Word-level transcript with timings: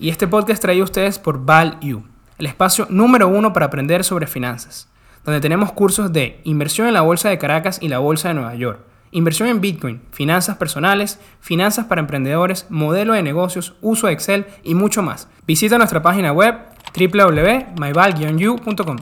y 0.00 0.08
este 0.08 0.26
podcast 0.26 0.62
traído 0.62 0.82
a 0.82 0.86
ustedes 0.86 1.18
por 1.18 1.44
ValU, 1.44 2.02
el 2.38 2.46
espacio 2.46 2.86
número 2.88 3.28
uno 3.28 3.52
para 3.52 3.66
aprender 3.66 4.02
sobre 4.02 4.26
finanzas, 4.26 4.88
donde 5.26 5.42
tenemos 5.42 5.72
cursos 5.72 6.10
de 6.10 6.40
inversión 6.44 6.88
en 6.88 6.94
la 6.94 7.02
Bolsa 7.02 7.28
de 7.28 7.36
Caracas 7.36 7.78
y 7.82 7.88
la 7.88 7.98
Bolsa 7.98 8.28
de 8.28 8.34
Nueva 8.34 8.54
York, 8.54 8.80
inversión 9.10 9.50
en 9.50 9.60
Bitcoin, 9.60 10.00
finanzas 10.10 10.56
personales, 10.56 11.18
finanzas 11.40 11.84
para 11.84 12.00
emprendedores, 12.00 12.64
modelo 12.70 13.12
de 13.12 13.22
negocios, 13.22 13.74
uso 13.82 14.06
de 14.06 14.14
Excel 14.14 14.46
y 14.64 14.74
mucho 14.74 15.02
más. 15.02 15.28
Visita 15.46 15.76
nuestra 15.76 16.00
página 16.00 16.32
web 16.32 16.54
www.myval-u.com. 16.98 18.96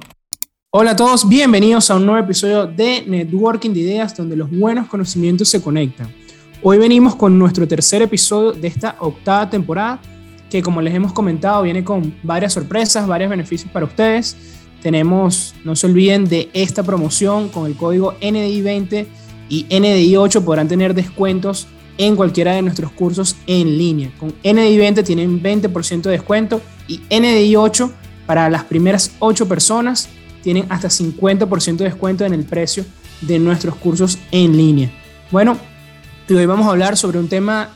Hola 0.71 0.91
a 0.91 0.97
todos, 0.97 1.29
bienvenidos 1.29 1.93
a 1.93 1.97
un 1.97 2.07
nuevo 2.07 2.25
episodio 2.25 2.67
de 2.67 3.05
Networking 3.07 3.71
de 3.71 3.81
Ideas 3.81 4.17
donde 4.17 4.35
los 4.35 4.51
buenos 4.51 4.89
conocimientos 4.89 5.49
se 5.49 5.63
conectan. 5.63 6.13
Hoy 6.61 6.77
venimos 6.77 7.15
con 7.15 7.39
nuestro 7.39 7.69
tercer 7.69 8.03
episodio 8.03 8.51
de 8.51 8.67
esta 8.67 8.97
octava 8.99 9.49
temporada 9.49 10.01
que 10.51 10.63
como 10.63 10.81
les 10.81 10.95
hemos 10.95 11.13
comentado 11.13 11.63
viene 11.63 11.85
con 11.85 12.15
varias 12.23 12.53
sorpresas, 12.53 13.07
varios 13.07 13.31
beneficios 13.31 13.71
para 13.71 13.87
ustedes. 13.87 14.37
Tenemos, 14.83 15.55
no 15.65 15.75
se 15.75 15.87
olviden 15.87 16.27
de 16.27 16.51
esta 16.53 16.83
promoción 16.83 17.49
con 17.49 17.67
el 17.67 17.77
código 17.77 18.15
NDI20 18.21 19.07
y 19.49 19.67
NDI8 19.67 20.43
podrán 20.43 20.69
tener 20.69 20.95
descuentos 20.95 21.67
en 21.97 22.15
cualquiera 22.15 22.53
de 22.53 22.63
nuestros 22.63 22.93
cursos 22.93 23.37
en 23.47 23.77
línea. 23.77 24.13
Con 24.19 24.33
NDI20 24.43 25.05
tienen 25.05 25.43
20% 25.43 26.03
de 26.03 26.11
descuento 26.13 26.61
y 26.87 27.01
NDI8 27.11 27.91
para 28.27 28.49
las 28.49 28.65
primeras 28.65 29.13
8 29.19 29.49
personas 29.49 30.09
tienen 30.43 30.67
hasta 30.69 30.89
50% 30.89 31.77
de 31.77 31.85
descuento 31.85 32.25
en 32.25 32.35
el 32.35 32.45
precio 32.45 32.85
de 33.21 33.39
nuestros 33.39 33.75
cursos 33.75 34.19
en 34.31 34.57
línea. 34.57 34.91
Bueno, 35.33 35.59
hoy 36.29 36.47
vamos 36.47 36.67
a 36.67 36.71
hablar 36.71 36.97
sobre 36.97 37.19
un 37.19 37.29
tema 37.29 37.71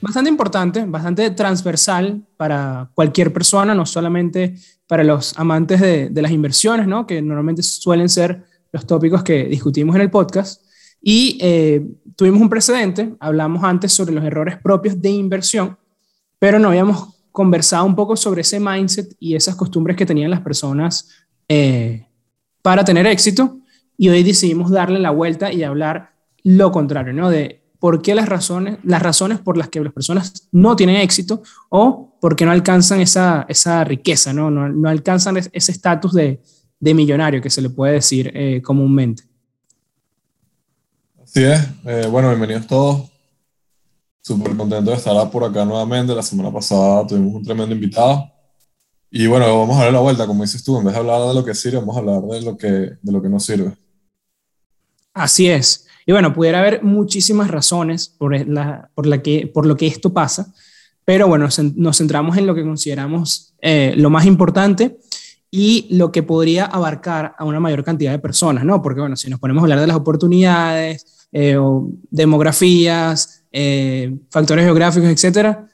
bastante 0.00 0.30
importante, 0.30 0.84
bastante 0.86 1.30
transversal 1.30 2.22
para 2.36 2.90
cualquier 2.94 3.32
persona, 3.32 3.74
no 3.74 3.86
solamente 3.86 4.54
para 4.86 5.04
los 5.04 5.38
amantes 5.38 5.80
de, 5.80 6.10
las 6.22 6.32
inversiones, 6.32 6.86
¿no? 6.86 7.06
que 7.06 7.20
normalmente 7.20 7.62
suelen 7.62 8.08
ser 8.08 8.44
los 8.72 8.86
tópicos 8.86 9.22
que 9.22 9.44
discutimos 9.44 9.94
en 9.96 10.02
el 10.02 10.10
podcast. 10.10 10.62
Y 11.00 11.38
eh, 11.40 11.86
tuvimos 12.16 12.40
un 12.40 12.48
precedente, 12.48 13.14
hablamos 13.20 13.62
antes 13.62 13.92
sobre 13.92 14.12
los 14.14 14.24
errores 14.24 14.56
propios 14.56 15.00
de 15.00 15.10
inversión, 15.10 15.78
pero 16.38 16.58
no 16.58 16.68
habíamos 16.68 17.18
conversado 17.30 17.84
un 17.84 17.94
poco 17.94 18.16
sobre 18.16 18.40
ese 18.40 18.58
mindset 18.58 19.14
y 19.20 19.36
esas 19.36 19.54
costumbres 19.54 19.96
que 19.96 20.06
tenían 20.06 20.30
las 20.30 20.40
personas 20.40 21.08
eh, 21.48 22.06
para 22.62 22.84
tener 22.84 23.06
éxito. 23.06 23.60
Y 23.96 24.08
hoy 24.08 24.22
decidimos 24.22 24.70
darle 24.70 24.98
la 24.98 25.10
vuelta 25.10 25.52
y 25.52 25.62
hablar 25.62 26.14
lo 26.44 26.72
contrario, 26.72 27.12
¿no? 27.12 27.30
De 27.30 27.67
por 27.78 28.02
qué 28.02 28.14
las 28.14 28.28
razones, 28.28 28.78
las 28.82 29.02
razones 29.02 29.38
por 29.38 29.56
las 29.56 29.68
que 29.68 29.80
las 29.80 29.92
personas 29.92 30.48
no 30.52 30.74
tienen 30.76 30.96
éxito 30.96 31.42
o 31.68 32.16
porque 32.20 32.44
no 32.44 32.50
alcanzan 32.50 33.00
esa, 33.00 33.46
esa 33.48 33.84
riqueza, 33.84 34.32
¿no? 34.32 34.50
No, 34.50 34.68
no 34.68 34.88
alcanzan 34.88 35.36
ese 35.36 35.72
estatus 35.72 36.12
de, 36.12 36.42
de, 36.80 36.94
millonario 36.94 37.40
que 37.40 37.50
se 37.50 37.62
le 37.62 37.70
puede 37.70 37.94
decir 37.94 38.32
eh, 38.34 38.60
comúnmente. 38.62 39.22
Así 41.22 41.44
es. 41.44 41.60
Eh, 41.84 42.08
bueno, 42.10 42.28
bienvenidos 42.28 42.66
todos. 42.66 43.08
Súper 44.22 44.56
contento 44.56 44.90
de 44.90 44.96
estar 44.96 45.30
por 45.30 45.44
acá 45.44 45.64
nuevamente. 45.64 46.14
La 46.14 46.22
semana 46.22 46.52
pasada 46.52 47.06
tuvimos 47.06 47.34
un 47.34 47.44
tremendo 47.44 47.74
invitado. 47.74 48.30
Y 49.10 49.26
bueno, 49.26 49.46
vamos 49.58 49.76
a 49.76 49.80
darle 49.80 49.92
la 49.92 50.00
vuelta, 50.00 50.26
como 50.26 50.42
dices 50.42 50.62
tú, 50.62 50.78
en 50.78 50.84
vez 50.84 50.92
de 50.92 51.00
hablar 51.00 51.28
de 51.28 51.34
lo 51.34 51.44
que 51.44 51.54
sirve, 51.54 51.78
vamos 51.78 51.96
a 51.96 52.00
hablar 52.00 52.20
de 52.22 52.42
lo 52.42 52.58
que, 52.58 52.66
de 52.66 53.12
lo 53.12 53.22
que 53.22 53.28
no 53.28 53.40
sirve. 53.40 53.74
Así 55.14 55.48
es. 55.48 55.87
Y 56.08 56.12
bueno, 56.12 56.32
pudiera 56.32 56.60
haber 56.60 56.82
muchísimas 56.82 57.50
razones 57.50 58.08
por, 58.08 58.34
la, 58.48 58.88
por, 58.94 59.04
la 59.04 59.20
que, 59.20 59.46
por 59.46 59.66
lo 59.66 59.76
que 59.76 59.86
esto 59.86 60.10
pasa, 60.10 60.54
pero 61.04 61.28
bueno, 61.28 61.48
nos 61.76 61.98
centramos 61.98 62.38
en 62.38 62.46
lo 62.46 62.54
que 62.54 62.62
consideramos 62.62 63.52
eh, 63.60 63.92
lo 63.94 64.08
más 64.08 64.24
importante 64.24 64.96
y 65.50 65.86
lo 65.90 66.10
que 66.10 66.22
podría 66.22 66.64
abarcar 66.64 67.34
a 67.36 67.44
una 67.44 67.60
mayor 67.60 67.84
cantidad 67.84 68.10
de 68.10 68.20
personas, 68.20 68.64
¿no? 68.64 68.80
Porque 68.80 69.00
bueno, 69.00 69.16
si 69.16 69.28
nos 69.28 69.38
ponemos 69.38 69.60
a 69.60 69.64
hablar 69.64 69.80
de 69.80 69.86
las 69.86 69.98
oportunidades, 69.98 71.28
eh, 71.30 71.58
o 71.58 71.90
demografías, 72.10 73.44
eh, 73.52 74.16
factores 74.30 74.64
geográficos, 74.64 75.10
etcétera, 75.10 75.68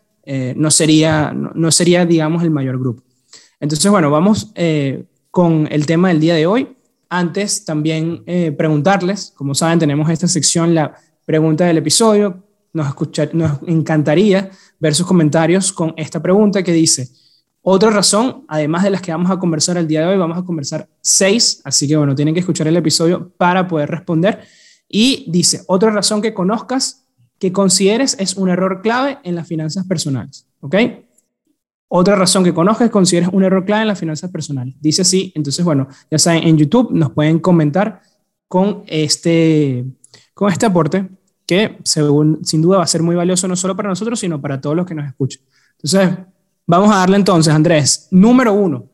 no, 0.56 0.70
sería, 0.72 1.32
no, 1.32 1.70
sería, 1.70 2.04
digamos, 2.06 2.42
el 2.42 2.50
mayor 2.50 2.80
grupo. 2.80 3.04
Entonces, 3.60 3.88
bueno, 3.88 4.10
vamos 4.10 4.52
con 5.30 5.68
el 5.70 5.86
tema 5.86 6.08
del 6.08 6.18
día 6.18 6.34
de 6.34 6.46
hoy 6.46 6.76
antes, 7.08 7.64
también 7.64 8.22
eh, 8.26 8.52
preguntarles, 8.52 9.32
como 9.36 9.54
saben, 9.54 9.78
tenemos 9.78 10.08
esta 10.10 10.28
sección, 10.28 10.74
la 10.74 10.94
pregunta 11.24 11.64
del 11.64 11.78
episodio. 11.78 12.42
Nos, 12.72 12.88
escuchar, 12.88 13.34
nos 13.34 13.60
encantaría 13.66 14.50
ver 14.80 14.94
sus 14.94 15.06
comentarios 15.06 15.72
con 15.72 15.94
esta 15.96 16.20
pregunta 16.20 16.62
que 16.62 16.72
dice, 16.72 17.08
otra 17.62 17.90
razón, 17.90 18.44
además 18.48 18.82
de 18.82 18.90
las 18.90 19.00
que 19.00 19.12
vamos 19.12 19.30
a 19.30 19.38
conversar 19.38 19.78
el 19.78 19.86
día 19.86 20.00
de 20.00 20.08
hoy, 20.08 20.18
vamos 20.18 20.36
a 20.36 20.42
conversar 20.42 20.88
seis, 21.00 21.62
así 21.64 21.88
que 21.88 21.96
bueno, 21.96 22.14
tienen 22.14 22.34
que 22.34 22.40
escuchar 22.40 22.66
el 22.66 22.76
episodio 22.76 23.30
para 23.38 23.66
poder 23.66 23.90
responder. 23.90 24.42
Y 24.88 25.24
dice, 25.28 25.62
otra 25.66 25.90
razón 25.90 26.20
que 26.20 26.34
conozcas, 26.34 27.06
que 27.38 27.52
consideres 27.52 28.16
es 28.18 28.36
un 28.36 28.50
error 28.50 28.82
clave 28.82 29.18
en 29.22 29.34
las 29.34 29.46
finanzas 29.48 29.86
personales, 29.86 30.46
¿ok? 30.60 30.74
Otra 31.88 32.16
razón 32.16 32.42
que 32.42 32.54
conozcas, 32.54 32.90
consideres 32.90 33.28
un 33.32 33.44
error 33.44 33.64
clave 33.64 33.82
en 33.82 33.88
las 33.88 33.98
finanzas 33.98 34.30
personales. 34.30 34.74
Dice 34.80 35.02
así, 35.02 35.32
entonces, 35.34 35.64
bueno, 35.64 35.86
ya 36.10 36.18
saben, 36.18 36.44
en 36.44 36.56
YouTube 36.56 36.90
nos 36.92 37.12
pueden 37.12 37.38
comentar 37.38 38.02
con 38.48 38.82
este, 38.86 39.84
con 40.32 40.50
este 40.50 40.66
aporte 40.66 41.08
que 41.46 41.78
según, 41.84 42.44
sin 42.44 42.62
duda 42.62 42.78
va 42.78 42.84
a 42.84 42.88
ser 42.88 43.02
muy 43.02 43.14
valioso 43.14 43.46
no 43.48 43.56
solo 43.56 43.76
para 43.76 43.90
nosotros, 43.90 44.18
sino 44.18 44.40
para 44.40 44.60
todos 44.60 44.74
los 44.74 44.86
que 44.86 44.94
nos 44.94 45.06
escuchan. 45.06 45.42
Entonces, 45.72 46.18
vamos 46.66 46.90
a 46.90 46.98
darle 46.98 47.16
entonces, 47.16 47.52
Andrés, 47.52 48.08
número 48.10 48.52
uno. 48.52 48.88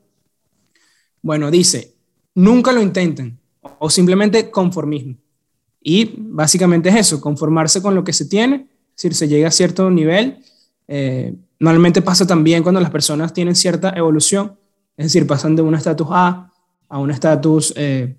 Bueno, 1.23 1.51
dice, 1.51 1.95
nunca 2.35 2.73
lo 2.73 2.83
intenten 2.83 3.39
o 3.79 3.89
simplemente 3.89 4.51
conformismo. 4.51 5.17
Y 5.81 6.15
básicamente 6.19 6.89
es 6.89 6.97
eso, 6.97 7.21
conformarse 7.21 7.81
con 7.81 7.95
lo 7.95 8.05
que 8.05 8.13
se 8.13 8.27
tiene, 8.27 8.69
es 8.91 8.97
decir, 8.97 9.15
se 9.15 9.29
llega 9.29 9.49
a 9.49 9.53
cierto 9.53 9.91
nivel. 9.91 10.39
Eh, 10.89 11.35
Normalmente 11.61 12.01
pasa 12.01 12.27
también 12.27 12.63
cuando 12.63 12.81
las 12.81 12.91
personas 12.91 13.33
tienen 13.35 13.55
cierta 13.55 13.91
evolución, 13.91 14.59
es 14.97 15.07
decir, 15.07 15.27
pasan 15.27 15.55
de 15.55 15.63
un 15.63 15.75
estatus 15.75 16.09
A 16.11 16.51
a 16.89 16.99
un 16.99 17.11
estatus 17.11 17.73
eh, 17.77 18.17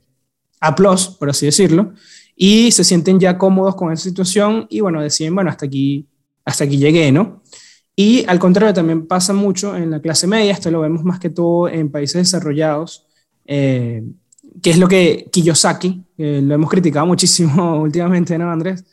A, 0.59 0.75
por 0.75 1.29
así 1.29 1.45
decirlo, 1.45 1.93
y 2.35 2.71
se 2.71 2.83
sienten 2.83 3.19
ya 3.19 3.37
cómodos 3.37 3.75
con 3.75 3.91
esa 3.91 4.03
situación 4.03 4.65
y 4.69 4.79
bueno, 4.79 5.01
deciden, 5.01 5.35
bueno, 5.35 5.49
hasta 5.49 5.65
aquí, 5.65 6.07
hasta 6.45 6.63
aquí 6.63 6.77
llegué, 6.77 7.11
¿no? 7.11 7.43
Y 7.95 8.23
al 8.27 8.39
contrario, 8.39 8.73
también 8.73 9.05
pasa 9.05 9.33
mucho 9.33 9.75
en 9.75 9.91
la 9.91 9.99
clase 9.99 10.25
media, 10.25 10.53
esto 10.53 10.71
lo 10.71 10.79
vemos 10.79 11.03
más 11.03 11.19
que 11.19 11.29
todo 11.29 11.67
en 11.67 11.91
países 11.91 12.21
desarrollados, 12.21 13.05
eh, 13.45 14.03
que 14.61 14.69
es 14.69 14.77
lo 14.77 14.87
que 14.87 15.27
Kiyosaki, 15.31 16.03
lo 16.17 16.55
hemos 16.55 16.69
criticado 16.69 17.05
muchísimo 17.05 17.75
últimamente, 17.81 18.37
¿no, 18.37 18.49
Andrés? 18.49 18.85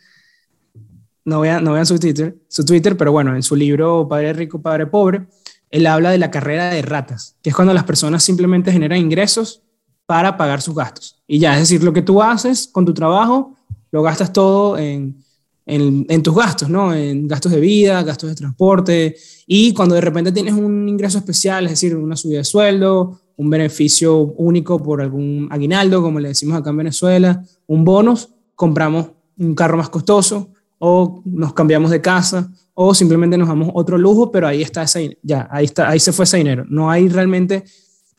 No 1.29 1.41
vean, 1.41 1.63
no 1.63 1.73
vean 1.75 1.87
su, 1.87 1.99
Twitter, 1.99 2.37
su 2.49 2.65
Twitter, 2.65 2.97
pero 2.97 3.13
bueno, 3.13 3.37
en 3.37 3.43
su 3.43 3.55
libro 3.55 4.09
Padre 4.09 4.33
Rico, 4.33 4.61
Padre 4.63 4.87
Pobre, 4.87 5.27
él 5.71 5.87
habla 5.87 6.11
de 6.11 6.19
la 6.19 6.31
carrera 6.31 6.71
de 6.71 6.83
ratas, 6.83 7.37
que 7.43 7.51
es 7.51 7.57
cuando 7.57 7.75
las 7.75 7.85
personas 7.85 8.23
simplemente 8.23 8.73
generan 8.73 8.99
ingresos 8.99 9.63
para 10.07 10.39
pagar 10.39 10.63
sus 10.63 10.75
gastos. 10.75 11.23
Y 11.27 11.39
ya, 11.39 11.53
es 11.55 11.61
decir, 11.61 11.85
lo 11.85 11.93
que 11.93 12.01
tú 12.01 12.23
haces 12.23 12.67
con 12.73 12.87
tu 12.87 12.95
trabajo, 12.95 13.55
lo 13.91 14.03
gastas 14.03 14.33
todo 14.33 14.79
en, 14.79 15.23
en, 15.67 16.23
tus 16.23 16.35
gastos, 16.35 16.71
¿no? 16.71 16.95
En 16.95 17.29
gastos 17.29 17.53
de 17.53 17.61
vida, 17.61 18.03
gastos 18.03 18.31
de 18.31 18.35
transporte. 18.35 19.17
Y 19.47 19.75
cuando 19.75 19.95
de 19.95 20.01
repente 20.01 20.33
tienes 20.33 20.55
un 20.55 20.89
ingreso 20.89 21.19
especial, 21.19 21.67
es 21.67 21.73
decir, 21.73 21.95
una 21.95 22.17
subida 22.17 22.39
de 22.39 22.45
sueldo, 22.45 23.21
un 23.37 23.51
beneficio 23.51 24.19
único 24.19 24.83
por 24.83 25.03
algún 25.03 25.47
aguinaldo, 25.51 26.01
como 26.01 26.21
le 26.21 26.29
decimos 26.29 26.59
acá 26.59 26.71
en 26.71 26.79
Venezuela, 26.79 27.45
un 27.67 27.85
bonus, 27.85 28.31
compramos 28.55 29.11
un 29.39 29.55
carro 29.55 29.77
más 29.77 29.91
costoso, 29.91 30.55
o 30.79 31.23
nos 31.25 31.53
cambiamos 31.53 31.91
de 31.91 32.01
casa, 32.01 32.51
o 32.75 32.95
simplemente 32.95 33.37
nos 33.37 33.49
damos 33.49 33.71
otro 33.75 33.99
lujo, 33.99 34.31
pero 34.31 34.47
ahí 34.47 34.63
está 34.63 34.83
ese, 34.83 35.19
ya, 35.23 35.49
ahí 35.51 35.65
está, 35.65 35.89
ahí 35.89 35.99
se 35.99 36.13
fue 36.13 36.25
ese 36.25 36.37
dinero. 36.37 36.65
No 36.69 36.91
hay 36.91 37.09
realmente 37.09 37.65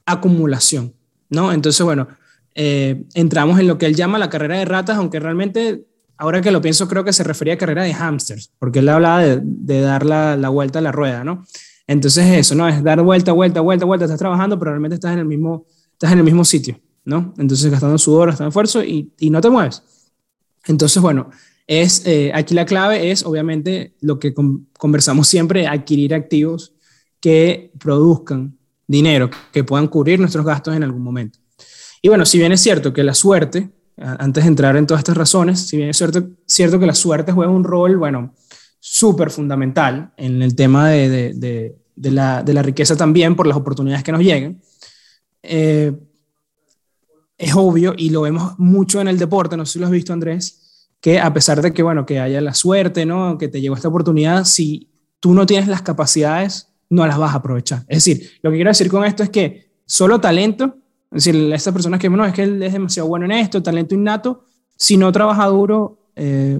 acumulación, 0.06 0.94
¿no? 1.30 1.54
Entonces, 1.54 1.82
bueno, 1.86 2.08
eh, 2.56 3.06
entramos 3.14 3.58
en 3.60 3.68
lo 3.68 3.78
que 3.78 3.86
él 3.86 3.96
llama 3.96 4.20
la 4.20 4.30
carrera 4.30 4.58
de 4.58 4.66
ratas, 4.66 4.98
aunque 4.98 5.20
realmente, 5.20 5.86
ahora 6.18 6.42
que 6.42 6.52
lo 6.52 6.62
pienso, 6.62 6.90
creo 6.90 7.06
que 7.06 7.14
se 7.14 7.24
refería 7.24 7.54
a 7.54 7.58
carrera 7.58 7.84
de 7.84 7.94
hamsters, 7.94 8.52
porque 8.60 8.80
él 8.80 8.90
hablaba 8.90 9.22
de, 9.22 9.40
de 9.42 9.80
dar 9.80 10.06
la, 10.06 10.36
la, 10.36 10.50
vuelta 10.50 10.80
a 10.80 10.82
la 10.82 10.92
rueda, 10.92 11.24
¿no? 11.24 11.46
Entonces, 11.88 12.26
eso, 12.26 12.54
¿no? 12.54 12.68
Es 12.68 12.84
dar 12.84 13.02
vuelta, 13.02 13.32
vuelta, 13.32 13.62
vuelta, 13.62 13.86
vuelta, 13.86 14.06
estás 14.06 14.20
trabajando, 14.20 14.60
pero 14.60 14.72
realmente 14.72 14.96
estás 14.96 15.14
en 15.14 15.20
el 15.20 15.26
mismo, 15.26 15.66
estás 15.94 16.12
en 16.12 16.18
el 16.18 16.26
mismo 16.26 16.44
sitio, 16.44 16.80
¿no? 17.06 17.34
Entonces, 17.38 17.72
gastando 17.72 17.98
sudor, 17.98 18.28
gastando 18.28 18.50
esfuerzo 18.50 18.84
y, 18.84 19.14
y 19.20 19.30
no 19.30 19.40
te 19.40 19.50
mueves. 19.50 19.82
Entonces, 20.66 21.02
bueno, 21.02 21.30
es, 21.70 22.02
eh, 22.08 22.32
aquí 22.34 22.56
la 22.56 22.66
clave 22.66 23.12
es, 23.12 23.24
obviamente, 23.24 23.94
lo 24.02 24.18
que 24.18 24.34
conversamos 24.34 25.28
siempre, 25.28 25.68
adquirir 25.68 26.16
activos 26.16 26.74
que 27.20 27.72
produzcan 27.80 28.58
dinero, 28.88 29.30
que 29.54 29.64
puedan 29.64 29.88
cubrir 29.88 30.20
nuestros 30.20 30.44
gastos 30.44 30.76
en 30.76 30.82
algún 30.82 31.04
momento. 31.04 31.38
Y 32.02 32.08
bueno, 32.08 32.26
si 32.26 32.40
bien 32.40 32.52
es 32.52 32.62
cierto 32.62 32.92
que 32.92 33.04
la 33.04 33.14
suerte, 33.14 33.70
antes 33.98 34.46
de 34.46 34.48
entrar 34.48 34.78
en 34.78 34.88
todas 34.88 35.02
estas 35.02 35.16
razones, 35.16 35.60
si 35.60 35.78
bien 35.78 35.90
es 35.90 35.98
cierto, 35.98 36.30
cierto 36.48 36.80
que 36.80 36.88
la 36.88 36.96
suerte 36.96 37.34
juega 37.34 37.52
un 37.52 37.64
rol, 37.64 37.98
bueno, 37.98 38.34
súper 38.80 39.30
fundamental 39.30 40.12
en 40.18 40.42
el 40.42 40.56
tema 40.56 40.90
de, 40.90 41.36
de, 41.36 42.12
la, 42.12 42.42
de, 42.42 42.54
la, 42.54 42.64
riqueza 42.64 42.98
también 42.98 43.36
por 43.36 43.46
las 43.46 43.58
oportunidades 43.58 44.04
que 44.04 44.12
nos 44.12 44.22
llegan. 44.22 44.60
Eh, 45.44 45.94
es 47.38 47.54
obvio, 47.54 47.94
y 47.96 48.10
lo 48.10 48.22
vemos 48.22 48.58
mucho 48.58 49.00
en 49.02 49.08
el 49.08 49.20
deporte, 49.20 49.56
no 49.56 49.68
sé 49.68 49.74
si 49.74 49.80
lo 49.80 49.86
has 49.86 49.92
visto 49.92 50.14
Andrés, 50.14 50.69
que 51.02 51.20
a 51.20 51.34
pesar 51.34 51.62
de 51.62 51.74
que, 51.74 51.84
bueno, 51.84 52.06
que 52.06 52.20
haya 52.20 52.42
la 52.42 52.54
suerte, 52.54 53.06
¿no? 53.06 53.38
Que 53.38 53.48
te 53.48 53.62
llegó 53.62 53.76
esta 53.76 53.88
oportunidad, 53.88 54.46
si 54.46 54.90
tú 55.20 55.34
no 55.34 55.46
tienes 55.46 55.68
las 55.68 55.82
capacidades, 55.82 56.70
no 56.90 57.06
las 57.06 57.18
vas 57.18 57.34
a 57.34 57.38
aprovechar. 57.38 57.80
Es 57.88 58.04
decir, 58.04 58.32
lo 58.42 58.50
que 58.50 58.58
quiero 58.58 58.70
decir 58.70 58.90
con 58.90 59.06
esto 59.06 59.24
es 59.24 59.30
que 59.30 59.70
solo 59.86 60.20
talento, 60.20 60.78
es 61.12 61.24
decir, 61.24 61.54
estas 61.54 61.74
personas 61.74 62.00
que, 62.00 62.10
no, 62.10 62.26
es 62.26 62.34
que 62.34 62.44
él 62.44 62.62
es 62.62 62.74
demasiado 62.74 63.08
bueno 63.08 63.26
en 63.26 63.32
esto, 63.32 63.64
talento 63.64 63.96
innato, 63.96 64.46
si 64.76 64.98
no 64.98 65.12
trabaja 65.12 65.46
duro, 65.46 66.12
eh, 66.16 66.60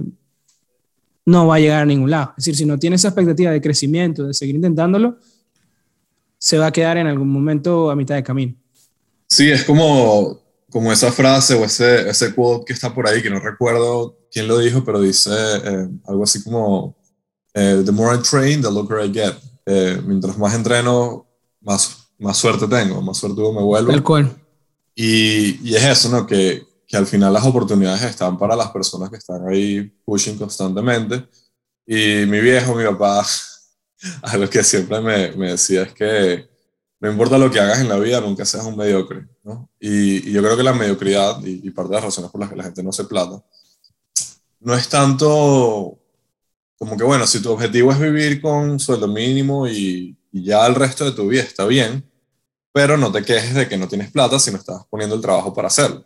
no 1.26 1.46
va 1.46 1.56
a 1.56 1.60
llegar 1.60 1.82
a 1.82 1.86
ningún 1.86 2.10
lado. 2.10 2.30
Es 2.30 2.44
decir, 2.44 2.56
si 2.56 2.66
no 2.66 2.78
tiene 2.78 2.96
esa 2.96 3.08
expectativa 3.08 3.50
de 3.50 3.60
crecimiento, 3.60 4.26
de 4.26 4.34
seguir 4.34 4.54
intentándolo, 4.54 5.18
se 6.38 6.58
va 6.58 6.66
a 6.66 6.72
quedar 6.72 6.96
en 6.96 7.06
algún 7.06 7.28
momento 7.28 7.90
a 7.90 7.96
mitad 7.96 8.14
de 8.14 8.22
camino. 8.22 8.54
Sí, 9.28 9.50
es 9.50 9.64
como, 9.64 10.40
como 10.70 10.90
esa 10.90 11.12
frase 11.12 11.54
o 11.54 11.64
ese, 11.64 12.08
ese 12.08 12.34
quote 12.34 12.64
que 12.66 12.72
está 12.72 12.92
por 12.92 13.06
ahí, 13.06 13.22
que 13.22 13.30
no 13.30 13.38
recuerdo 13.38 14.19
quién 14.30 14.48
lo 14.48 14.58
dijo, 14.58 14.84
pero 14.84 15.00
dice 15.00 15.30
eh, 15.32 15.88
algo 16.06 16.24
así 16.24 16.42
como, 16.42 16.96
eh, 17.54 17.82
The 17.84 17.92
more 17.92 18.16
I 18.16 18.22
train, 18.22 18.62
the 18.62 18.70
luckier 18.70 19.04
I 19.04 19.12
get. 19.12 19.34
Eh, 19.66 20.00
mientras 20.04 20.38
más 20.38 20.54
entreno, 20.54 21.26
más, 21.60 22.08
más 22.18 22.36
suerte 22.36 22.66
tengo, 22.66 23.02
más 23.02 23.16
suerte 23.16 23.40
me 23.40 23.62
vuelvo. 23.62 23.92
El 23.92 24.02
cual. 24.02 24.34
Y, 24.94 25.68
y 25.68 25.74
es 25.74 25.84
eso, 25.84 26.08
¿no? 26.08 26.26
Que, 26.26 26.66
que 26.86 26.96
al 26.96 27.06
final 27.06 27.32
las 27.32 27.44
oportunidades 27.44 28.02
están 28.02 28.36
para 28.36 28.56
las 28.56 28.70
personas 28.70 29.10
que 29.10 29.16
están 29.16 29.46
ahí 29.48 29.82
pushing 30.04 30.36
constantemente. 30.36 31.24
Y 31.86 32.26
mi 32.26 32.40
viejo, 32.40 32.74
mi 32.74 32.84
papá, 32.84 33.24
algo 34.22 34.48
que 34.48 34.62
siempre 34.62 35.00
me, 35.00 35.32
me 35.32 35.52
decía 35.52 35.82
es 35.82 35.92
que 35.92 36.50
no 37.00 37.10
importa 37.10 37.38
lo 37.38 37.50
que 37.50 37.58
hagas 37.58 37.80
en 37.80 37.88
la 37.88 37.96
vida, 37.96 38.20
nunca 38.20 38.44
seas 38.44 38.64
un 38.66 38.76
mediocre. 38.76 39.26
¿no? 39.42 39.70
Y, 39.80 40.30
yo 40.30 40.42
creo 40.42 40.56
que 40.56 40.62
la 40.62 40.74
mediocridad, 40.74 41.42
y, 41.44 41.70
parte 41.70 41.90
de 41.90 41.94
las 41.94 42.04
razones 42.04 42.30
por 42.30 42.40
las 42.40 42.50
que 42.50 42.56
la 42.56 42.64
gente 42.64 42.82
no 42.82 42.92
se 42.92 43.04
plata, 43.04 43.42
no 44.60 44.74
es 44.74 44.88
tanto 44.88 45.98
como 46.78 46.96
que, 46.96 47.04
bueno, 47.04 47.26
si 47.26 47.42
tu 47.42 47.50
objetivo 47.50 47.92
es 47.92 47.98
vivir 47.98 48.40
con 48.40 48.78
sueldo 48.78 49.06
mínimo 49.06 49.68
y, 49.68 50.16
y 50.32 50.44
ya 50.44 50.66
el 50.66 50.74
resto 50.74 51.04
de 51.04 51.12
tu 51.12 51.28
vida 51.28 51.42
está 51.42 51.66
bien, 51.66 52.08
pero 52.72 52.96
no 52.96 53.10
te 53.12 53.22
quejes 53.22 53.54
de 53.54 53.68
que 53.68 53.76
no 53.76 53.88
tienes 53.88 54.10
plata 54.10 54.38
si 54.38 54.50
no 54.50 54.58
estás 54.58 54.82
poniendo 54.88 55.16
el 55.16 55.20
trabajo 55.20 55.52
para 55.52 55.68
hacerlo. 55.68 56.04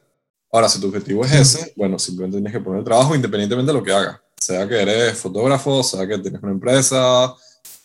Ahora, 0.51 0.69
si 0.69 0.81
tu 0.81 0.87
objetivo 0.87 1.25
es 1.25 1.33
ese, 1.33 1.73
bueno, 1.77 1.99
simplemente 1.99 2.37
tienes 2.37 2.53
que 2.53 2.61
poner 2.61 2.79
el 2.79 2.85
trabajo 2.85 3.15
independientemente 3.15 3.73
de 3.73 3.79
lo 3.79 3.85
que 3.85 3.93
hagas. 3.93 4.21
Sea 4.39 4.69
que 4.69 4.81
eres 4.81 5.19
fotógrafo, 5.19 5.83
sea 5.83 6.07
que 6.07 6.19
tienes 6.19 6.43
una 6.43 6.53
empresa 6.53 7.35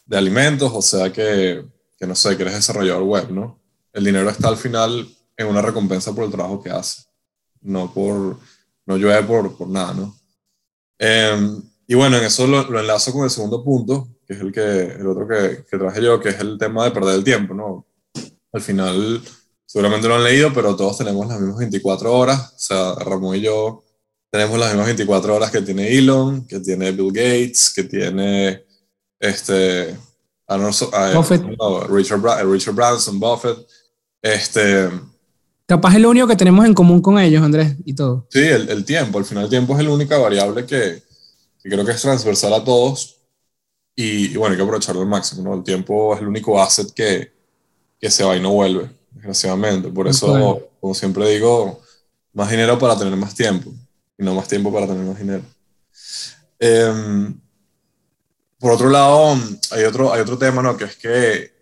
de 0.05 0.17
alimentos, 0.17 0.71
o 0.73 0.81
sea 0.81 1.11
que, 1.11 1.65
que 1.97 2.07
no 2.07 2.15
sé, 2.15 2.35
que 2.35 2.43
eres 2.43 2.55
desarrollador 2.55 3.03
web, 3.03 3.31
¿no? 3.31 3.59
El 3.91 4.03
dinero 4.03 4.29
está 4.29 4.49
al 4.49 4.57
final 4.57 5.07
en 5.35 5.47
una 5.47 5.61
recompensa 5.61 6.13
por 6.13 6.25
el 6.25 6.31
trabajo 6.31 6.61
que 6.61 6.69
haces, 6.69 7.07
no 7.61 7.91
por, 7.93 8.37
no 8.85 8.97
llueve 8.97 9.23
por, 9.23 9.57
por 9.57 9.67
nada, 9.67 9.93
¿no? 9.93 10.18
Em, 10.99 11.63
y 11.87 11.95
bueno, 11.95 12.17
en 12.17 12.25
eso 12.25 12.45
lo, 12.45 12.69
lo, 12.69 12.79
enlazo 12.79 13.11
con 13.11 13.23
el 13.23 13.31
segundo 13.31 13.63
punto, 13.63 14.09
que 14.27 14.33
es 14.33 14.41
el, 14.41 14.51
que, 14.51 14.83
el 14.99 15.07
otro 15.07 15.27
que, 15.27 15.65
que 15.67 15.77
traje 15.77 16.03
yo, 16.03 16.19
que 16.19 16.29
es 16.29 16.39
el 16.39 16.57
tema 16.59 16.83
de 16.83 16.91
perder 16.91 17.15
el 17.15 17.23
tiempo, 17.23 17.53
¿no? 17.53 17.87
Al 18.51 18.61
final, 18.61 19.21
seguramente 19.65 20.07
lo 20.07 20.15
han 20.15 20.23
leído, 20.23 20.53
pero 20.53 20.75
todos 20.75 20.97
tenemos 20.97 21.25
las 21.27 21.39
mismas 21.39 21.57
24 21.57 22.13
horas. 22.13 22.53
O 22.55 22.59
sea, 22.59 22.95
Ramón 22.95 23.37
y 23.37 23.41
yo 23.41 23.83
tenemos 24.29 24.59
las 24.59 24.69
mismas 24.69 24.87
24 24.87 25.35
horas 25.35 25.51
que 25.51 25.61
tiene 25.61 25.97
Elon, 25.97 26.45
que 26.45 26.59
tiene 26.59 26.91
Bill 26.91 27.11
Gates, 27.11 27.71
que 27.73 27.83
tiene 27.83 28.65
este, 29.19 29.97
Buffett. 31.15 31.43
Richard, 31.89 32.21
Richard 32.47 32.75
Branson, 32.75 33.19
Buffett. 33.19 33.57
Este, 34.21 34.89
Capaz 35.69 35.93
es 35.93 36.01
lo 36.01 36.09
único 36.09 36.25
que 36.25 36.35
tenemos 36.35 36.65
en 36.65 36.73
común 36.73 36.99
con 36.99 37.19
ellos, 37.19 37.43
Andrés, 37.43 37.75
y 37.85 37.93
todo. 37.93 38.25
Sí, 38.31 38.39
el, 38.39 38.67
el 38.69 38.83
tiempo. 38.83 39.19
Al 39.19 39.25
final, 39.25 39.43
el 39.43 39.51
tiempo 39.51 39.77
es 39.77 39.85
la 39.85 39.91
única 39.91 40.17
variable 40.17 40.65
que, 40.65 41.03
que 41.61 41.69
creo 41.69 41.85
que 41.85 41.91
es 41.91 42.01
transversal 42.01 42.55
a 42.55 42.63
todos. 42.63 43.17
Y, 43.95 44.31
y, 44.33 44.35
bueno, 44.35 44.53
hay 44.53 44.57
que 44.57 44.63
aprovecharlo 44.63 45.03
al 45.03 45.07
máximo. 45.07 45.43
¿no? 45.43 45.53
El 45.53 45.63
tiempo 45.63 46.15
es 46.15 46.21
el 46.21 46.27
único 46.27 46.59
asset 46.59 46.91
que, 46.91 47.31
que 48.01 48.09
se 48.09 48.23
va 48.23 48.35
y 48.35 48.41
no 48.41 48.49
vuelve 48.49 48.89
desgraciadamente. 49.11 49.89
Por 49.89 50.07
eso, 50.07 50.71
como 50.81 50.95
siempre 50.95 51.29
digo, 51.29 51.79
más 52.33 52.49
dinero 52.49 52.79
para 52.79 52.97
tener 52.97 53.15
más 53.15 53.35
tiempo 53.35 53.71
y 54.17 54.23
no 54.23 54.33
más 54.33 54.47
tiempo 54.47 54.73
para 54.73 54.87
tener 54.87 55.05
más 55.05 55.19
dinero. 55.19 55.43
Em, 56.57 57.39
por 58.57 58.71
otro 58.71 58.89
lado, 58.89 59.37
hay 59.69 59.83
otro, 59.83 60.11
hay 60.11 60.21
otro 60.21 60.35
tema, 60.35 60.63
¿no? 60.63 60.75
Que 60.75 60.85
es 60.85 60.95
que, 60.95 61.58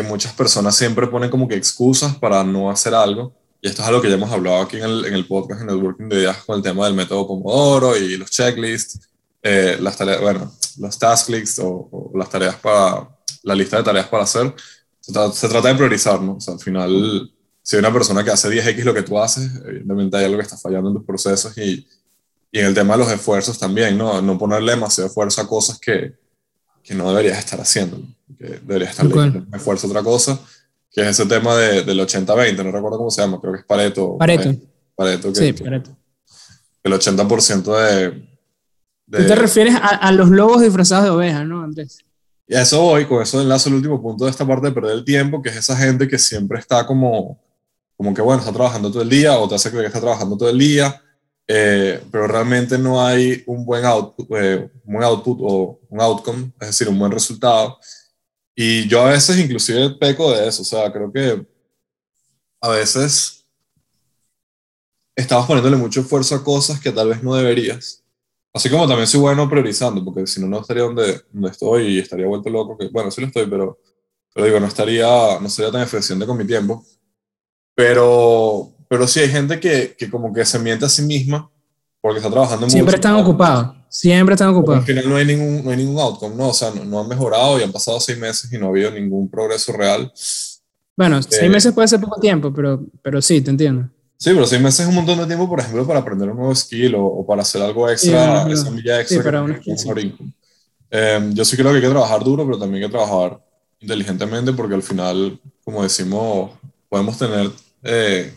que 0.00 0.08
muchas 0.08 0.32
personas 0.32 0.76
siempre 0.76 1.06
ponen 1.06 1.30
como 1.30 1.48
que 1.48 1.56
excusas 1.56 2.14
para 2.16 2.42
no 2.44 2.70
hacer 2.70 2.94
algo. 2.94 3.34
Y 3.60 3.68
esto 3.68 3.82
es 3.82 3.88
algo 3.88 4.00
que 4.00 4.08
ya 4.08 4.14
hemos 4.14 4.30
hablado 4.30 4.62
aquí 4.62 4.78
en 4.78 4.84
el, 4.84 5.04
en 5.04 5.14
el 5.14 5.26
podcast, 5.26 5.60
en 5.60 5.68
el 5.68 5.76
Working 5.76 6.08
de 6.08 6.16
Ideas, 6.16 6.38
con 6.44 6.56
el 6.56 6.62
tema 6.62 6.86
del 6.86 6.94
método 6.94 7.26
Pomodoro 7.26 7.96
y 7.96 8.16
los 8.16 8.30
checklists, 8.30 9.00
eh, 9.42 9.76
las 9.80 9.96
tareas, 9.96 10.20
bueno, 10.20 10.52
los 10.78 10.98
task 10.98 11.28
lists 11.28 11.58
o, 11.58 11.88
o, 11.90 12.12
las 12.16 12.30
tareas 12.30 12.56
para, 12.56 13.08
la 13.42 13.54
lista 13.54 13.76
de 13.76 13.82
tareas 13.82 14.08
para 14.08 14.22
hacer 14.22 14.54
se, 15.00 15.48
trata 15.48 15.68
de 15.68 15.74
priorizar, 15.74 16.20
¿no? 16.20 16.36
O 16.36 16.40
sea, 16.40 16.54
al 16.54 16.60
final, 16.60 17.30
si 17.62 17.76
hay 17.76 17.80
una 17.80 17.92
persona 17.92 18.24
que 18.24 18.30
hace 18.30 18.48
10x 18.48 18.84
lo 18.84 18.94
que 18.94 19.02
tú 19.02 19.18
haces, 19.18 19.50
evidentemente 19.66 20.16
hay 20.16 20.24
algo 20.24 20.38
que 20.38 20.44
está 20.44 20.56
fallando 20.56 20.90
en 20.90 20.96
tus 20.96 21.04
procesos 21.04 21.56
y, 21.58 21.86
y 22.52 22.58
en 22.58 22.66
el 22.66 22.74
tema 22.74 22.94
de 22.94 23.04
los 23.04 23.12
esfuerzos 23.12 23.58
también, 23.58 23.96
¿no? 23.98 24.20
No 24.22 24.38
ponerle 24.38 24.72
demasiado 24.72 25.08
esfuerzo 25.08 25.40
a 25.40 25.48
cosas 25.48 25.78
que, 25.78 26.14
que 26.82 26.94
no 26.94 27.08
deberías 27.10 27.38
estar 27.38 27.60
haciendo, 27.60 28.00
que 28.38 28.60
deberías 28.62 28.90
estar 28.90 29.06
okay. 29.06 29.44
esfuerzo 29.52 29.86
a 29.86 29.90
otra 29.90 30.02
cosa, 30.02 30.40
que 30.90 31.02
es 31.02 31.08
ese 31.08 31.26
tema 31.26 31.56
de, 31.56 31.82
del 31.82 32.00
80-20, 32.00 32.64
no 32.64 32.72
recuerdo 32.72 32.98
cómo 32.98 33.10
se 33.10 33.22
llama, 33.22 33.40
creo 33.40 33.52
que 33.52 33.60
es 33.60 33.66
Pareto. 33.66 34.18
Pareto. 34.18 34.54
Pareto, 34.94 35.32
que, 35.32 35.38
sí, 35.38 35.52
Pareto. 35.52 35.96
El 36.82 36.92
80% 36.92 37.76
de, 37.76 38.10
de... 39.06 39.18
Tú 39.22 39.26
te 39.26 39.34
refieres 39.34 39.74
a, 39.74 39.88
a, 39.88 40.12
los 40.12 40.30
lobos 40.30 40.62
disfrazados 40.62 41.04
de 41.04 41.10
ovejas, 41.10 41.46
¿no, 41.46 41.62
Andrés? 41.62 41.98
Y 42.50 42.56
a 42.56 42.62
eso 42.62 42.80
voy, 42.82 43.06
con 43.06 43.22
eso 43.22 43.40
enlazo 43.40 43.68
el 43.68 43.76
último 43.76 44.02
punto 44.02 44.24
de 44.24 44.30
esta 44.32 44.44
parte 44.44 44.66
de 44.66 44.72
perder 44.72 44.92
el 44.92 45.04
tiempo, 45.04 45.40
que 45.40 45.50
es 45.50 45.56
esa 45.56 45.76
gente 45.76 46.08
que 46.08 46.18
siempre 46.18 46.58
está 46.58 46.84
como, 46.84 47.40
como 47.96 48.12
que, 48.12 48.22
bueno, 48.22 48.40
está 48.40 48.52
trabajando 48.52 48.90
todo 48.90 49.02
el 49.02 49.08
día 49.08 49.38
o 49.38 49.48
te 49.48 49.54
hace 49.54 49.70
creer 49.70 49.84
que 49.84 49.88
está 49.88 50.00
trabajando 50.00 50.36
todo 50.36 50.50
el 50.50 50.58
día, 50.58 51.00
eh, 51.46 52.02
pero 52.10 52.26
realmente 52.26 52.76
no 52.76 53.04
hay 53.04 53.44
un 53.46 53.64
buen, 53.64 53.84
output, 53.84 54.26
eh, 54.36 54.68
un 54.84 54.94
buen 54.94 55.04
output 55.04 55.38
o 55.42 55.80
un 55.88 56.00
outcome, 56.00 56.50
es 56.60 56.68
decir, 56.68 56.88
un 56.88 56.98
buen 56.98 57.12
resultado. 57.12 57.78
Y 58.62 58.86
yo 58.88 59.00
a 59.00 59.12
veces 59.12 59.38
inclusive 59.38 59.88
peco 59.98 60.32
de 60.32 60.46
eso, 60.46 60.60
o 60.60 60.66
sea, 60.66 60.92
creo 60.92 61.10
que 61.10 61.46
a 62.60 62.68
veces 62.68 63.46
estabas 65.16 65.46
poniéndole 65.46 65.78
mucho 65.78 66.02
esfuerzo 66.02 66.34
a 66.34 66.44
cosas 66.44 66.78
que 66.78 66.92
tal 66.92 67.08
vez 67.08 67.22
no 67.22 67.34
deberías 67.34 68.04
Así 68.52 68.68
como 68.68 68.86
también 68.86 69.06
soy 69.06 69.20
bueno 69.20 69.48
priorizando, 69.48 70.04
porque 70.04 70.26
si 70.26 70.42
no, 70.42 70.46
no 70.46 70.60
estaría 70.60 70.82
donde, 70.82 71.22
estoy 71.48 71.86
y 71.86 71.98
estaría 72.00 72.26
vuelto 72.26 72.50
loco. 72.50 72.76
Que, 72.76 72.88
bueno, 72.88 73.10
sí 73.10 73.22
lo 73.22 73.28
estoy, 73.28 73.46
pero, 73.46 73.78
pero 74.34 74.60
no 74.60 74.66
estaría, 74.66 75.38
no 75.40 75.48
sería 75.48 75.72
tan 75.72 75.82
eficiente 75.82 76.26
con 76.26 76.36
mi 76.36 76.46
tiempo. 76.46 76.84
Pero, 77.74 78.74
pero 78.88 79.06
sí 79.08 79.20
hay 79.20 79.30
gente 79.30 79.58
que, 79.58 79.94
que 79.96 80.10
como 80.10 80.34
que 80.34 80.44
se 80.44 80.58
miente 80.58 80.84
a 80.84 80.90
sí 80.90 81.00
misma 81.00 81.50
porque 82.00 82.18
está 82.18 82.30
trabajando 82.30 82.66
mucho. 82.66 82.72
Siempre 82.72 82.94
están 82.94 83.14
ocupados, 83.14 83.76
siempre 83.88 84.34
están 84.34 84.48
ocupados. 84.48 84.80
Al 84.80 84.86
final 84.86 85.08
no 85.08 85.16
hay 85.16 85.26
ningún, 85.26 85.64
no 85.64 85.70
hay 85.70 85.76
ningún 85.76 85.98
outcome, 86.00 86.34
¿no? 86.34 86.48
O 86.48 86.54
sea, 86.54 86.70
no, 86.70 86.84
no, 86.84 87.00
han 87.00 87.08
mejorado 87.08 87.58
y 87.58 87.62
han 87.62 87.72
pasado 87.72 88.00
seis 88.00 88.18
meses 88.18 88.50
y 88.52 88.58
no 88.58 88.66
ha 88.66 88.68
habido 88.70 88.90
ningún 88.90 89.28
progreso 89.28 89.72
real. 89.72 90.10
Bueno, 90.96 91.18
eh, 91.18 91.22
seis 91.28 91.50
meses 91.50 91.72
puede 91.72 91.88
ser 91.88 92.00
poco 92.00 92.20
tiempo, 92.20 92.52
pero, 92.52 92.84
pero 93.02 93.20
sí, 93.20 93.40
te 93.40 93.50
entiendo. 93.50 93.88
Sí, 94.16 94.30
pero 94.34 94.46
seis 94.46 94.60
meses 94.60 94.80
es 94.80 94.86
un 94.86 94.94
montón 94.94 95.18
de 95.18 95.26
tiempo, 95.26 95.48
por 95.48 95.60
ejemplo, 95.60 95.86
para 95.86 96.00
aprender 96.00 96.28
un 96.28 96.36
nuevo 96.36 96.54
skill 96.54 96.94
o, 96.94 97.04
o 97.04 97.26
para 97.26 97.42
hacer 97.42 97.62
algo 97.62 97.88
extra, 97.88 98.44
sí, 98.44 98.52
esa 98.52 98.70
milla 98.70 99.00
extra. 99.00 99.18
Sí, 99.18 99.24
para 99.24 99.42
una 99.42 99.60
eh, 100.92 101.30
yo 101.32 101.44
sí 101.44 101.56
creo 101.56 101.70
que 101.70 101.76
hay 101.76 101.82
que 101.82 101.88
trabajar 101.88 102.22
duro, 102.24 102.44
pero 102.44 102.58
también 102.58 102.82
hay 102.82 102.90
que 102.90 102.96
trabajar 102.96 103.40
inteligentemente 103.78 104.52
porque 104.52 104.74
al 104.74 104.82
final, 104.82 105.40
como 105.64 105.82
decimos, 105.82 106.50
podemos 106.88 107.16
tener... 107.16 107.50
Eh, 107.82 108.34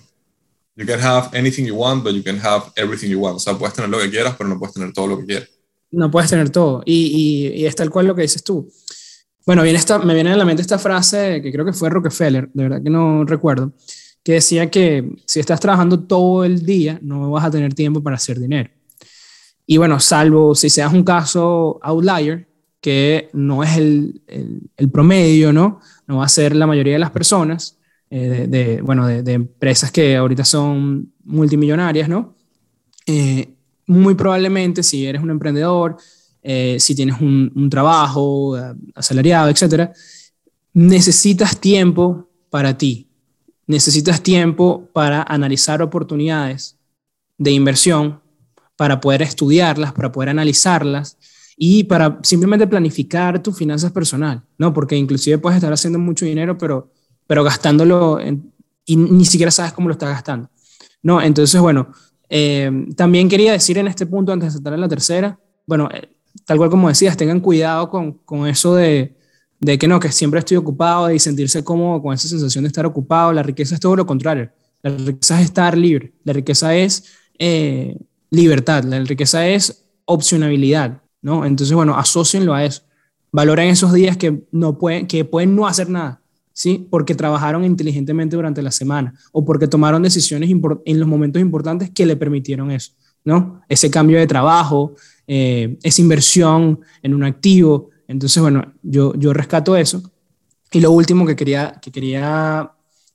you 0.76 0.86
can 0.86 1.00
have 1.00 1.30
anything 1.34 1.66
you 1.66 1.76
want, 1.76 2.04
but 2.04 2.14
you 2.14 2.24
can 2.24 2.40
have 2.40 2.72
everything 2.76 3.10
you 3.10 3.20
want. 3.20 3.36
O 3.36 3.40
sea, 3.40 3.58
puedes 3.58 3.76
tener 3.76 3.90
lo 3.90 4.00
que 4.00 4.10
quieras, 4.10 4.36
pero 4.38 4.50
no 4.50 4.58
puedes 4.58 4.74
tener 4.74 4.92
todo 4.94 5.08
lo 5.08 5.18
que 5.20 5.26
quieras. 5.26 5.50
No 5.92 6.10
puedes 6.10 6.30
tener 6.30 6.50
todo. 6.50 6.82
Y, 6.86 7.52
y, 7.54 7.62
y 7.62 7.66
es 7.66 7.76
tal 7.76 7.90
cual 7.90 8.08
lo 8.08 8.16
que 8.16 8.24
dices 8.24 8.44
tú. 8.44 8.72
Bueno, 9.46 9.62
viene 9.62 9.78
esta, 9.78 10.00
me 10.00 10.14
viene 10.14 10.32
a 10.32 10.38
la 10.38 10.46
mente 10.46 10.62
esta 10.62 10.80
frase 10.80 11.42
que 11.42 11.52
creo 11.52 11.66
que 11.66 11.74
fue 11.74 11.90
Rockefeller, 11.90 12.50
de 12.54 12.64
verdad 12.64 12.82
que 12.82 12.90
no 12.90 13.26
recuerdo, 13.26 13.74
que 14.24 14.34
decía 14.34 14.72
que 14.72 15.18
si 15.28 15.42
estás 15.42 15.60
trabajando 15.60 16.00
todo 16.00 16.46
el 16.46 16.66
día, 16.66 16.98
no 17.02 17.30
vas 17.30 17.46
a 17.46 17.52
tener 17.52 17.74
tiempo 17.74 18.02
para 18.02 18.16
hacer 18.16 18.40
dinero. 18.40 18.70
Y 19.66 19.78
bueno, 19.78 20.00
salvo 20.00 20.56
si 20.56 20.70
seas 20.70 20.94
un 20.94 21.04
caso 21.04 21.80
outlier, 21.84 22.48
que 22.80 23.30
no 23.34 23.64
es 23.64 23.78
el, 23.78 24.22
el, 24.28 24.62
el 24.76 24.90
promedio, 24.90 25.54
¿no? 25.54 25.80
No 26.08 26.18
va 26.18 26.26
a 26.26 26.30
ser 26.30 26.56
la 26.56 26.68
mayoría 26.68 26.94
de 26.94 27.00
las 27.00 27.12
personas, 27.12 27.78
eh, 28.16 28.46
de, 28.48 28.80
bueno, 28.84 29.08
de, 29.08 29.24
de, 29.24 29.34
empresas 29.34 29.92
que 29.92 30.16
ahorita 30.16 30.46
son 30.46 31.12
multimillonarias, 31.24 32.08
¿no? 32.08 32.36
Eh, 33.08 33.56
muy 33.88 34.14
probablemente 34.14 34.84
si 34.84 35.08
eres 35.08 35.24
un 35.24 35.32
emprendedor, 35.32 35.98
eh, 36.44 36.78
si 36.80 36.94
tienes 36.94 37.20
un, 37.20 37.52
un 37.56 37.72
trabajo 37.72 38.56
asalariado, 38.94 39.50
etcétera, 39.50 39.92
necesitas 40.74 41.60
tiempo 41.60 42.30
para 42.52 42.78
ti, 42.78 43.10
necesitas 43.66 44.22
tiempo 44.22 44.88
para 44.94 45.24
analizar 45.24 45.82
oportunidades 45.82 46.78
de 47.40 47.50
inversión, 47.50 48.22
para 48.76 49.02
poder 49.02 49.24
estudiarlas, 49.24 49.92
para 49.92 50.12
poder 50.12 50.30
analizarlas 50.30 51.18
y 51.58 51.86
para 51.86 52.20
simplemente 52.22 52.68
planificar 52.68 53.42
tus 53.42 53.58
finanzas 53.58 53.92
personal, 53.92 54.44
¿no? 54.60 54.72
Porque 54.72 54.96
inclusive 54.96 55.40
puedes 55.40 55.58
estar 55.58 55.74
haciendo 55.74 55.98
mucho 55.98 56.26
dinero, 56.26 56.60
pero, 56.60 56.93
pero 57.28 57.44
gastándolo 57.44 58.20
y 58.86 58.96
ni 58.96 59.26
siquiera 59.26 59.52
sabes 59.52 59.74
cómo 59.74 59.88
lo 59.88 59.94
estás 59.94 60.10
gastando, 60.10 60.50
¿no? 61.02 61.22
Entonces, 61.22 61.60
bueno, 61.60 61.92
eh, 62.30 62.72
también 62.96 63.30
quería 63.30 63.52
decir 63.52 63.78
en 63.78 63.88
este 63.88 64.06
punto, 64.06 64.32
antes 64.32 64.50
de 64.50 64.54
saltar 64.54 64.74
a 64.74 64.78
la 64.78 64.88
tercera, 64.88 65.40
bueno, 65.66 65.90
eh, 65.94 66.10
tal 66.46 66.58
cual 66.58 66.70
como 66.70 66.90
decías, 66.90 67.16
tengan 67.16 67.40
cuidado 67.40 67.90
con, 67.90 68.14
con 68.26 68.48
eso 68.48 68.76
de, 68.76 69.16
de 69.64 69.78
que 69.78 69.88
no, 69.88 70.00
que 70.00 70.12
siempre 70.12 70.40
estoy 70.40 70.58
ocupado 70.58 71.10
y 71.10 71.20
sentirse 71.20 71.64
cómodo 71.64 72.02
con 72.02 72.14
esa 72.14 72.28
sensación 72.28 72.66
de 72.66 72.68
estar 72.68 72.86
ocupado. 72.86 73.32
La 73.32 73.44
riqueza 73.44 73.76
es 73.76 73.82
todo 73.82 73.96
lo 73.96 74.06
contrario. 74.06 74.52
La 74.82 74.92
riqueza 74.92 75.40
es 75.40 75.46
estar 75.46 75.78
libre. 75.78 76.14
La 76.26 76.34
riqueza 76.34 76.76
es 76.76 77.06
eh, 77.40 77.98
libertad. 78.30 78.84
La 78.84 79.00
riqueza 79.00 79.48
es 79.48 79.86
opcionabilidad, 80.06 81.02
¿no? 81.22 81.46
Entonces, 81.46 81.74
bueno, 81.74 81.98
asócienlo 81.98 82.54
a 82.54 82.66
eso. 82.66 82.82
Valoren 83.32 83.70
esos 83.70 83.94
días 83.94 84.18
que, 84.18 84.44
no 84.52 84.78
pueden, 84.78 85.08
que 85.08 85.24
pueden 85.24 85.56
no 85.56 85.66
hacer 85.66 85.90
nada, 85.90 86.22
¿sí? 86.54 86.88
Porque 86.90 87.16
trabajaron 87.16 87.66
inteligentemente 87.66 88.36
durante 88.36 88.62
la 88.62 88.72
semana 88.72 89.14
o 89.32 89.44
porque 89.44 89.68
tomaron 89.68 90.04
decisiones 90.04 90.50
en 90.50 91.00
los 91.00 91.08
momentos 91.08 91.42
importantes 91.42 91.90
que 91.90 92.06
le 92.06 92.16
permitieron 92.16 92.72
eso, 92.72 92.94
¿no? 93.26 93.62
Ese 93.68 93.92
cambio 93.92 94.20
de 94.20 94.28
trabajo, 94.28 94.96
eh, 95.28 95.78
esa 95.84 96.02
inversión 96.02 96.80
en 97.02 97.14
un 97.14 97.24
activo, 97.24 97.90
entonces, 98.08 98.42
bueno, 98.42 98.74
yo, 98.84 99.14
yo 99.16 99.34
rescato 99.34 99.76
eso. 99.76 100.04
Y 100.72 100.80
lo 100.80 100.92
último 100.92 101.26
que 101.26 101.36
quería, 101.36 101.80
que 101.82 101.92
quería 101.92 102.72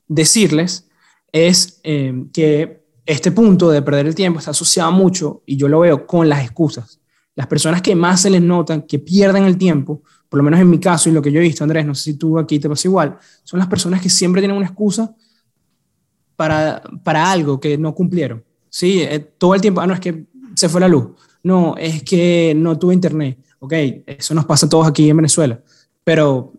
decirles 0.06 0.88
es 1.32 1.80
eh, 1.82 2.24
que 2.32 2.82
este 3.04 3.30
punto 3.30 3.70
de 3.70 3.82
perder 3.82 4.06
el 4.06 4.14
tiempo 4.14 4.38
está 4.38 4.50
asociado 4.50 4.92
mucho, 4.92 5.42
y 5.46 5.56
yo 5.56 5.68
lo 5.68 5.80
veo, 5.80 6.06
con 6.06 6.28
las 6.28 6.42
excusas. 6.42 7.00
Las 7.34 7.46
personas 7.46 7.80
que 7.82 7.94
más 7.94 8.22
se 8.22 8.30
les 8.30 8.42
notan 8.42 8.82
que 8.82 8.98
pierden 8.98 9.44
el 9.44 9.56
tiempo, 9.56 10.02
por 10.28 10.38
lo 10.38 10.44
menos 10.44 10.60
en 10.60 10.68
mi 10.68 10.78
caso 10.78 11.08
y 11.08 11.12
lo 11.12 11.22
que 11.22 11.32
yo 11.32 11.40
he 11.40 11.42
visto, 11.42 11.64
Andrés, 11.64 11.86
no 11.86 11.94
sé 11.94 12.12
si 12.12 12.14
tú 12.14 12.38
aquí 12.38 12.58
te 12.58 12.68
pasa 12.68 12.88
igual, 12.88 13.18
son 13.44 13.58
las 13.58 13.68
personas 13.68 14.00
que 14.00 14.08
siempre 14.08 14.42
tienen 14.42 14.56
una 14.56 14.66
excusa 14.66 15.14
para, 16.36 16.82
para 17.02 17.30
algo 17.30 17.58
que 17.58 17.78
no 17.78 17.94
cumplieron. 17.94 18.44
Sí, 18.68 19.00
eh, 19.02 19.18
todo 19.38 19.54
el 19.54 19.60
tiempo, 19.60 19.80
ah, 19.80 19.86
no, 19.86 19.94
es 19.94 20.00
que 20.00 20.26
se 20.54 20.68
fue 20.68 20.80
la 20.80 20.88
luz, 20.88 21.10
no, 21.42 21.76
es 21.76 22.02
que 22.02 22.54
no 22.56 22.78
tuve 22.78 22.94
internet, 22.94 23.38
ok, 23.58 23.72
eso 24.06 24.34
nos 24.34 24.44
pasa 24.44 24.66
a 24.66 24.68
todos 24.68 24.86
aquí 24.86 25.08
en 25.08 25.16
Venezuela, 25.16 25.60
pero 26.04 26.52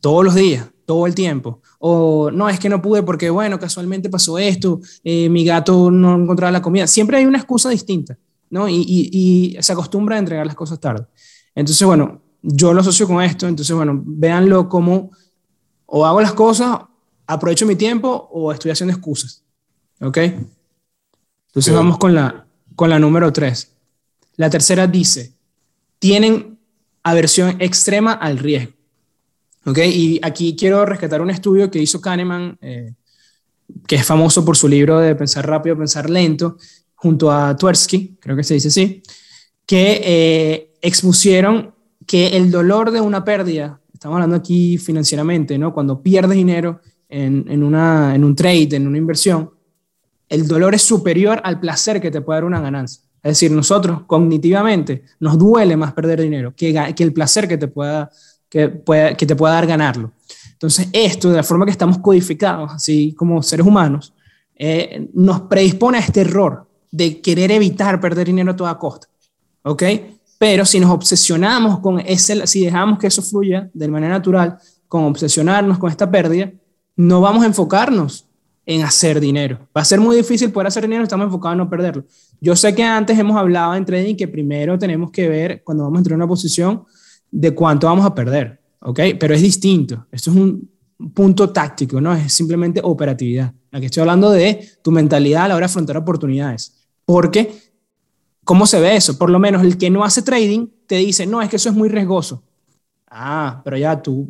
todos 0.00 0.24
los 0.24 0.34
días, 0.34 0.66
todo 0.86 1.06
el 1.06 1.14
tiempo. 1.14 1.60
O 1.78 2.30
no, 2.30 2.48
es 2.48 2.58
que 2.58 2.68
no 2.68 2.80
pude 2.80 3.02
porque, 3.02 3.28
bueno, 3.28 3.58
casualmente 3.58 4.08
pasó 4.08 4.38
esto, 4.38 4.80
eh, 5.04 5.28
mi 5.28 5.44
gato 5.44 5.90
no 5.90 6.16
encontraba 6.16 6.50
la 6.50 6.62
comida. 6.62 6.86
Siempre 6.86 7.18
hay 7.18 7.26
una 7.26 7.38
excusa 7.38 7.68
distinta, 7.68 8.16
¿no? 8.48 8.68
Y, 8.68 8.84
y, 8.86 9.56
se 9.60 9.72
acostumbra 9.72 10.16
a 10.16 10.20
entregar 10.20 10.46
las 10.46 10.54
cosas 10.54 10.80
tarde. 10.80 11.06
Entonces, 11.54 11.86
bueno, 11.86 12.22
yo 12.48 12.72
lo 12.72 12.80
asocio 12.80 13.08
con 13.08 13.22
esto, 13.22 13.48
entonces, 13.48 13.74
bueno, 13.74 14.00
véanlo 14.04 14.68
como 14.68 15.10
o 15.86 16.06
hago 16.06 16.20
las 16.20 16.32
cosas, 16.32 16.78
aprovecho 17.26 17.66
mi 17.66 17.74
tiempo 17.74 18.28
o 18.32 18.52
estoy 18.52 18.70
haciendo 18.70 18.94
excusas, 18.94 19.42
¿ok? 20.00 20.18
Entonces 21.48 21.74
vamos 21.74 21.98
con 21.98 22.14
la, 22.14 22.46
con 22.76 22.88
la 22.88 22.98
número 22.98 23.32
tres. 23.32 23.72
La 24.36 24.48
tercera 24.50 24.86
dice, 24.86 25.32
tienen 25.98 26.58
aversión 27.02 27.56
extrema 27.60 28.12
al 28.12 28.38
riesgo. 28.38 28.72
¿Ok? 29.64 29.78
Y 29.78 30.20
aquí 30.22 30.54
quiero 30.54 30.86
rescatar 30.86 31.20
un 31.20 31.30
estudio 31.30 31.70
que 31.70 31.80
hizo 31.80 32.00
Kahneman, 32.00 32.56
eh, 32.60 32.92
que 33.88 33.96
es 33.96 34.06
famoso 34.06 34.44
por 34.44 34.56
su 34.56 34.68
libro 34.68 35.00
de 35.00 35.16
Pensar 35.16 35.48
rápido, 35.48 35.76
pensar 35.76 36.08
lento, 36.08 36.56
junto 36.94 37.32
a 37.32 37.56
Tversky, 37.56 38.16
creo 38.20 38.36
que 38.36 38.44
se 38.44 38.54
dice 38.54 38.68
así, 38.68 39.02
que 39.64 40.00
eh, 40.04 40.74
expusieron 40.82 41.74
que 42.06 42.28
el 42.28 42.50
dolor 42.50 42.90
de 42.90 43.00
una 43.00 43.24
pérdida, 43.24 43.80
estamos 43.92 44.16
hablando 44.16 44.36
aquí 44.36 44.78
financieramente, 44.78 45.58
¿no? 45.58 45.74
Cuando 45.74 46.02
pierdes 46.02 46.36
dinero 46.36 46.80
en, 47.08 47.44
en, 47.48 47.62
una, 47.62 48.14
en 48.14 48.24
un 48.24 48.34
trade, 48.34 48.76
en 48.76 48.86
una 48.86 48.98
inversión, 48.98 49.50
el 50.28 50.46
dolor 50.46 50.74
es 50.74 50.82
superior 50.82 51.40
al 51.44 51.60
placer 51.60 52.00
que 52.00 52.10
te 52.10 52.20
puede 52.20 52.38
dar 52.38 52.44
una 52.44 52.60
ganancia. 52.60 53.02
Es 53.22 53.32
decir, 53.32 53.50
nosotros 53.50 54.02
cognitivamente 54.06 55.02
nos 55.20 55.36
duele 55.36 55.76
más 55.76 55.92
perder 55.92 56.20
dinero 56.20 56.54
que, 56.54 56.92
que 56.94 57.02
el 57.02 57.12
placer 57.12 57.48
que 57.48 57.58
te, 57.58 57.68
pueda, 57.68 58.10
que, 58.48 58.68
pueda, 58.68 59.16
que 59.16 59.26
te 59.26 59.34
pueda 59.34 59.54
dar 59.54 59.66
ganarlo. 59.66 60.12
Entonces, 60.52 60.88
esto, 60.92 61.30
de 61.30 61.36
la 61.36 61.42
forma 61.42 61.64
que 61.64 61.72
estamos 61.72 61.98
codificados, 61.98 62.72
así 62.72 63.12
como 63.14 63.42
seres 63.42 63.66
humanos, 63.66 64.14
eh, 64.54 65.08
nos 65.12 65.42
predispone 65.42 65.98
a 65.98 66.00
este 66.00 66.22
error 66.22 66.66
de 66.90 67.20
querer 67.20 67.50
evitar 67.50 68.00
perder 68.00 68.28
dinero 68.28 68.52
a 68.52 68.56
toda 68.56 68.78
costa. 68.78 69.08
¿Ok? 69.62 69.82
Pero 70.38 70.64
si 70.64 70.80
nos 70.80 70.90
obsesionamos 70.90 71.80
con 71.80 72.00
ese, 72.00 72.46
si 72.46 72.64
dejamos 72.64 72.98
que 72.98 73.06
eso 73.06 73.22
fluya 73.22 73.70
de 73.72 73.88
manera 73.88 74.14
natural, 74.14 74.58
con 74.88 75.04
obsesionarnos 75.04 75.78
con 75.78 75.90
esta 75.90 76.10
pérdida, 76.10 76.52
no 76.96 77.20
vamos 77.20 77.42
a 77.42 77.46
enfocarnos 77.46 78.26
en 78.64 78.82
hacer 78.82 79.20
dinero. 79.20 79.58
Va 79.76 79.82
a 79.82 79.84
ser 79.84 80.00
muy 80.00 80.16
difícil 80.16 80.50
poder 80.50 80.66
hacer 80.66 80.82
dinero, 80.82 81.04
estamos 81.04 81.26
enfocados 81.26 81.54
en 81.54 81.58
no 81.58 81.70
perderlo. 81.70 82.04
Yo 82.40 82.56
sé 82.56 82.74
que 82.74 82.82
antes 82.82 83.18
hemos 83.18 83.36
hablado 83.36 83.74
en 83.74 83.84
trading 83.84 84.16
que 84.16 84.28
primero 84.28 84.78
tenemos 84.78 85.10
que 85.10 85.28
ver 85.28 85.62
cuando 85.64 85.84
vamos 85.84 85.98
a 85.98 86.00
entrar 86.00 86.14
en 86.14 86.22
una 86.22 86.28
posición 86.28 86.84
de 87.30 87.52
cuánto 87.52 87.86
vamos 87.86 88.04
a 88.04 88.14
perder, 88.14 88.60
¿ok? 88.80 89.00
Pero 89.18 89.34
es 89.34 89.42
distinto. 89.42 90.06
Esto 90.10 90.30
es 90.30 90.36
un 90.36 90.68
punto 91.14 91.50
táctico, 91.50 92.00
¿no? 92.00 92.12
Es 92.14 92.32
simplemente 92.32 92.80
operatividad. 92.82 93.52
Aquí 93.70 93.86
estoy 93.86 94.00
hablando 94.00 94.30
de 94.30 94.68
tu 94.82 94.90
mentalidad 94.90 95.44
a 95.44 95.48
la 95.48 95.56
hora 95.56 95.66
de 95.66 95.70
afrontar 95.70 95.96
oportunidades. 95.96 96.74
Porque, 97.04 97.52
¿cómo 98.46 98.64
se 98.64 98.80
ve 98.80 98.96
eso? 98.96 99.18
Por 99.18 99.28
lo 99.28 99.38
menos 99.38 99.62
el 99.62 99.76
que 99.76 99.90
no 99.90 100.04
hace 100.04 100.22
trading 100.22 100.68
te 100.86 100.96
dice, 100.96 101.26
no, 101.26 101.42
es 101.42 101.50
que 101.50 101.56
eso 101.56 101.68
es 101.68 101.74
muy 101.74 101.90
riesgoso. 101.90 102.42
Ah, 103.10 103.60
pero 103.64 103.76
ya 103.76 104.00
tú 104.00 104.28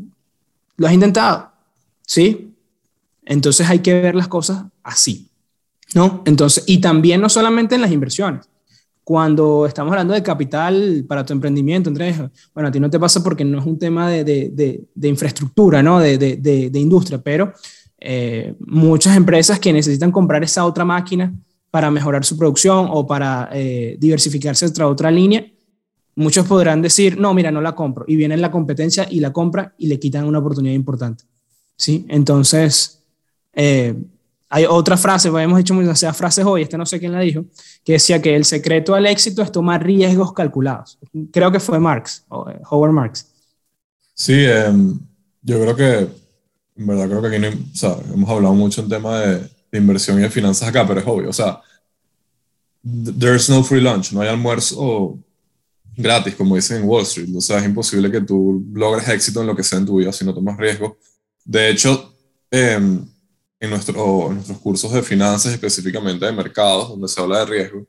lo 0.77 0.87
has 0.87 0.93
intentado, 0.93 1.53
¿sí? 2.05 2.55
Entonces 3.25 3.69
hay 3.69 3.81
que 3.81 4.01
ver 4.01 4.15
las 4.15 4.27
cosas 4.27 4.65
así, 4.83 5.29
¿no? 5.95 6.23
Entonces, 6.25 6.65
y 6.67 6.81
también 6.81 7.21
no 7.21 7.29
solamente 7.29 7.75
en 7.75 7.83
las 7.83 7.93
inversiones. 7.93 8.49
Cuando 9.05 9.67
estamos 9.67 9.93
hablando 9.93 10.15
de 10.15 10.23
capital 10.23 11.05
para 11.07 11.25
tu 11.25 11.33
emprendimiento, 11.33 11.91
Andrés, 11.91 12.17
bueno, 12.55 12.69
a 12.69 12.73
ti 12.73 12.81
no 12.81 12.91
te 12.91 12.99
pasa 12.99 13.23
porque 13.23 13.45
no 13.45 13.61
es 13.61 13.67
un 13.67 13.79
tema 13.79 14.09
de, 14.11 14.25
de, 14.25 14.83
de, 14.95 15.09
infraestructura, 15.09 15.83
¿no? 15.83 16.01
De, 16.01 16.71
industria, 16.75 17.19
pero 17.23 17.53
eh, 17.99 18.55
muchas 18.61 19.15
empresas 19.17 19.61
que 19.61 19.73
necesitan 19.73 20.11
comprar 20.11 20.43
esa 20.43 20.65
otra 20.65 20.85
máquina 20.85 21.33
para 21.77 21.91
mejorar 21.91 22.25
su 22.25 22.39
producción 22.39 22.89
o 22.91 23.07
para 23.07 23.51
eh, 23.53 23.99
diversificarse 24.01 24.65
otra 24.65 24.89
otra 24.89 25.11
línea, 25.11 25.45
muchos 26.15 26.47
podrán 26.47 26.81
decir, 26.81 27.21
no, 27.21 27.35
mira, 27.35 27.51
no 27.51 27.61
la 27.61 27.75
compro. 27.75 28.07
Y 28.09 28.17
viene 28.17 28.35
la 28.39 28.51
competencia 28.51 29.07
y 29.11 29.21
la 29.21 29.31
compra 29.31 29.75
y 29.77 29.87
le 29.87 29.99
quitan 29.99 30.25
una 30.25 30.39
oportunidad 30.39 30.75
importante. 30.75 31.25
¿Sí? 31.77 32.07
Entonces, 32.09 33.03
eh, 33.53 33.95
hay 34.49 34.65
otra 34.65 34.97
frase, 34.97 35.31
pues, 35.31 35.45
hemos 35.45 35.61
hecho 35.61 35.75
muchas 35.75 36.17
frases 36.17 36.47
hoy, 36.47 36.63
este 36.63 36.79
no 36.79 36.87
sé 36.87 36.99
quién 36.99 37.13
la 37.13 37.21
dijo, 37.21 37.45
que 37.85 37.93
decía 37.93 38.23
que 38.23 38.35
el 38.35 38.47
secreto 38.47 38.95
al 38.95 39.05
éxito 39.05 39.43
es 39.43 39.53
tomar 39.53 39.85
riesgos 39.85 40.33
calculados. 40.33 40.99
Creo 41.31 41.53
que 41.53 41.61
fue 41.61 41.79
Marx, 41.79 42.25
eh, 42.31 42.59
Howard 42.71 42.93
Marx. 42.93 43.27
Sí, 44.15 44.47
em, 44.47 44.99
yo 45.43 45.61
creo 45.61 45.77
que, 45.77 46.09
en 46.77 46.87
verdad 46.87 47.07
creo 47.07 47.21
que 47.21 47.29
aquí 47.29 47.39
no, 47.39 47.49
o 47.49 48.03
hemos 48.15 48.31
hablado 48.31 48.55
mucho 48.55 48.81
en 48.81 48.89
tema 48.89 49.21
de, 49.21 49.56
de, 49.71 49.79
inversión 49.79 50.19
y 50.19 50.23
de 50.23 50.31
finanzas 50.31 50.69
acá, 50.69 50.87
pero 50.87 51.01
es 51.01 51.07
obvio, 51.07 51.31
o 51.31 51.33
sea, 51.33 51.61
there's 53.19 53.49
no 53.49 53.63
free 53.63 53.81
lunch, 53.81 54.13
no 54.13 54.21
hay 54.21 54.29
almuerzo 54.29 55.19
gratis, 55.97 56.35
como 56.35 56.57
dicen 56.57 56.79
en 56.79 56.89
Wall 56.89 57.03
Street, 57.03 57.35
o 57.35 57.41
sea, 57.41 57.59
es 57.59 57.65
imposible 57.65 58.11
que 58.11 58.21
tú 58.21 58.65
logres 58.73 59.09
éxito 59.09 59.41
en 59.41 59.47
lo 59.47 59.57
que 59.57 59.63
sea 59.63 59.79
en 59.79 59.87
tu 59.87 59.97
vida 59.97 60.13
si 60.13 60.25
no 60.25 60.35
tomas 60.35 60.57
riesgo. 60.57 60.99
De 61.45 61.71
hecho, 61.71 62.15
eh, 62.51 62.75
en, 62.75 63.71
nuestro, 63.71 64.31
nuestros 64.33 64.59
cursos 64.59 64.93
de 64.93 65.03
finanzas, 65.03 65.53
específicamente 65.53 66.27
de 66.27 66.33
mercados, 66.33 66.91
donde 66.91 67.09
se 67.09 67.21
habla 67.21 67.41
de 67.41 67.47
riesgo, 67.47 67.87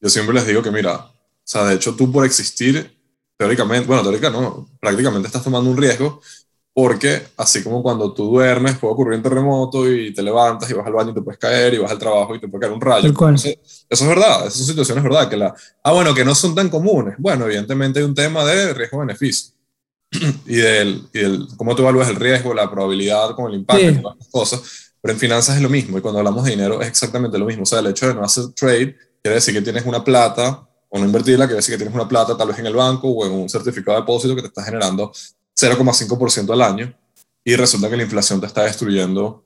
yo 0.00 0.08
siempre 0.08 0.34
les 0.34 0.46
digo 0.46 0.62
que, 0.62 0.70
mira, 0.70 0.96
o 0.96 1.12
sea, 1.42 1.64
de 1.64 1.74
hecho 1.74 1.94
tú 1.96 2.10
por 2.12 2.24
existir, 2.24 2.96
teóricamente, 3.36 3.86
bueno, 3.86 4.02
teóricamente 4.02 4.40
no, 4.40 4.68
prácticamente 4.80 5.26
estás 5.26 5.42
tomando 5.42 5.70
un 5.70 5.76
riesgo, 5.76 6.20
porque 6.76 7.28
así 7.38 7.64
como 7.64 7.82
cuando 7.82 8.12
tú 8.12 8.26
duermes 8.26 8.76
puede 8.76 8.92
ocurrir 8.92 9.16
un 9.16 9.22
terremoto 9.22 9.90
y 9.90 10.12
te 10.12 10.22
levantas 10.22 10.68
y 10.68 10.74
vas 10.74 10.86
al 10.86 10.92
baño 10.92 11.10
y 11.12 11.14
te 11.14 11.22
puedes 11.22 11.38
caer 11.38 11.72
y 11.72 11.78
vas 11.78 11.90
al 11.90 11.98
trabajo 11.98 12.34
y 12.34 12.38
te 12.38 12.48
puede 12.48 12.60
caer 12.60 12.74
un 12.74 12.80
rayo. 12.82 13.08
eso 13.88 14.04
es 14.04 14.06
verdad, 14.06 14.40
esas 14.40 14.58
son 14.58 14.66
situaciones 14.66 15.02
verdad. 15.02 15.26
Que 15.26 15.38
la, 15.38 15.54
ah, 15.82 15.92
bueno, 15.92 16.14
que 16.14 16.22
no 16.22 16.34
son 16.34 16.54
tan 16.54 16.68
comunes. 16.68 17.14
Bueno, 17.16 17.46
evidentemente 17.46 18.00
hay 18.00 18.04
un 18.04 18.14
tema 18.14 18.44
de 18.44 18.74
riesgo-beneficio 18.74 19.54
y 20.46 20.56
del, 20.56 21.02
y 21.14 21.18
del, 21.18 21.48
cómo 21.56 21.74
tú 21.74 21.80
evalúas 21.80 22.10
el 22.10 22.16
riesgo, 22.16 22.52
la 22.52 22.70
probabilidad 22.70 23.34
con 23.34 23.50
el 23.50 23.60
impacto 23.60 23.82
y 23.82 24.02
todas 24.02 24.18
las 24.18 24.28
cosas. 24.28 24.92
Pero 25.00 25.14
en 25.14 25.18
finanzas 25.18 25.56
es 25.56 25.62
lo 25.62 25.70
mismo 25.70 25.96
y 25.96 26.02
cuando 26.02 26.18
hablamos 26.18 26.44
de 26.44 26.50
dinero 26.50 26.82
es 26.82 26.88
exactamente 26.88 27.38
lo 27.38 27.46
mismo. 27.46 27.62
O 27.62 27.66
sea, 27.66 27.78
el 27.78 27.86
hecho 27.86 28.06
de 28.06 28.14
no 28.14 28.22
hacer 28.22 28.48
trade 28.54 28.94
quiere 29.22 29.36
decir 29.36 29.54
que 29.54 29.62
tienes 29.62 29.86
una 29.86 30.04
plata 30.04 30.68
o 30.90 30.98
no 30.98 31.06
invertirla, 31.06 31.46
quiere 31.46 31.56
decir 31.56 31.72
que 31.72 31.78
tienes 31.78 31.94
una 31.94 32.06
plata 32.06 32.36
tal 32.36 32.48
vez 32.48 32.58
en 32.58 32.66
el 32.66 32.74
banco 32.74 33.08
o 33.08 33.24
en 33.24 33.32
un 33.32 33.48
certificado 33.48 33.96
de 33.96 34.02
depósito 34.02 34.36
que 34.36 34.42
te 34.42 34.48
está 34.48 34.62
generando 34.62 35.10
0,5% 35.56 36.52
al 36.52 36.62
año. 36.62 36.94
y 37.44 37.54
resulta 37.54 37.88
que 37.88 37.96
la 37.96 38.02
inflación 38.02 38.40
te 38.40 38.46
está 38.46 38.64
destruyendo 38.64 39.44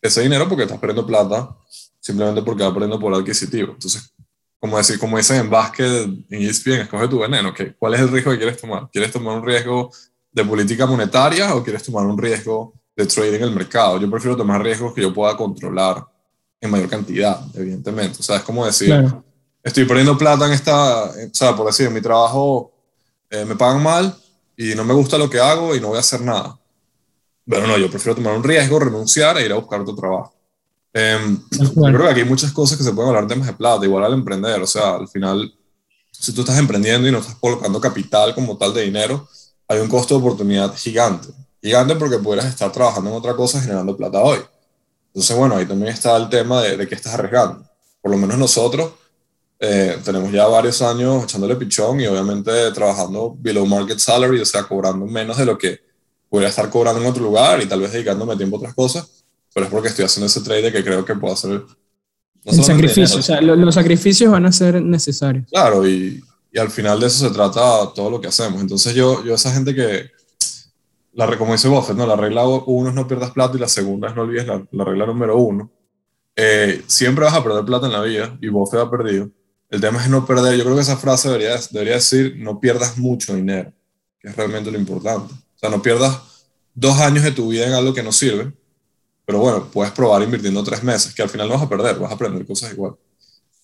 ese 0.00 0.22
dinero 0.22 0.48
porque 0.48 0.64
estás 0.64 0.78
perdiendo 0.78 1.06
plata 1.06 1.54
simplemente 2.02 2.42
porque 2.42 2.64
vas 2.64 2.72
perdiendo 2.72 2.98
por 2.98 3.14
adquisitivo. 3.14 3.72
Entonces, 3.72 4.12
como, 4.58 4.76
decir, 4.76 4.98
como 4.98 5.16
dicen 5.16 5.36
en 5.36 5.50
básquet, 5.50 5.86
en 6.28 6.42
ESPN, 6.42 6.82
escoge 6.82 7.08
tu 7.08 7.20
veneno. 7.20 7.54
¿qué? 7.54 7.74
¿Cuál 7.74 7.94
es 7.94 8.00
el 8.00 8.08
riesgo 8.08 8.32
que 8.32 8.38
quieres 8.38 8.60
tomar? 8.60 8.88
¿Quieres 8.90 9.12
tomar 9.12 9.36
un 9.36 9.46
riesgo 9.46 9.90
de 10.32 10.44
política 10.44 10.86
monetaria 10.86 11.54
o 11.54 11.62
quieres 11.62 11.82
tomar 11.82 12.04
un 12.06 12.18
riesgo 12.18 12.74
de 12.96 13.06
trading 13.06 13.36
en 13.36 13.42
el 13.44 13.54
mercado? 13.54 14.00
Yo 14.00 14.10
prefiero 14.10 14.36
tomar 14.36 14.62
riesgos 14.62 14.92
que 14.92 15.02
yo 15.02 15.14
pueda 15.14 15.36
controlar 15.36 16.04
en 16.60 16.70
mayor 16.70 16.88
cantidad, 16.88 17.40
evidentemente. 17.54 18.18
O 18.18 18.22
sea, 18.22 18.36
es 18.36 18.42
como 18.42 18.66
decir, 18.66 18.94
estoy 19.62 19.84
perdiendo 19.84 20.18
plata 20.18 20.46
en 20.46 20.52
esta, 20.52 21.04
o 21.04 21.12
sea, 21.32 21.56
por 21.56 21.66
decir, 21.66 21.86
en 21.86 21.94
mi 21.94 22.00
trabajo 22.00 22.72
eh, 23.30 23.44
me 23.44 23.54
pagan 23.54 23.82
mal 23.82 24.16
y 24.62 24.74
no 24.74 24.84
me 24.84 24.94
gusta 24.94 25.18
lo 25.18 25.28
que 25.28 25.40
hago 25.40 25.74
y 25.74 25.80
no 25.80 25.88
voy 25.88 25.96
a 25.96 26.00
hacer 26.00 26.20
nada. 26.20 26.58
Pero 27.44 27.66
no, 27.66 27.76
yo 27.76 27.90
prefiero 27.90 28.14
tomar 28.14 28.36
un 28.36 28.44
riesgo, 28.44 28.78
renunciar 28.78 29.36
e 29.38 29.44
ir 29.44 29.52
a 29.52 29.56
buscar 29.56 29.80
otro 29.80 29.96
trabajo. 29.96 30.34
Eh, 30.94 31.18
yo 31.50 31.72
creo 31.72 32.02
que 32.02 32.10
aquí 32.10 32.20
hay 32.20 32.28
muchas 32.28 32.52
cosas 32.52 32.78
que 32.78 32.84
se 32.84 32.92
pueden 32.92 33.08
hablar 33.08 33.26
de 33.26 33.34
temas 33.34 33.48
de 33.48 33.54
plata, 33.54 33.84
igual 33.84 34.04
al 34.04 34.12
emprender, 34.12 34.60
o 34.60 34.66
sea, 34.66 34.96
al 34.96 35.08
final, 35.08 35.52
si 36.10 36.32
tú 36.32 36.42
estás 36.42 36.58
emprendiendo 36.58 37.08
y 37.08 37.10
no 37.10 37.18
estás 37.18 37.34
colocando 37.36 37.80
capital 37.80 38.34
como 38.34 38.56
tal 38.56 38.72
de 38.74 38.82
dinero, 38.82 39.26
hay 39.66 39.80
un 39.80 39.88
costo 39.88 40.14
de 40.14 40.20
oportunidad 40.20 40.74
gigante. 40.76 41.28
Gigante 41.60 41.96
porque 41.96 42.18
pudieras 42.18 42.46
estar 42.46 42.70
trabajando 42.70 43.10
en 43.10 43.16
otra 43.16 43.34
cosa 43.34 43.60
generando 43.60 43.96
plata 43.96 44.20
hoy. 44.20 44.38
Entonces, 45.08 45.36
bueno, 45.36 45.56
ahí 45.56 45.66
también 45.66 45.92
está 45.92 46.16
el 46.16 46.28
tema 46.28 46.62
de, 46.62 46.76
de 46.76 46.86
que 46.86 46.94
estás 46.94 47.14
arriesgando. 47.14 47.64
Por 48.00 48.10
lo 48.10 48.18
menos 48.18 48.38
nosotros 48.38 48.92
eh, 49.64 49.96
tenemos 50.04 50.32
ya 50.32 50.44
varios 50.48 50.82
años 50.82 51.22
echándole 51.22 51.54
pichón 51.54 52.00
y 52.00 52.06
obviamente 52.08 52.50
trabajando 52.72 53.36
below 53.38 53.64
market 53.64 53.96
salary, 53.96 54.40
o 54.40 54.44
sea, 54.44 54.64
cobrando 54.64 55.06
menos 55.06 55.36
de 55.36 55.46
lo 55.46 55.56
que 55.56 55.78
podría 56.28 56.48
estar 56.48 56.68
cobrando 56.68 57.00
en 57.00 57.06
otro 57.06 57.22
lugar 57.22 57.62
y 57.62 57.66
tal 57.66 57.80
vez 57.80 57.92
dedicándome 57.92 58.34
tiempo 58.34 58.56
a 58.56 58.58
otras 58.58 58.74
cosas, 58.74 59.24
pero 59.54 59.66
es 59.66 59.70
porque 59.70 59.86
estoy 59.86 60.04
haciendo 60.04 60.26
ese 60.26 60.40
trade 60.40 60.72
que 60.72 60.82
creo 60.82 61.04
que 61.04 61.14
puedo 61.14 61.32
hacer. 61.32 61.62
el 62.44 62.64
sacrificio, 62.64 63.20
o 63.20 63.22
sea, 63.22 63.40
los 63.40 63.72
sacrificios 63.72 64.32
van 64.32 64.46
a 64.46 64.50
ser 64.50 64.82
necesarios. 64.82 65.46
Claro, 65.48 65.86
y, 65.86 66.20
y, 66.50 66.58
al 66.58 66.70
final 66.70 66.98
de 66.98 67.06
eso 67.06 67.28
se 67.28 67.32
trata 67.32 67.60
todo 67.94 68.10
lo 68.10 68.20
que 68.20 68.26
hacemos. 68.26 68.60
Entonces 68.60 68.92
yo, 68.96 69.24
yo 69.24 69.36
esa 69.36 69.54
gente 69.54 69.76
que, 69.76 70.10
la, 71.12 71.38
como 71.38 71.52
dice 71.52 71.68
Buffett, 71.68 71.96
¿no? 71.96 72.04
la 72.04 72.16
regla 72.16 72.44
uno 72.48 72.88
es 72.88 72.96
no 72.96 73.06
pierdas 73.06 73.30
plata 73.30 73.56
y 73.56 73.60
la 73.60 73.68
segunda 73.68 74.08
es 74.08 74.16
no 74.16 74.22
olvides 74.22 74.44
la, 74.44 74.60
la 74.72 74.84
regla 74.84 75.06
número 75.06 75.38
uno. 75.38 75.70
Eh, 76.34 76.82
siempre 76.88 77.24
vas 77.24 77.34
a 77.34 77.44
perder 77.44 77.64
plata 77.64 77.86
en 77.86 77.92
la 77.92 78.02
vida 78.02 78.36
y 78.40 78.48
Buffett 78.48 78.80
ha 78.80 78.90
perdido 78.90 79.30
el 79.72 79.80
tema 79.80 80.02
es 80.02 80.10
no 80.10 80.26
perder. 80.26 80.56
Yo 80.58 80.64
creo 80.64 80.76
que 80.76 80.82
esa 80.82 80.98
frase 80.98 81.28
debería, 81.28 81.58
debería 81.70 81.94
decir, 81.94 82.34
no 82.36 82.60
pierdas 82.60 82.98
mucho 82.98 83.34
dinero, 83.34 83.72
que 84.20 84.28
es 84.28 84.36
realmente 84.36 84.70
lo 84.70 84.78
importante. 84.78 85.32
O 85.32 85.58
sea, 85.58 85.70
no 85.70 85.80
pierdas 85.80 86.20
dos 86.74 86.98
años 87.00 87.24
de 87.24 87.32
tu 87.32 87.48
vida 87.48 87.66
en 87.66 87.72
algo 87.72 87.94
que 87.94 88.02
no 88.02 88.12
sirve, 88.12 88.52
pero 89.24 89.38
bueno, 89.38 89.70
puedes 89.72 89.90
probar 89.94 90.22
invirtiendo 90.22 90.62
tres 90.62 90.82
meses, 90.82 91.14
que 91.14 91.22
al 91.22 91.30
final 91.30 91.48
no 91.48 91.54
vas 91.54 91.62
a 91.62 91.68
perder, 91.70 91.98
vas 91.98 92.10
a 92.10 92.14
aprender 92.14 92.46
cosas 92.46 92.70
igual. 92.70 92.96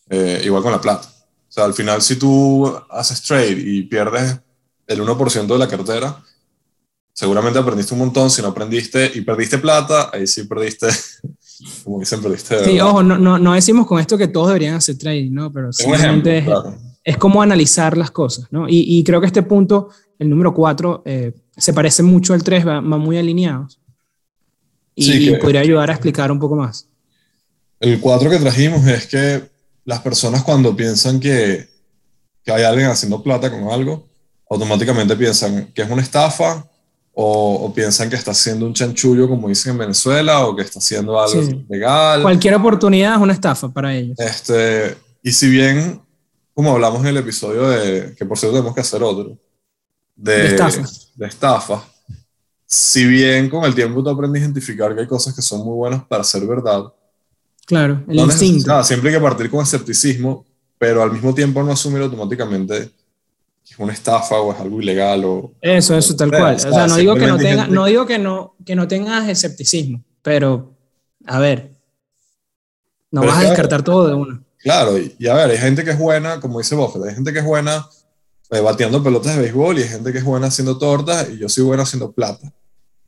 Eh, 0.08 0.40
igual 0.44 0.62
con 0.62 0.72
la 0.72 0.80
plata. 0.80 1.06
O 1.06 1.52
sea, 1.52 1.66
al 1.66 1.74
final 1.74 2.00
si 2.00 2.16
tú 2.16 2.74
haces 2.88 3.22
trade 3.22 3.52
y 3.58 3.82
pierdes 3.82 4.40
el 4.86 5.02
1% 5.02 5.46
de 5.46 5.58
la 5.58 5.68
cartera, 5.68 6.24
seguramente 7.12 7.58
aprendiste 7.58 7.92
un 7.92 8.00
montón. 8.00 8.30
Si 8.30 8.40
no 8.40 8.48
aprendiste 8.48 9.12
y 9.14 9.20
perdiste 9.20 9.58
plata, 9.58 10.08
ahí 10.10 10.26
sí 10.26 10.44
perdiste 10.44 10.88
como 11.84 11.98
que 11.98 12.06
siempre 12.06 12.36
Sí, 12.36 12.80
ojo, 12.80 13.02
no, 13.02 13.18
no, 13.18 13.38
no, 13.38 13.54
decimos 13.54 13.86
con 13.86 14.00
esto 14.00 14.16
que 14.16 14.28
todos 14.28 14.48
deberían 14.48 14.74
hacer 14.74 14.96
trading, 14.96 15.32
¿no? 15.32 15.52
Pero 15.52 15.72
simplemente 15.72 16.44
es, 17.02 17.16
como 17.16 17.42
analizar 17.42 17.96
las 17.96 18.10
cosas, 18.10 18.46
¿no? 18.50 18.68
Y, 18.68 18.84
y, 18.86 19.04
creo 19.04 19.20
que 19.20 19.26
este 19.26 19.42
punto, 19.42 19.88
el 20.18 20.30
número 20.30 20.54
4, 20.54 21.02
eh, 21.04 21.32
se 21.56 21.72
parece 21.72 22.02
mucho 22.02 22.34
al 22.34 22.42
3, 22.42 22.66
va, 22.66 22.80
muy 22.80 23.18
alineados. 23.18 23.80
Y, 24.94 25.30
podría 25.36 25.60
ayudar 25.60 25.90
a 25.90 25.94
explicar 25.94 26.30
un 26.30 26.38
poco 26.38 26.56
más. 26.56 26.88
El 27.80 28.00
4 28.00 28.30
que 28.30 28.38
trajimos 28.38 28.86
es 28.86 29.06
que 29.06 29.42
las 29.84 30.00
personas 30.00 30.42
cuando 30.42 30.76
piensan 30.76 31.20
que, 31.20 31.68
que 32.44 32.52
hay 32.52 32.64
alguien 32.64 32.88
haciendo 32.88 33.22
plata 33.22 33.50
con 33.50 33.68
algo, 33.68 34.08
automáticamente 34.50 35.16
piensan 35.16 35.72
que 35.72 35.82
es 35.82 35.90
una 35.90 36.02
estafa 36.02 36.67
o, 37.20 37.72
piensan 37.74 38.08
que 38.08 38.14
está 38.14 38.30
haciendo 38.30 38.64
un 38.64 38.72
chanchullo, 38.72 39.28
como 39.28 39.48
dicen 39.48 39.72
en 39.72 39.78
Venezuela, 39.78 40.46
o 40.46 40.54
que 40.54 40.62
está 40.62 40.78
haciendo 40.78 41.20
algo 41.20 41.42
legal. 41.68 42.22
Cualquier 42.22 42.54
oportunidad 42.54 43.16
es 43.16 43.20
una 43.20 43.32
estafa 43.32 43.68
para 43.68 43.92
ellos. 43.92 44.16
Este, 44.20 44.96
y 45.20 45.32
si 45.32 45.50
bien, 45.50 46.00
como 46.54 46.70
hablamos 46.70 47.00
en 47.00 47.08
el 47.08 47.16
episodio 47.16 47.68
de, 47.70 48.14
que 48.14 48.24
por 48.24 48.38
cierto 48.38 48.58
tenemos 48.58 48.72
que 48.72 48.82
hacer 48.82 49.02
otro, 49.02 49.36
de, 50.14 50.56
de 51.16 51.26
estafa, 51.26 51.82
si 52.64 53.04
bien 53.04 53.50
con 53.50 53.64
el 53.64 53.74
tiempo 53.74 54.00
tú 54.00 54.10
aprendes 54.10 54.40
a 54.40 54.44
identificar 54.44 54.94
que 54.94 55.00
hay 55.00 55.08
cosas 55.08 55.34
que 55.34 55.42
son 55.42 55.64
muy 55.64 55.74
buenas 55.74 56.04
para 56.04 56.22
ser 56.22 56.46
verdad. 56.46 56.84
Claro, 57.66 58.00
el 58.06 58.20
instinto. 58.20 58.84
Siempre 58.84 59.10
hay 59.10 59.16
que 59.16 59.22
partir 59.22 59.50
con 59.50 59.64
escepticismo, 59.64 60.46
pero 60.78 61.02
al 61.02 61.10
mismo 61.10 61.34
tiempo 61.34 61.64
no 61.64 61.72
asumir 61.72 62.00
automáticamente 62.00 62.92
es 63.70 63.78
una 63.78 63.92
estafa 63.92 64.40
o 64.40 64.52
es 64.52 64.60
algo 64.60 64.80
ilegal 64.80 65.24
o... 65.24 65.52
Eso, 65.60 65.96
eso, 65.96 66.16
tal 66.16 66.30
cual. 66.30 66.56
O 66.56 66.58
sea, 66.58 66.86
no 66.86 66.96
digo 66.96 67.14
que 67.14 67.26
no, 67.26 67.36
tenga, 67.36 67.66
no 67.66 67.86
digo 67.86 68.06
que 68.06 68.18
no, 68.18 68.56
que 68.64 68.74
no 68.74 68.88
tengas 68.88 69.28
escepticismo, 69.28 70.02
pero, 70.22 70.74
a 71.26 71.38
ver, 71.38 71.70
no 73.10 73.22
vas 73.22 73.38
a 73.38 73.48
descartar 73.48 73.82
todo 73.82 74.08
de 74.08 74.14
uno. 74.14 74.44
Claro, 74.58 74.98
y, 74.98 75.26
a 75.26 75.34
ver, 75.34 75.50
hay 75.50 75.58
gente 75.58 75.84
que 75.84 75.90
es 75.90 75.98
buena, 75.98 76.40
como 76.40 76.58
dice 76.58 76.74
Buffett, 76.74 77.04
hay 77.04 77.14
gente 77.14 77.32
que 77.32 77.38
es 77.38 77.44
buena 77.44 77.86
eh, 78.50 78.60
bateando 78.60 79.02
pelotas 79.02 79.36
de 79.36 79.42
béisbol 79.42 79.78
y 79.78 79.82
hay 79.82 79.88
gente 79.88 80.12
que 80.12 80.18
es 80.18 80.24
buena 80.24 80.48
haciendo 80.48 80.78
tortas 80.78 81.28
y 81.30 81.38
yo 81.38 81.48
soy 81.48 81.64
bueno 81.64 81.82
haciendo 81.82 82.10
plata. 82.12 82.52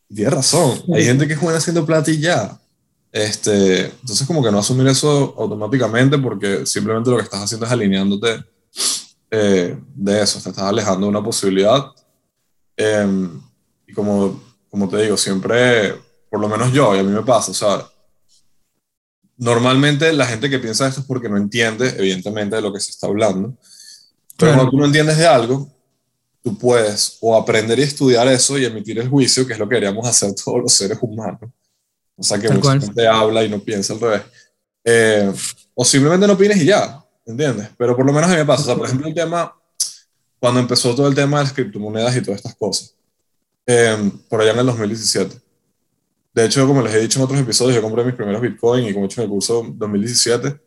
Y 0.09 0.15
tienes 0.15 0.35
razón, 0.35 0.83
hay 0.95 1.05
gente 1.05 1.27
que 1.27 1.35
es 1.35 1.41
buena 1.41 1.59
haciendo 1.59 1.85
plata 1.85 2.11
y 2.11 2.21
ya. 2.21 2.59
Este, 3.13 3.87
entonces 3.87 4.25
como 4.27 4.43
que 4.43 4.53
no 4.53 4.61
asumir 4.61 4.87
eso 4.87 5.35
automáticamente 5.37 6.17
porque 6.19 6.65
simplemente 6.65 7.11
lo 7.11 7.17
que 7.17 7.25
estás 7.25 7.43
haciendo 7.43 7.67
es 7.67 7.73
alineándote 7.73 8.45
eh, 9.31 9.79
de 9.95 10.23
eso, 10.23 10.41
te 10.41 10.51
estás 10.51 10.65
alejando 10.65 11.07
de 11.07 11.11
una 11.11 11.23
posibilidad. 11.23 11.87
Em, 12.77 13.41
y 13.87 13.93
como, 13.93 14.43
como 14.69 14.89
te 14.89 15.03
digo, 15.03 15.17
siempre, 15.17 15.95
por 16.29 16.41
lo 16.41 16.49
menos 16.49 16.73
yo, 16.73 16.95
y 16.95 16.99
a 16.99 17.03
mí 17.03 17.13
me 17.13 17.23
pasa, 17.23 17.51
o 17.51 17.55
sea, 17.55 17.87
normalmente 19.37 20.13
la 20.13 20.27
gente 20.27 20.51
que 20.51 20.59
piensa 20.59 20.87
esto 20.87 21.01
es 21.01 21.07
porque 21.07 21.29
no 21.29 21.37
entiende, 21.37 21.89
evidentemente, 21.97 22.57
de 22.57 22.63
lo 22.63 22.73
que 22.73 22.81
se 22.81 22.91
está 22.91 23.07
hablando. 23.07 23.57
Pero 24.37 24.55
cuando 24.55 24.71
tú 24.71 24.79
no 24.79 24.87
entiendes 24.87 25.19
de 25.19 25.27
algo, 25.27 25.69
tú 26.43 26.57
puedes 26.57 27.19
o 27.21 27.37
aprender 27.37 27.79
y 27.79 27.83
estudiar 27.83 28.27
eso 28.29 28.59
y 28.59 28.65
emitir 28.65 28.99
el 28.99 29.09
juicio, 29.09 29.47
que 29.47 29.53
es 29.53 29.59
lo 29.59 29.69
que 29.69 29.77
queríamos 29.77 30.07
hacer 30.07 30.35
todos 30.35 30.61
los 30.61 30.73
seres 30.73 30.99
humanos. 31.01 31.51
O 32.17 32.23
sea, 32.23 32.39
que 32.39 32.51
mucha 32.51 32.79
gente 32.79 33.07
habla 33.07 33.45
y 33.45 33.49
no 33.49 33.61
piensa 33.61 33.95
al 33.95 34.01
revés. 34.01 34.23
Eh, 34.85 35.33
o 35.75 35.85
simplemente 35.85 36.27
no 36.27 36.35
opines 36.35 36.59
y 36.59 36.67
ya. 36.67 37.03
¿Entiendes? 37.31 37.71
Pero 37.77 37.97
por 37.97 38.05
lo 38.07 38.13
menos 38.13 38.29
a 38.29 38.33
mí 38.33 38.39
me 38.39 38.45
pasa, 38.45 38.63
o 38.63 38.67
sea, 38.67 38.77
por 38.77 38.87
ejemplo, 38.87 39.07
el 39.07 39.15
tema, 39.15 39.55
cuando 40.39 40.61
empezó 40.61 40.95
todo 40.95 41.09
el 41.09 41.15
tema 41.15 41.39
de 41.39 41.45
las 41.45 41.53
criptomonedas 41.53 42.17
y 42.17 42.23
todas 42.23 42.39
estas 42.39 42.55
cosas, 42.55 42.95
em, 43.67 44.11
por 44.29 44.41
allá 44.41 44.53
en 44.53 44.59
el 44.59 44.67
2017. 44.67 45.37
De 46.33 46.45
hecho, 46.45 46.67
como 46.67 46.83
les 46.83 46.95
he 46.95 47.01
dicho 47.01 47.19
en 47.19 47.25
otros 47.25 47.41
episodios, 47.41 47.75
yo 47.75 47.83
compré 47.83 48.05
mis 48.05 48.15
primeros 48.15 48.41
Bitcoin 48.41 48.87
y 48.87 48.93
como 48.93 49.05
he 49.05 49.07
hecho 49.07 49.21
en 49.21 49.25
el 49.25 49.31
curso 49.31 49.67
2017, 49.75 50.61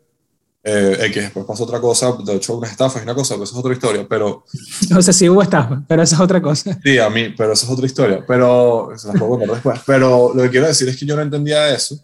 eh, 0.66 1.10
que 1.12 1.20
después 1.20 1.44
pasó 1.44 1.64
otra 1.64 1.78
cosa, 1.80 2.16
de 2.24 2.34
hecho 2.34 2.56
una 2.56 2.68
estafa 2.68 2.98
es 2.98 3.04
una 3.04 3.14
cosa, 3.14 3.34
pero 3.34 3.44
eso 3.44 3.52
es 3.54 3.58
otra 3.58 3.72
historia, 3.72 4.06
pero... 4.08 4.44
O 4.96 5.02
sea, 5.02 5.12
sí 5.12 5.28
hubo 5.28 5.42
estafa, 5.42 5.82
pero 5.86 6.02
eso 6.02 6.14
es 6.14 6.20
otra 6.20 6.40
cosa. 6.40 6.78
Sí, 6.82 6.98
a 6.98 7.10
mí, 7.10 7.34
pero 7.36 7.52
eso 7.52 7.66
es 7.66 7.72
otra 7.72 7.86
historia, 7.86 8.24
pero 8.26 8.90
se 8.96 9.08
las 9.08 9.18
puedo 9.18 9.30
contar 9.30 9.50
después. 9.50 9.80
Pero 9.86 10.32
lo 10.34 10.42
que 10.42 10.50
quiero 10.50 10.66
decir 10.66 10.88
es 10.88 10.96
que 10.96 11.06
yo 11.06 11.16
no 11.16 11.22
entendía 11.22 11.74
eso, 11.74 11.98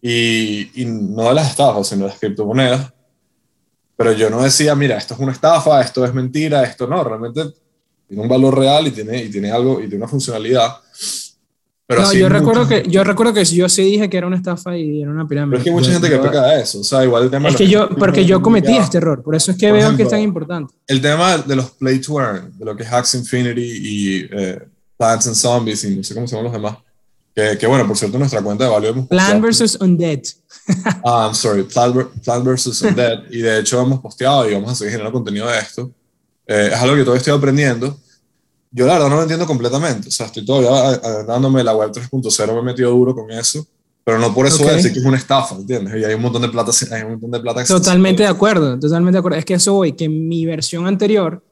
y, 0.00 0.82
y 0.82 0.84
no 0.86 1.24
de 1.24 1.34
las 1.34 1.50
estafas, 1.50 1.88
sino 1.88 2.04
de 2.04 2.10
las 2.10 2.18
criptomonedas, 2.18 2.92
pero 3.96 4.12
yo 4.12 4.28
no 4.28 4.42
decía, 4.42 4.74
mira, 4.74 4.98
esto 4.98 5.14
es 5.14 5.20
una 5.20 5.32
estafa, 5.32 5.80
esto 5.80 6.04
es 6.04 6.12
mentira, 6.12 6.62
esto 6.62 6.86
no, 6.86 7.02
realmente 7.02 7.42
tiene 8.06 8.22
un 8.22 8.28
valor 8.28 8.58
real 8.58 8.86
y 8.86 8.90
tiene, 8.90 9.24
y 9.24 9.30
tiene 9.30 9.50
algo, 9.50 9.80
y 9.80 9.88
tiene 9.88 9.96
una 9.96 10.08
funcionalidad. 10.08 10.76
Pero 11.88 12.02
no, 12.02 12.12
yo 12.12 12.28
recuerdo, 12.28 12.66
que, 12.66 12.82
yo 12.88 13.04
recuerdo 13.04 13.32
que 13.32 13.44
yo 13.44 13.68
sí 13.68 13.82
dije 13.82 14.10
que 14.10 14.16
era 14.16 14.26
una 14.26 14.36
estafa 14.36 14.76
y 14.76 15.02
era 15.02 15.10
una 15.10 15.26
pirámide. 15.26 15.52
Pero 15.52 15.58
es 15.58 15.64
que 15.64 15.70
hay 15.70 15.76
mucha 15.76 15.92
gente 15.92 16.10
que 16.10 16.18
peca 16.18 16.46
de 16.46 16.62
eso, 16.62 16.80
o 16.80 16.84
sea, 16.84 17.04
igual 17.04 17.24
el 17.24 17.30
tema... 17.30 17.48
Es 17.48 17.56
que 17.56 17.68
yo, 17.68 17.88
porque 17.90 18.26
yo 18.26 18.42
cometí 18.42 18.76
este 18.76 18.98
error, 18.98 19.22
por 19.22 19.34
eso 19.34 19.52
es 19.52 19.56
que 19.56 19.72
veo 19.72 19.96
que 19.96 20.02
es 20.02 20.10
tan 20.10 20.20
importante. 20.20 20.74
El 20.86 21.00
tema 21.00 21.38
de 21.38 21.56
los 21.56 21.70
play 21.70 22.00
to 22.00 22.20
earn, 22.20 22.52
de 22.58 22.64
lo 22.64 22.76
que 22.76 22.82
es 22.82 22.92
Hacks 22.92 23.14
Infinity 23.14 23.60
y 23.62 24.28
eh, 24.30 24.60
Plants 24.98 25.26
and 25.28 25.36
Zombies 25.36 25.84
y 25.84 25.96
no 25.96 26.02
sé 26.02 26.14
cómo 26.14 26.26
se 26.26 26.36
llaman 26.36 26.52
los 26.52 26.52
demás, 26.52 26.78
que, 27.36 27.58
que 27.58 27.66
bueno, 27.66 27.86
por 27.86 27.98
cierto, 27.98 28.18
nuestra 28.18 28.40
cuenta 28.40 28.64
de 28.64 28.70
valor... 28.70 29.06
Plan 29.08 29.42
versus 29.42 29.76
Undead. 29.78 30.22
Ah, 31.04 31.26
I'm 31.26 31.34
sorry, 31.34 31.64
Plant 31.64 32.44
vs. 32.44 32.82
Undead. 32.82 33.24
y 33.30 33.40
de 33.42 33.60
hecho 33.60 33.80
hemos 33.80 34.00
posteado 34.00 34.48
y 34.48 34.54
vamos 34.54 34.72
a 34.72 34.74
seguir 34.74 34.92
generando 34.92 35.12
contenido 35.12 35.46
de 35.46 35.58
esto. 35.58 35.92
Eh, 36.46 36.70
es 36.72 36.78
algo 36.78 36.96
que 36.96 37.02
todavía 37.02 37.18
estoy 37.18 37.34
aprendiendo. 37.34 37.96
Yo 38.70 38.86
la 38.86 38.94
verdad 38.94 39.10
no 39.10 39.16
lo 39.16 39.22
entiendo 39.22 39.46
completamente. 39.46 40.08
O 40.08 40.10
sea, 40.10 40.26
estoy 40.26 40.46
todavía 40.46 40.98
dándome 41.24 41.62
la 41.62 41.76
web 41.76 41.92
3.0, 41.92 42.54
me 42.54 42.58
he 42.58 42.62
metido 42.62 42.90
duro 42.90 43.14
con 43.14 43.30
eso. 43.30 43.66
Pero 44.02 44.18
no 44.18 44.32
por 44.32 44.46
eso 44.46 44.62
okay. 44.62 44.76
decir 44.76 44.92
que 44.92 45.00
es 45.00 45.04
una 45.04 45.18
estafa, 45.18 45.56
¿entiendes? 45.56 45.94
Y 46.00 46.04
hay 46.04 46.14
un 46.14 46.22
montón 46.22 46.40
de 46.40 46.48
plata. 46.48 46.70
Hay 46.92 47.02
un 47.02 47.10
montón 47.12 47.32
de 47.32 47.40
plata 47.40 47.64
totalmente 47.64 48.22
de 48.22 48.28
acuerdo, 48.28 48.78
totalmente 48.78 49.16
de 49.16 49.18
acuerdo. 49.18 49.38
Es 49.38 49.44
que 49.44 49.54
eso 49.54 49.74
voy, 49.74 49.92
que 49.92 50.08
mi 50.08 50.46
versión 50.46 50.86
anterior, 50.86 51.42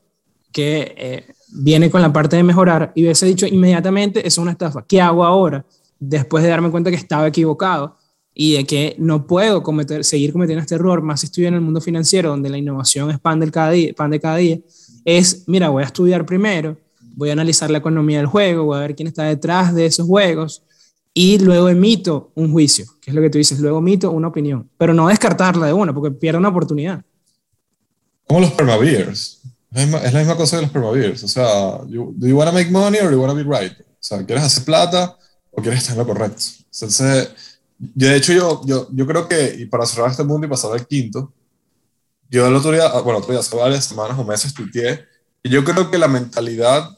que 0.52 0.94
eh, 0.96 1.34
viene 1.54 1.90
con 1.90 2.02
la 2.02 2.12
parte 2.12 2.36
de 2.36 2.42
mejorar 2.42 2.92
y 2.94 3.04
hubiese 3.04 3.26
dicho 3.26 3.46
inmediatamente, 3.46 4.26
es 4.26 4.36
una 4.38 4.50
estafa. 4.50 4.84
¿Qué 4.86 5.00
hago 5.00 5.24
ahora? 5.24 5.64
Después 5.98 6.42
de 6.42 6.50
darme 6.50 6.70
cuenta 6.70 6.90
que 6.90 6.96
estaba 6.96 7.26
equivocado 7.26 7.96
y 8.34 8.54
de 8.54 8.64
que 8.64 8.96
no 8.98 9.26
puedo 9.26 9.62
cometer, 9.62 10.04
seguir 10.04 10.32
cometiendo 10.32 10.60
este 10.60 10.74
error, 10.74 11.00
más 11.02 11.20
si 11.20 11.26
estoy 11.26 11.46
en 11.46 11.54
el 11.54 11.60
mundo 11.60 11.80
financiero, 11.80 12.30
donde 12.30 12.50
la 12.50 12.58
innovación 12.58 13.10
es 13.10 13.20
pan, 13.20 13.38
del 13.38 13.52
cada 13.52 13.70
día, 13.70 13.92
pan 13.94 14.10
de 14.10 14.18
cada 14.18 14.36
día, 14.36 14.58
es, 15.04 15.44
mira, 15.46 15.68
voy 15.68 15.84
a 15.84 15.86
estudiar 15.86 16.26
primero, 16.26 16.76
voy 17.14 17.30
a 17.30 17.34
analizar 17.34 17.70
la 17.70 17.78
economía 17.78 18.18
del 18.18 18.26
juego, 18.26 18.64
voy 18.64 18.76
a 18.76 18.80
ver 18.80 18.96
quién 18.96 19.06
está 19.06 19.22
detrás 19.22 19.72
de 19.72 19.86
esos 19.86 20.06
juegos 20.06 20.64
y 21.12 21.38
luego 21.38 21.68
emito 21.68 22.32
un 22.34 22.50
juicio, 22.50 22.86
que 23.00 23.12
es 23.12 23.14
lo 23.14 23.22
que 23.22 23.30
tú 23.30 23.38
dices, 23.38 23.60
luego 23.60 23.78
emito 23.78 24.10
una 24.10 24.26
opinión, 24.26 24.68
pero 24.76 24.92
no 24.92 25.06
descartarla 25.06 25.66
de 25.66 25.72
una, 25.72 25.94
porque 25.94 26.10
pierde 26.10 26.38
una 26.38 26.48
oportunidad. 26.48 27.04
Como 28.26 28.40
los 28.40 28.50
permabeers. 28.50 29.43
Es 29.74 30.12
la 30.12 30.20
misma 30.20 30.36
cosa 30.36 30.56
que 30.56 30.62
los 30.62 30.70
permabeers. 30.70 31.24
O 31.24 31.28
sea, 31.28 31.78
do 31.84 32.26
you 32.26 32.36
want 32.36 32.48
to 32.48 32.54
make 32.54 32.70
money 32.70 32.98
or 33.00 33.10
do 33.10 33.16
you 33.16 33.20
want 33.20 33.32
to 33.32 33.36
be 33.36 33.42
right? 33.42 33.72
O 33.80 33.96
sea, 33.98 34.24
¿quieres 34.24 34.44
hacer 34.44 34.64
plata 34.64 35.16
o 35.50 35.60
quieres 35.60 35.80
estar 35.80 35.94
en 35.94 35.98
lo 35.98 36.06
correcto? 36.06 36.42
Entonces, 36.72 37.30
yo, 37.78 38.08
de 38.08 38.16
hecho, 38.16 38.32
yo, 38.32 38.62
yo, 38.64 38.88
yo 38.92 39.06
creo 39.06 39.28
que, 39.28 39.56
y 39.58 39.66
para 39.66 39.84
cerrar 39.84 40.10
este 40.10 40.22
mundo 40.22 40.46
y 40.46 40.50
pasar 40.50 40.72
al 40.72 40.86
quinto, 40.86 41.32
yo 42.30 42.46
el 42.46 42.54
otro 42.54 42.70
día, 42.70 42.86
ah, 42.86 43.00
bueno, 43.00 43.18
otro 43.18 43.32
día, 43.32 43.40
hace 43.40 43.56
varias 43.56 43.84
semanas 43.84 44.18
o 44.18 44.24
meses 44.24 44.54
tuiteé, 44.54 45.04
y 45.42 45.50
yo 45.50 45.64
creo 45.64 45.90
que 45.90 45.98
la 45.98 46.08
mentalidad 46.08 46.88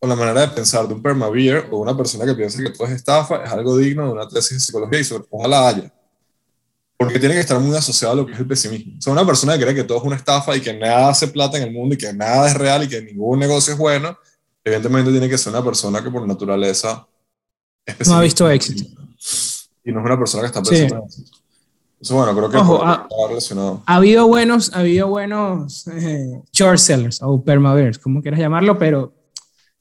o 0.00 0.06
la 0.06 0.16
manera 0.16 0.42
de 0.42 0.48
pensar 0.48 0.86
de 0.86 0.94
un 0.94 1.02
permabeer 1.02 1.68
o 1.70 1.78
una 1.78 1.96
persona 1.96 2.24
que 2.24 2.34
piensa 2.34 2.62
que 2.62 2.70
todo 2.70 2.86
es 2.86 2.94
estafa 2.94 3.44
es 3.44 3.50
algo 3.50 3.76
digno 3.76 4.06
de 4.06 4.12
una 4.12 4.28
tesis 4.28 4.52
de 4.52 4.60
psicología 4.60 5.00
y 5.00 5.04
sobre, 5.04 5.26
ojalá 5.30 5.68
haya. 5.68 5.92
Porque 6.98 7.18
tiene 7.18 7.34
que 7.34 7.40
estar 7.40 7.58
muy 7.60 7.76
asociado 7.76 8.12
a 8.12 8.16
lo 8.16 8.26
que 8.26 8.32
es 8.32 8.38
el 8.40 8.46
pesimismo. 8.46 8.94
O 8.98 9.00
sea, 9.00 9.12
una 9.12 9.24
persona 9.24 9.56
que 9.56 9.62
cree 9.62 9.74
que 9.74 9.84
todo 9.84 9.98
es 9.98 10.04
una 10.04 10.16
estafa 10.16 10.56
y 10.56 10.60
que 10.60 10.74
nada 10.74 11.10
hace 11.10 11.28
plata 11.28 11.56
en 11.56 11.64
el 11.64 11.72
mundo 11.72 11.94
y 11.94 11.98
que 11.98 12.12
nada 12.12 12.48
es 12.48 12.54
real 12.54 12.84
y 12.84 12.88
que 12.88 13.00
ningún 13.00 13.38
negocio 13.38 13.72
es 13.72 13.78
bueno, 13.78 14.18
evidentemente 14.64 15.10
tiene 15.10 15.28
que 15.28 15.38
ser 15.38 15.52
una 15.52 15.64
persona 15.64 16.02
que 16.02 16.10
por 16.10 16.26
naturaleza 16.26 17.06
es 17.86 18.08
No 18.08 18.16
ha 18.16 18.22
visto 18.22 18.50
éxito. 18.50 18.84
Y 19.84 19.92
no 19.92 20.00
es 20.00 20.06
una 20.06 20.18
persona 20.18 20.42
que 20.42 20.46
está 20.48 20.62
pensando 20.62 20.96
en 20.96 21.04
éxito. 21.04 21.30
Entonces, 22.00 22.16
bueno, 22.16 22.36
creo 22.36 22.50
que 22.50 22.56
ha, 22.84 23.28
relacionado. 23.28 23.82
Ha 23.86 23.96
habido 23.96 24.26
buenos, 24.26 24.72
ha 24.72 24.80
habido 24.80 25.08
buenos 25.08 25.86
eh, 25.88 26.42
short 26.52 26.78
sellers 26.78 27.20
o 27.22 27.42
permabeers, 27.42 27.98
como 27.98 28.22
quieras 28.22 28.38
llamarlo, 28.38 28.78
pero 28.78 29.12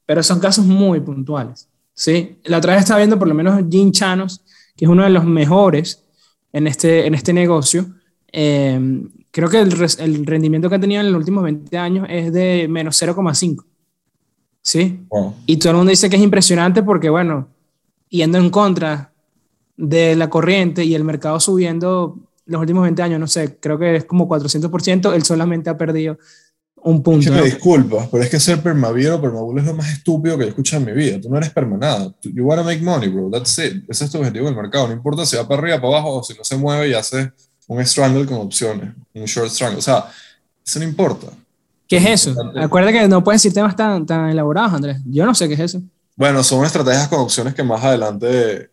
pero 0.08 0.24
son 0.24 0.40
casos 0.40 0.66
muy 0.66 1.02
puntuales. 1.02 1.68
¿sí? 1.94 2.40
La 2.46 2.58
otra 2.58 2.74
vez 2.74 2.82
estaba 2.82 2.98
viendo 2.98 3.20
por 3.20 3.28
lo 3.28 3.36
menos 3.36 3.62
Jim 3.70 3.92
Chanos, 3.92 4.42
que 4.76 4.86
es 4.86 4.90
uno 4.90 5.04
de 5.04 5.10
los 5.12 5.26
mejores 5.26 6.07
en 6.58 6.68
este, 6.68 7.06
en 7.06 7.14
este 7.14 7.34
negocio. 7.34 7.86
Eh, 8.32 8.80
creo 9.32 9.50
que 9.50 9.60
el, 9.60 9.74
el, 10.00 10.26
rendimiento 10.26 10.70
que 10.70 10.76
ha 10.76 10.80
tenido 10.80 11.02
en 11.02 11.12
los 11.12 11.20
últimos 11.20 11.44
20 11.44 11.78
años 11.78 12.08
es 12.10 12.34
de 12.34 12.68
menos 12.68 13.02
0,5. 13.02 13.64
¿Sí? 14.62 15.00
Y 15.46 15.58
todo 15.58 15.72
el 15.72 15.78
mundo 15.78 15.92
dice 15.92 16.10
que 16.10 16.18
es 16.18 16.22
impresionante 16.22 16.84
porque, 16.84 17.10
bueno, 17.10 17.48
yendo 18.10 18.38
en 18.38 18.50
contra 18.50 19.14
de 19.78 20.16
la 20.16 20.30
corriente 20.30 20.84
y 20.84 20.96
el 20.96 21.04
mercado 21.04 21.40
subiendo 21.40 22.18
los 22.46 22.60
últimos 22.60 22.84
20 22.84 23.02
años, 23.02 23.20
no 23.20 23.28
sé, 23.28 23.58
creo 23.60 23.78
que 23.78 23.98
es 23.98 24.06
como 24.06 24.28
400%, 24.28 25.14
él 25.14 25.24
solamente 25.24 25.70
ha 25.70 25.78
perdido 25.78 26.18
un 26.84 27.04
punto. 27.04 27.32
me 27.32 27.42
disculpas, 27.42 28.08
pero 28.10 28.24
es 28.24 28.30
que 28.30 28.40
ser 28.40 28.62
permaviero 28.62 29.16
o 29.16 29.22
permabulo 29.22 29.60
es 29.60 29.68
lo 29.68 29.74
más 29.74 29.92
estúpido 29.92 30.38
que 30.38 30.46
he 30.46 30.48
escuchado 30.48 30.84
en 30.84 30.86
mi 30.86 30.94
vida. 30.94 31.20
Tú 31.20 31.30
no 31.30 31.38
eres 31.38 31.50
permanada. 31.50 32.14
You 32.22 32.46
wanna 32.46 32.64
make 32.64 32.82
money, 32.82 33.10
bro. 33.10 33.30
That's 33.30 33.58
it. 33.60 33.84
Ese 33.90 34.06
es 34.06 34.12
tu 34.12 34.18
objetivo 34.18 34.46
del 34.46 34.56
mercado. 34.56 34.88
No 34.88 34.94
importa 34.94 35.26
si 35.26 35.36
va 35.36 35.48
para 35.48 35.62
arriba, 35.62 35.78
para 35.78 35.98
abajo, 35.98 36.18
o 36.18 36.24
si 36.24 36.34
no 36.34 36.44
se 36.44 36.56
mueve 36.56 36.90
y 36.90 36.94
hace 36.94 37.32
un 37.68 37.86
strangle 37.86 38.26
con 38.26 38.38
opciones. 38.38 38.94
Un 39.14 39.26
short 39.26 39.50
strangle. 39.50 39.80
O 39.80 39.82
sea, 39.82 40.06
eso 40.66 40.80
no 40.80 40.86
importa. 40.86 41.28
¿Qué 41.88 41.98
es 41.98 42.06
eso? 42.06 42.36
Acuerda 42.56 42.92
que 42.92 43.08
no 43.08 43.24
puedes 43.24 43.42
decir 43.42 43.54
temas 43.54 43.76
tan, 43.76 44.06
tan 44.06 44.30
elaborados, 44.30 44.74
Andrés. 44.74 44.98
Yo 45.06 45.26
no 45.26 45.34
sé 45.34 45.48
qué 45.48 45.54
es 45.56 45.62
eso. 45.62 45.82
Bueno, 46.16 46.44
son 46.44 46.66
estrategias 46.66 47.08
con 47.08 47.20
opciones 47.20 47.54
que 47.54 47.64
más 47.64 47.84
adelante 47.84 48.70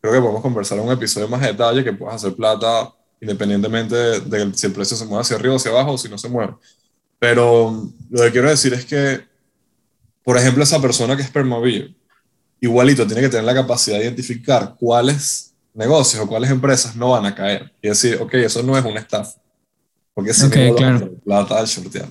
creo 0.00 0.12
que 0.12 0.20
podemos 0.20 0.42
conversar 0.42 0.78
en 0.78 0.84
un 0.84 0.92
episodio 0.92 1.28
más 1.28 1.40
de 1.40 1.48
detalle 1.48 1.84
que 1.84 1.92
puedas 1.92 2.16
hacer 2.16 2.34
plata 2.34 2.92
independientemente 3.20 4.20
de 4.20 4.52
si 4.54 4.66
el 4.66 4.72
precio 4.72 4.96
se 4.96 5.04
mueve 5.04 5.22
hacia 5.22 5.36
arriba 5.36 5.54
o 5.54 5.56
hacia 5.56 5.70
abajo 5.70 5.92
o 5.92 5.98
si 5.98 6.08
no 6.08 6.18
se 6.18 6.28
mueve. 6.28 6.54
Pero 7.28 7.90
lo 8.08 8.22
que 8.22 8.30
quiero 8.30 8.48
decir 8.48 8.72
es 8.72 8.84
que, 8.84 9.20
por 10.22 10.38
ejemplo, 10.38 10.62
esa 10.62 10.80
persona 10.80 11.16
que 11.16 11.22
es 11.22 11.30
permabil, 11.30 11.96
igualito 12.60 13.04
tiene 13.04 13.20
que 13.20 13.28
tener 13.28 13.44
la 13.44 13.52
capacidad 13.52 13.98
de 13.98 14.04
identificar 14.04 14.76
cuáles 14.78 15.52
negocios 15.74 16.22
o 16.22 16.28
cuáles 16.28 16.50
empresas 16.52 16.94
no 16.94 17.10
van 17.10 17.26
a 17.26 17.34
caer 17.34 17.72
y 17.82 17.88
decir, 17.88 18.16
ok, 18.20 18.32
eso 18.34 18.62
no 18.62 18.78
es 18.78 18.84
un 18.84 18.96
estafa, 18.96 19.40
porque 20.14 20.32
si 20.32 20.46
okay, 20.46 20.70
no 20.70 20.76
claro. 20.76 21.14
plata 21.24 21.58
al 21.58 21.66
shortear. 21.66 22.06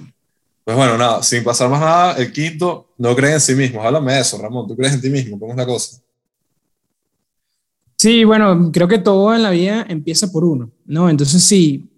Pues 0.66 0.76
bueno, 0.76 0.98
nada, 0.98 1.24
sin 1.24 1.46
pasar 1.46 1.70
más 1.70 1.80
nada, 1.80 2.18
el 2.18 2.34
quinto, 2.34 2.90
no 2.98 3.16
cree 3.16 3.36
en 3.36 3.40
sí 3.40 3.56
mismo. 3.56 3.82
Háblame 3.82 4.16
de 4.16 4.20
eso, 4.20 4.38
Ramón, 4.38 4.68
¿tú 4.68 4.76
crees 4.76 4.96
en 4.96 5.02
ti 5.02 5.10
mismo? 5.10 5.40
¿Cómo 5.40 5.54
es 5.54 5.58
la 5.58 5.66
cosa? 5.66 6.02
Sí, 7.98 8.26
bueno, 8.26 8.70
creo 8.74 8.90
que 8.90 9.00
todo 9.00 9.34
en 9.34 9.44
la 9.44 9.52
vida 9.52 9.86
empieza 9.88 10.30
por 10.30 10.44
uno, 10.44 10.72
¿no? 10.86 11.10
Entonces, 11.10 11.42
sí, 11.42 11.90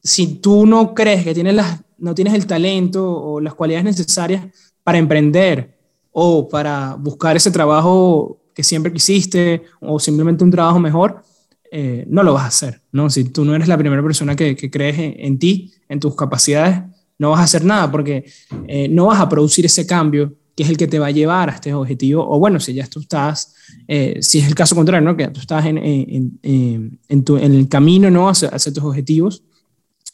si 0.00 0.36
tú 0.36 0.64
no 0.64 0.94
crees 0.94 1.24
que 1.24 1.34
tienes 1.34 1.54
las 1.54 1.80
no 2.02 2.14
tienes 2.14 2.34
el 2.34 2.46
talento 2.46 3.08
o 3.08 3.40
las 3.40 3.54
cualidades 3.54 3.84
necesarias 3.84 4.44
para 4.82 4.98
emprender 4.98 5.78
o 6.10 6.48
para 6.48 6.96
buscar 6.96 7.36
ese 7.36 7.50
trabajo 7.50 8.40
que 8.54 8.64
siempre 8.64 8.92
quisiste 8.92 9.62
o 9.80 9.98
simplemente 9.98 10.44
un 10.44 10.50
trabajo 10.50 10.78
mejor, 10.80 11.22
eh, 11.70 12.04
no 12.08 12.22
lo 12.22 12.34
vas 12.34 12.42
a 12.42 12.48
hacer, 12.48 12.82
¿no? 12.90 13.08
Si 13.08 13.24
tú 13.24 13.44
no 13.44 13.54
eres 13.54 13.68
la 13.68 13.78
primera 13.78 14.02
persona 14.02 14.36
que, 14.36 14.56
crees 14.70 14.96
en, 14.98 15.38
ti, 15.38 15.72
en 15.88 16.00
tus 16.00 16.14
capacidades, 16.16 16.80
no 17.18 17.30
vas 17.30 17.40
a 17.40 17.44
hacer 17.44 17.64
nada 17.64 17.90
porque 17.90 18.26
eh, 18.66 18.88
no 18.88 19.06
vas 19.06 19.20
a 19.20 19.28
producir 19.28 19.64
ese 19.64 19.86
cambio 19.86 20.34
que 20.56 20.64
es 20.64 20.68
el 20.68 20.76
que 20.76 20.88
te 20.88 20.98
va 20.98 21.06
a 21.06 21.12
llevar 21.12 21.48
a 21.48 21.54
este 21.54 21.72
objetivo, 21.72 22.28
o 22.28 22.38
bueno, 22.38 22.60
si 22.60 22.74
ya 22.74 22.86
tú 22.86 23.00
estás, 23.00 23.54
eh, 23.88 24.18
si 24.20 24.40
es 24.40 24.46
el 24.46 24.54
caso 24.54 24.74
contrario, 24.74 25.08
¿no? 25.08 25.16
Que 25.16 25.28
tú 25.28 25.40
estás 25.40 25.64
en, 25.64 25.78
en, 25.78 26.98
en, 27.08 27.24
tu, 27.24 27.38
el 27.38 27.68
camino, 27.68 28.10
¿no? 28.10 28.28
Hacia, 28.28 28.48
hacia 28.48 28.72
tus 28.72 28.84
objetivos, 28.84 29.42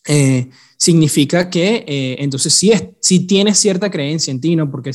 eh, 0.06 0.48
significa 0.78 1.50
que 1.50 1.84
eh, 1.86 2.16
entonces 2.20 2.54
sí, 2.54 2.70
es, 2.70 2.84
sí 3.00 3.26
tienes 3.26 3.58
cierta 3.58 3.90
creencia 3.90 4.30
en 4.30 4.40
ti, 4.40 4.56
¿no? 4.56 4.70
Porque 4.70 4.92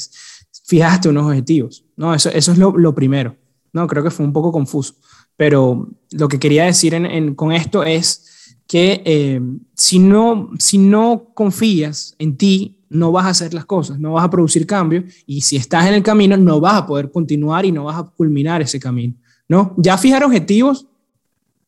fijaste 0.66 1.10
unos 1.10 1.28
objetivos, 1.28 1.86
¿no? 1.96 2.16
Eso, 2.16 2.30
eso 2.30 2.54
es 2.54 2.58
lo, 2.58 2.96
primero, 2.96 3.36
¿no? 3.74 3.86
Creo 3.86 4.04
que 4.04 4.10
fue 4.10 4.26
un 4.26 4.34
poco 4.34 4.52
confuso, 4.52 4.96
pero 5.36 5.90
lo 6.12 6.28
que 6.28 6.40
quería 6.40 6.66
decir 6.66 6.96
con 7.36 7.52
esto 7.52 7.84
es 7.84 8.56
que 8.66 9.02
eh, 9.04 9.42
si, 9.76 10.00
no, 10.00 10.52
si 10.58 10.78
no 10.78 11.32
confías 11.34 12.16
en 12.18 12.38
ti, 12.38 12.80
no 12.90 13.12
vas 13.12 13.26
a 13.26 13.30
hacer 13.30 13.54
las 13.54 13.66
cosas, 13.66 14.00
no 14.00 14.14
vas 14.14 14.24
a 14.24 14.30
producir 14.30 14.66
cambio 14.66 15.04
y 15.26 15.42
si 15.42 15.58
estás 15.58 15.88
en 15.88 15.96
el 15.96 16.04
camino 16.04 16.38
no 16.38 16.60
vas 16.62 16.76
a 16.76 16.86
poder 16.86 17.12
continuar 17.12 17.66
y 17.66 17.72
no 17.72 17.86
vas 17.86 17.98
a 17.98 18.04
culminar 18.04 18.62
ese 18.62 18.80
camino, 18.80 19.16
¿no? 19.50 19.74
Ya 19.78 19.98
fijar 19.98 20.24
objetivos 20.24 20.88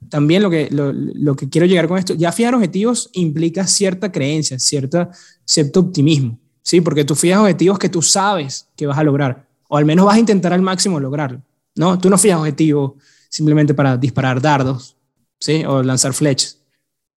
también 0.10 0.44
lo 0.44 0.50
que, 0.50 0.70
lo, 0.72 1.36
que 1.36 1.50
quiero 1.50 1.68
llegar 1.68 1.88
con 1.88 1.98
esto, 1.98 2.14
ya 2.14 2.32
fijar 2.32 2.56
objetivos 2.56 3.10
implica 3.14 3.66
cierta 3.68 4.12
creencia, 4.12 4.60
cierta, 4.60 5.10
cierto 5.44 5.80
optimismo, 5.80 6.38
¿sí? 6.62 6.82
Porque 6.82 7.06
tú 7.06 7.16
fijas 7.16 7.40
objetivos 7.40 7.80
que 7.80 7.90
tú 7.90 8.02
sabes 8.02 8.68
que 8.76 8.88
vas 8.88 8.98
a 8.98 9.04
lograr, 9.04 9.48
o 9.68 9.78
al 9.78 9.86
menos 9.86 10.06
vas 10.06 10.16
a 10.16 10.20
intentar 10.20 10.54
al 10.54 10.62
máximo 10.62 11.00
lograrlo, 11.00 11.42
¿no? 11.76 11.98
Tú 12.00 12.10
no 12.10 12.18
fijas 12.18 12.40
objetivos 12.40 12.94
simplemente 13.30 13.74
para 13.74 13.98
disparar 13.98 14.42
dardos, 14.42 14.96
¿sí? 15.40 15.64
O 15.66 15.84
lanzar 15.84 16.14
flechas. 16.14 16.60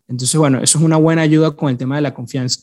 Entonces, 0.08 0.38
bueno, 0.38 0.60
eso 0.62 0.78
es 0.78 0.84
una 0.84 0.98
buena 0.98 1.22
ayuda 1.22 1.52
con 1.52 1.70
el 1.70 1.78
tema 1.78 1.98
de 1.98 2.02
la 2.02 2.14
confianza. 2.14 2.62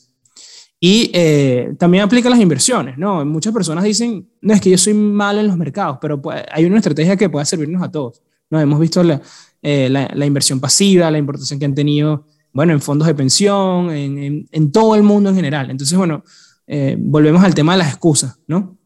Y 0.79 1.09
eh, 1.13 1.73
también 1.77 2.03
aplica 2.03 2.29
las 2.29 2.39
inversiones, 2.39 2.97
¿no? 2.97 3.23
Muchas 3.25 3.53
personas 3.53 3.83
dicen, 3.83 4.27
no, 4.41 4.53
es 4.53 4.61
que 4.61 4.69
yo 4.69 4.77
soy 4.77 4.93
malo 4.93 5.39
en 5.39 5.47
los 5.47 5.57
mercados, 5.57 5.97
pero 6.01 6.21
pues, 6.21 6.43
hay 6.51 6.65
una 6.65 6.77
estrategia 6.77 7.15
que 7.15 7.29
puede 7.29 7.45
servirnos 7.45 7.81
a 7.81 7.89
todos, 7.89 8.21
¿no? 8.49 8.59
Hemos 8.59 8.79
visto 8.79 9.01
la, 9.03 9.21
eh, 9.67 9.89
la, 9.89 10.25
inversión 10.27 10.59
pasiva, 10.59 11.09
la 11.09 11.17
importación 11.17 11.57
que 11.57 11.65
han 11.65 11.73
tenido, 11.73 12.27
bueno, 12.53 12.71
en 12.71 12.79
fondos 12.79 13.07
de 13.07 13.15
pensión, 13.15 13.89
en, 13.89 14.71
todo 14.71 14.93
el 14.93 15.01
mundo 15.01 15.31
en 15.31 15.35
general. 15.35 15.71
Entonces, 15.71 15.97
bueno, 15.97 16.23
eh, 16.67 16.95
volvemos 16.99 17.43
al 17.43 17.55
tema 17.55 17.71
de 17.71 17.79
las 17.79 17.87
excusas, 17.87 18.37
¿no? 18.45 18.77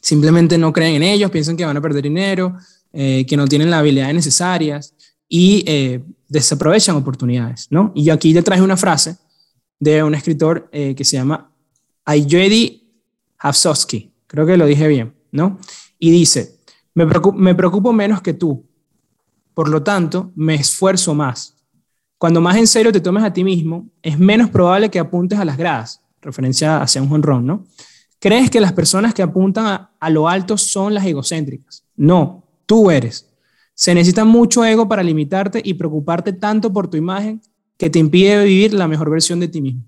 Simplemente 0.00 0.56
no 0.56 0.72
creen 0.72 0.94
en 0.94 1.02
ellos, 1.02 1.30
piensan 1.30 1.58
que 1.58 1.66
van 1.66 1.76
a 1.76 1.80
perder 1.82 2.04
dinero, 2.04 2.56
eh, 2.94 3.26
que 3.28 3.36
no 3.36 3.46
tienen 3.46 3.68
las 3.68 3.80
habilidades 3.80 4.14
necesarias 4.14 4.94
y 5.28 5.62
desaprovechan 6.26 6.96
oportunidades, 6.96 7.66
¿no? 7.68 7.92
Y 7.94 8.04
yo 8.04 8.14
aquí 8.14 8.32
te 8.32 8.42
traje 8.42 8.62
una 8.62 8.78
frase 8.78 9.18
de 9.78 10.02
un 10.02 10.14
escritor 10.14 10.70
que 10.70 11.04
se 11.04 11.18
llama 11.18 11.52
Ayedi 12.06 12.90
Havsovsky, 13.40 14.10
creo 14.26 14.46
que 14.46 14.56
lo 14.56 14.64
dije 14.64 14.88
bien, 14.88 15.12
¿no? 15.32 15.58
Y 15.98 16.10
dice, 16.12 16.56
me 16.94 17.04
me 17.04 17.54
preocupo 17.54 17.92
menos 17.92 18.22
que 18.22 18.32
tú, 18.32 18.64
por 19.54 19.68
lo 19.68 19.82
tanto, 19.82 20.32
me 20.34 20.56
esfuerzo 20.56 21.14
más. 21.14 21.54
Cuando 22.18 22.40
más 22.40 22.56
en 22.56 22.66
serio 22.66 22.92
te 22.92 23.00
tomes 23.00 23.22
a 23.22 23.32
ti 23.32 23.44
mismo, 23.44 23.88
es 24.02 24.18
menos 24.18 24.50
probable 24.50 24.90
que 24.90 24.98
apuntes 24.98 25.38
a 25.38 25.44
las 25.44 25.56
gradas, 25.56 26.02
referencia 26.20 26.80
hacia 26.80 27.00
un 27.00 27.08
jonrón, 27.08 27.46
¿no? 27.46 27.64
¿Crees 28.18 28.50
que 28.50 28.60
las 28.60 28.72
personas 28.72 29.12
que 29.12 29.22
apuntan 29.22 29.88
a, 30.00 30.10
lo 30.10 30.28
alto 30.28 30.56
son 30.56 30.94
las 30.94 31.04
egocéntricas? 31.04 31.84
No, 31.94 32.42
tú 32.66 32.90
eres. 32.90 33.30
Se 33.74 33.94
necesita 33.94 34.24
mucho 34.24 34.64
ego 34.64 34.88
para 34.88 35.02
limitarte 35.02 35.60
y 35.62 35.74
preocuparte 35.74 36.32
tanto 36.32 36.72
por 36.72 36.88
tu 36.88 36.96
imagen 36.96 37.42
que 37.76 37.90
te 37.90 37.98
impide 37.98 38.44
vivir 38.44 38.72
la 38.72 38.88
mejor 38.88 39.10
versión 39.10 39.40
de 39.40 39.48
ti 39.48 39.60
mismo. 39.60 39.82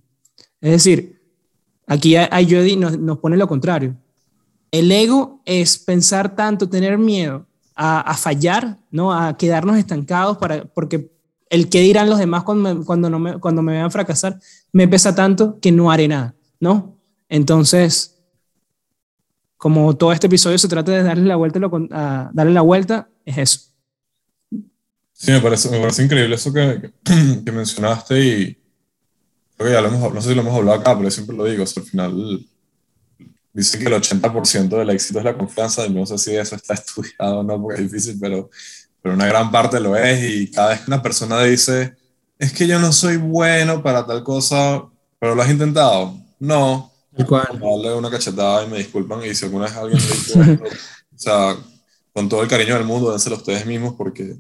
Es 0.61 0.73
decir, 0.73 1.23
aquí 1.87 2.17
Ayodi 2.17 2.77
nos, 2.77 2.99
nos 2.99 3.19
pone 3.19 3.37
lo 3.37 3.49
contrario. 3.49 3.97
El 4.71 4.93
ego 4.93 5.41
es 5.47 5.79
pensar 5.79 6.37
tanto, 6.37 6.69
tener 6.69 6.99
miedo 6.99 7.47
a, 7.77 8.17
fallar, 8.17 8.79
¿no? 8.91 9.13
A 9.13 9.37
quedarnos 9.37 9.77
estancados 9.77 10.39
para, 10.39 10.65
porque 10.65 11.13
el 11.51 11.69
que 11.69 11.81
dirán 11.81 12.09
los 12.09 12.19
demás 12.19 12.43
cuando 12.43 12.75
me, 12.75 12.85
cuando, 12.85 13.11
no 13.11 13.19
me, 13.19 13.39
cuando 13.39 13.63
me 13.63 13.73
vean 13.73 13.91
fracasar 13.91 14.41
me 14.73 14.89
pesa 14.89 15.15
tanto 15.15 15.61
que 15.61 15.71
no 15.71 15.91
haré 15.91 16.09
nada, 16.09 16.35
¿no? 16.59 16.99
Entonces, 17.29 18.19
como 19.59 19.95
todo 19.97 20.13
este 20.13 20.27
episodio 20.27 20.59
se 20.59 20.69
trata 20.69 20.93
de 20.93 21.03
darle 21.03 21.25
la 21.25 21.37
vuelta, 21.37 21.61
a, 21.93 22.31
darle 22.33 22.53
la 22.53 22.63
vuelta, 22.63 23.11
es 23.25 23.39
eso. 23.39 23.61
Sí, 25.13 25.33
me 25.33 25.41
parece, 25.41 25.71
me 25.71 25.79
parece 25.79 26.05
increíble 26.05 26.35
eso 26.35 26.53
que, 26.53 26.93
que, 27.45 27.53
mencionaste 27.53 28.21
y 28.21 28.59
creo 29.57 29.69
que 29.69 29.73
ya 29.73 29.81
lo 29.83 29.89
hemos, 29.89 30.15
no 30.15 30.21
sé 30.21 30.31
si 30.31 30.35
lo 30.35 30.41
hemos 30.41 30.55
hablado 30.55 30.81
acá, 30.81 30.97
pero 30.97 31.11
siempre 31.11 31.37
lo 31.37 31.45
digo, 31.45 31.63
al 31.63 31.83
final 31.83 32.47
dicen 33.57 33.81
que 33.81 33.87
el 33.87 33.95
80% 33.95 34.69
del 34.69 34.91
éxito 34.91 35.19
es 35.19 35.25
la 35.25 35.37
confianza, 35.37 35.87
y 35.87 35.91
no 35.91 36.05
sé 36.05 36.19
si 36.19 36.37
eso 36.37 36.55
está 36.55 36.75
estudiado 36.75 37.39
o 37.39 37.43
no, 37.43 37.61
porque 37.61 37.83
es 37.83 37.91
difícil, 37.91 38.19
pero, 38.21 38.51
pero 39.03 39.15
una 39.15 39.27
gran 39.27 39.51
parte 39.51 39.81
lo 39.81 39.97
es. 39.97 40.23
Y 40.31 40.51
cada 40.51 40.71
vez 40.71 40.81
que 40.81 40.91
una 40.91 41.03
persona 41.03 41.43
dice, 41.43 41.95
es 42.39 42.53
que 42.53 42.67
yo 42.67 42.79
no 42.79 42.93
soy 42.93 43.17
bueno 43.17 43.83
para 43.83 44.07
tal 44.07 44.23
cosa, 44.23 44.85
pero 45.19 45.35
lo 45.35 45.43
has 45.43 45.51
intentado, 45.51 46.19
no, 46.39 46.93
darle 47.17 47.95
una 47.95 48.11
cachetada 48.11 48.65
y 48.65 48.69
me 48.69 48.79
disculpan. 48.79 49.25
Y 49.25 49.35
si 49.35 49.47
alguna 49.47 49.65
vez 49.65 49.75
alguien 49.75 50.03
me 50.03 50.07
dice, 50.07 50.39
o 51.15 51.19
sea, 51.19 51.57
con 52.13 52.29
todo 52.29 52.43
el 52.43 52.49
cariño 52.49 52.75
del 52.75 52.85
mundo, 52.85 53.11
dénselo 53.11 53.37
ustedes 53.37 53.65
mismos 53.65 53.95
porque 53.97 54.37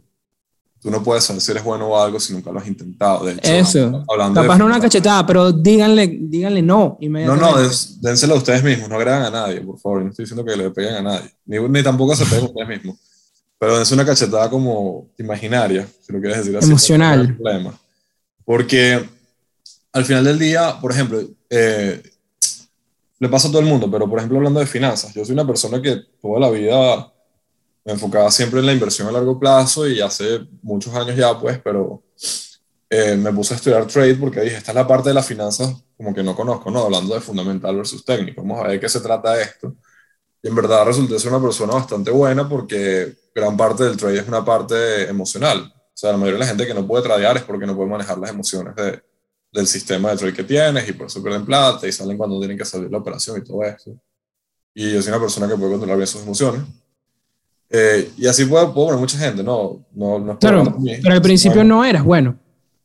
tú 0.80 0.90
no 0.90 1.02
puedes 1.02 1.24
saber 1.24 1.42
si 1.42 1.50
eres 1.50 1.64
bueno 1.64 1.88
o 1.88 2.00
algo 2.00 2.20
si 2.20 2.32
nunca 2.32 2.52
lo 2.52 2.58
has 2.58 2.66
intentado. 2.66 3.24
De 3.24 3.32
hecho, 3.32 3.52
Eso. 3.52 4.04
Hablando 4.08 4.40
Capaz 4.40 4.58
no 4.58 4.66
una 4.66 4.80
cachetada, 4.80 5.26
pero 5.26 5.52
díganle, 5.52 6.18
díganle 6.20 6.62
no. 6.62 6.98
No, 7.00 7.36
no, 7.36 7.54
dénselo 8.00 8.34
a 8.34 8.38
ustedes 8.38 8.62
mismos, 8.62 8.88
no 8.88 8.96
agregan 8.96 9.22
a 9.22 9.30
nadie, 9.30 9.60
por 9.60 9.78
favor. 9.78 10.02
No 10.02 10.10
estoy 10.10 10.24
diciendo 10.24 10.44
que 10.44 10.56
le 10.56 10.70
peguen 10.70 10.94
a 10.94 11.02
nadie, 11.02 11.30
ni, 11.44 11.58
ni 11.58 11.82
tampoco 11.82 12.14
se 12.14 12.24
peguen 12.24 12.44
a 12.44 12.48
ustedes 12.48 12.68
mismos. 12.68 12.96
Pero 13.58 13.76
dense 13.76 13.94
una 13.94 14.04
cachetada 14.04 14.50
como 14.50 15.08
imaginaria, 15.18 15.88
si 16.06 16.12
lo 16.12 16.20
quieres 16.20 16.38
decir 16.38 16.56
así. 16.56 16.66
Emocional. 16.66 17.38
Porque 18.44 19.08
al 19.92 20.04
final 20.04 20.24
del 20.24 20.38
día, 20.38 20.78
por 20.80 20.92
ejemplo, 20.92 21.20
eh, 21.48 22.02
le 23.18 23.28
pasa 23.28 23.48
a 23.48 23.50
todo 23.50 23.60
el 23.60 23.66
mundo, 23.66 23.90
pero 23.90 24.08
por 24.08 24.18
ejemplo 24.18 24.38
hablando 24.38 24.60
de 24.60 24.66
finanzas, 24.66 25.14
yo 25.14 25.24
soy 25.24 25.32
una 25.32 25.46
persona 25.46 25.80
que 25.80 26.02
toda 26.20 26.38
la 26.38 26.50
vida 26.50 27.12
me 27.86 27.92
enfocaba 27.92 28.30
siempre 28.32 28.58
en 28.58 28.66
la 28.66 28.72
inversión 28.72 29.06
a 29.06 29.12
largo 29.12 29.38
plazo 29.38 29.86
y 29.86 30.00
hace 30.00 30.40
muchos 30.60 30.92
años 30.92 31.16
ya, 31.16 31.38
pues, 31.38 31.60
pero 31.60 32.02
eh, 32.90 33.16
me 33.16 33.32
puse 33.32 33.54
a 33.54 33.56
estudiar 33.56 33.86
trade 33.86 34.16
porque 34.16 34.40
dije, 34.40 34.56
esta 34.56 34.72
es 34.72 34.74
la 34.74 34.86
parte 34.88 35.10
de 35.10 35.14
las 35.14 35.24
finanzas 35.24 35.72
como 35.96 36.12
que 36.12 36.24
no 36.24 36.34
conozco, 36.34 36.68
¿no? 36.68 36.82
Hablando 36.82 37.14
de 37.14 37.20
fundamental 37.20 37.76
versus 37.76 38.04
técnico, 38.04 38.42
vamos 38.42 38.64
a 38.64 38.68
ver 38.68 38.80
qué 38.80 38.88
se 38.88 38.98
trata 38.98 39.40
esto. 39.40 39.76
Y 40.42 40.48
en 40.48 40.54
verdad 40.56 40.84
resulté 40.84 41.16
ser 41.20 41.32
una 41.32 41.40
persona 41.40 41.74
bastante 41.74 42.10
buena 42.10 42.48
porque 42.48 43.16
gran 43.32 43.56
parte 43.56 43.84
del 43.84 43.96
trade 43.96 44.18
es 44.18 44.26
una 44.26 44.44
parte 44.44 45.08
emocional. 45.08 45.72
O 45.72 45.92
sea, 45.94 46.10
la 46.10 46.18
mayoría 46.18 46.40
de 46.40 46.40
la 46.40 46.46
gente 46.48 46.66
que 46.66 46.74
no 46.74 46.84
puede 46.86 47.04
tradear 47.04 47.36
es 47.36 47.44
porque 47.44 47.66
no 47.66 47.76
puede 47.76 47.88
manejar 47.88 48.18
las 48.18 48.30
emociones 48.30 48.74
de, 48.74 49.00
del 49.52 49.66
sistema 49.68 50.10
de 50.10 50.16
trade 50.16 50.34
que 50.34 50.44
tienes 50.44 50.88
y 50.88 50.92
por 50.92 51.06
eso 51.06 51.22
pierden 51.22 51.46
plata 51.46 51.86
y 51.86 51.92
salen 51.92 52.18
cuando 52.18 52.36
tienen 52.40 52.58
que 52.58 52.64
salir 52.64 52.90
la 52.90 52.98
operación 52.98 53.38
y 53.38 53.44
todo 53.44 53.62
eso. 53.62 53.96
Y 54.74 54.92
yo 54.92 55.00
soy 55.00 55.12
una 55.12 55.20
persona 55.20 55.48
que 55.48 55.54
puede 55.54 55.70
controlar 55.70 55.96
bien 55.96 56.08
sus 56.08 56.22
emociones. 56.22 56.62
Eh, 57.68 58.10
y 58.16 58.26
así 58.26 58.44
puedo, 58.44 58.72
puedo, 58.72 58.88
poner 58.88 59.00
mucha 59.00 59.18
gente, 59.18 59.42
no, 59.42 59.84
no, 59.94 60.18
no 60.18 60.38
Claro, 60.38 60.76
pero 61.02 61.14
al 61.14 61.22
principio 61.22 61.64
no 61.64 61.84
eras 61.84 62.04
bueno. 62.04 62.38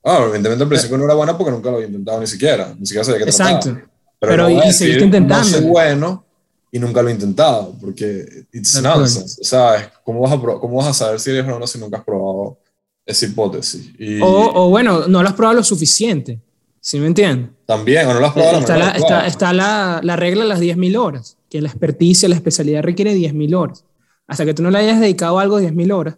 Ah, 0.04 0.20
evidentemente 0.24 0.64
al 0.64 0.70
principio 0.70 0.98
no 0.98 1.06
era 1.06 1.14
bueno 1.14 1.38
porque 1.38 1.52
nunca 1.52 1.70
lo 1.70 1.76
había 1.76 1.88
intentado 1.88 2.20
ni 2.20 2.28
siquiera, 2.28 2.74
ni 2.78 2.86
siquiera 2.86 3.04
sabía 3.04 3.20
qué 3.20 3.30
Exacto. 3.30 3.78
Pero, 4.20 4.48
pero 4.48 4.50
y 4.50 4.72
seguiste 4.72 5.04
intentando. 5.04 5.44
No 5.44 5.58
soy 5.58 5.66
bueno 5.66 6.26
y 6.72 6.80
nunca 6.80 7.02
lo 7.02 7.10
he 7.10 7.12
intentado, 7.12 7.76
porque 7.80 8.46
it's 8.52 8.82
nonsense. 8.82 9.42
O 9.42 9.44
sea, 9.44 9.92
¿cómo 10.04 10.22
vas, 10.22 10.32
a 10.32 10.38
¿cómo 10.38 10.78
vas 10.78 10.88
a 10.88 10.94
saber 10.94 11.20
si 11.20 11.30
eres 11.30 11.46
bueno 11.46 11.68
si 11.68 11.78
nunca 11.78 11.98
has 11.98 12.04
probado 12.04 12.58
esa 13.06 13.26
hipótesis? 13.26 13.92
Y, 14.00 14.20
o, 14.22 14.28
o, 14.28 14.70
bueno, 14.70 15.08
no 15.08 15.22
lo 15.22 15.30
has 15.30 15.36
probado 15.36 15.58
lo 15.58 15.64
suficiente, 15.64 16.40
¿sí 16.80 17.00
me 17.00 17.08
entiendes? 17.08 17.50
También, 17.66 18.08
o 18.08 18.14
no 18.14 18.20
lo 18.20 18.28
has 18.28 18.34
probado 18.34 18.60
Está, 18.60 18.78
la, 18.78 18.92
está, 18.92 19.28
está 19.28 19.54
la, 19.54 20.00
la 20.04 20.16
regla 20.16 20.44
de 20.44 20.50
las 20.50 20.60
10.000 20.60 20.98
horas, 20.98 21.38
que 21.50 21.62
la 21.62 21.68
experticia, 21.70 22.30
la 22.30 22.36
especialidad 22.36 22.84
requiere 22.84 23.14
10.000 23.14 23.56
horas 23.56 23.86
hasta 24.32 24.46
que 24.46 24.54
tú 24.54 24.64
no 24.64 24.72
le 24.72 24.78
hayas 24.78 25.02
dedicado 25.02 25.40
algo 25.40 25.60
10.000 25.60 25.92
horas, 25.92 26.16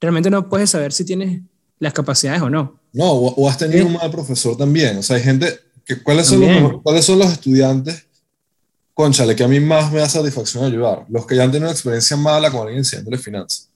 realmente 0.00 0.30
no 0.30 0.48
puedes 0.48 0.68
saber 0.68 0.92
si 0.92 1.04
tienes 1.04 1.42
las 1.78 1.92
capacidades 1.92 2.42
o 2.42 2.50
no. 2.50 2.80
No, 2.92 3.12
o, 3.12 3.48
has 3.48 3.56
tenido 3.56 3.86
un 3.86 3.92
mal 3.92 4.10
profesor 4.10 4.56
también. 4.56 4.98
O 4.98 5.02
sea, 5.04 5.14
hay 5.14 5.22
gente, 5.22 5.60
que, 5.84 6.02
¿cuáles, 6.02 6.26
son 6.26 6.40
los, 6.40 6.82
¿cuáles 6.82 7.04
son 7.04 7.20
los 7.20 7.30
estudiantes, 7.30 8.04
conchale, 8.94 9.36
que 9.36 9.44
a 9.44 9.48
mí 9.48 9.60
más 9.60 9.92
me 9.92 10.00
da 10.00 10.08
satisfacción 10.08 10.64
ayudar? 10.64 11.06
Los 11.08 11.24
que 11.24 11.36
ya 11.36 11.44
han 11.44 11.52
tenido 11.52 11.68
una 11.68 11.72
experiencia 11.72 12.16
mala 12.16 12.50
con 12.50 12.62
alguien 12.62 12.78
enseñándole 12.78 13.16
finanzas. 13.16 13.68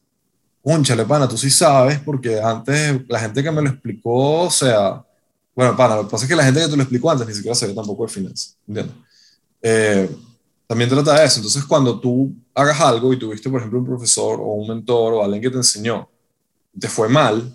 Conchale, 0.65 1.05
pana, 1.05 1.29
tú 1.29 1.39
sí 1.39 1.49
sabes, 1.49 2.01
porque 2.01 2.41
antes 2.41 3.03
la 3.07 3.21
gente 3.21 3.41
que 3.41 3.53
me 3.53 3.63
lo 3.63 3.71
explicó, 3.71 4.47
o 4.47 4.51
sea, 4.51 5.01
bueno, 5.55 5.77
pana, 5.77 5.95
lo 5.95 6.07
que 6.07 6.11
pasa 6.11 6.25
es 6.25 6.29
que 6.29 6.35
la 6.35 6.45
gente 6.45 6.59
que 6.61 6.67
te 6.67 6.77
lo 6.77 6.83
explicó 6.83 7.09
antes 7.09 7.29
ni 7.29 7.35
siquiera 7.35 7.55
sabía 7.55 7.77
tampoco 7.77 8.05
de 8.05 8.13
finanzas, 8.13 8.57
¿entiendes? 8.67 8.97
Eh, 9.63 10.11
también 10.67 10.91
trata 10.91 11.21
de 11.21 11.27
eso. 11.27 11.39
Entonces, 11.39 11.65
cuando 11.65 12.01
tú 12.01 12.35
hagas 12.55 12.81
algo 12.81 13.13
y 13.13 13.19
tuviste, 13.19 13.49
por 13.49 13.61
ejemplo, 13.61 13.79
un 13.79 13.87
profesor 13.87 14.41
o 14.41 14.55
un 14.55 14.69
mentor 14.69 15.15
o 15.15 15.25
alguien 15.25 15.43
que 15.43 15.51
te 15.51 15.57
enseñó, 15.57 16.09
te 16.79 16.89
fue 16.89 17.09
mal, 17.09 17.55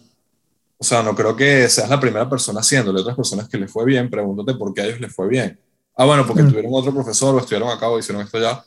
o 0.77 0.83
sea, 0.83 1.03
no 1.03 1.15
creo 1.15 1.35
que 1.35 1.69
seas 1.69 1.89
la 1.89 1.99
primera 1.99 2.27
persona 2.29 2.61
haciéndole. 2.61 3.01
Otras 3.01 3.15
personas 3.15 3.47
que 3.47 3.57
les 3.57 3.71
fue 3.71 3.85
bien, 3.85 4.09
pregúntate 4.09 4.57
por 4.57 4.73
qué 4.73 4.81
a 4.81 4.85
ellos 4.85 4.99
les 4.99 5.13
fue 5.13 5.27
bien. 5.27 5.59
Ah, 5.95 6.05
bueno, 6.05 6.25
porque 6.25 6.41
mm. 6.43 6.49
tuvieron 6.49 6.71
otro 6.73 6.93
profesor 6.93 7.35
o 7.35 7.39
estuvieron 7.39 7.69
acá 7.69 7.87
o 7.89 7.99
hicieron 7.99 8.23
esto 8.23 8.39
ya. 8.39 8.63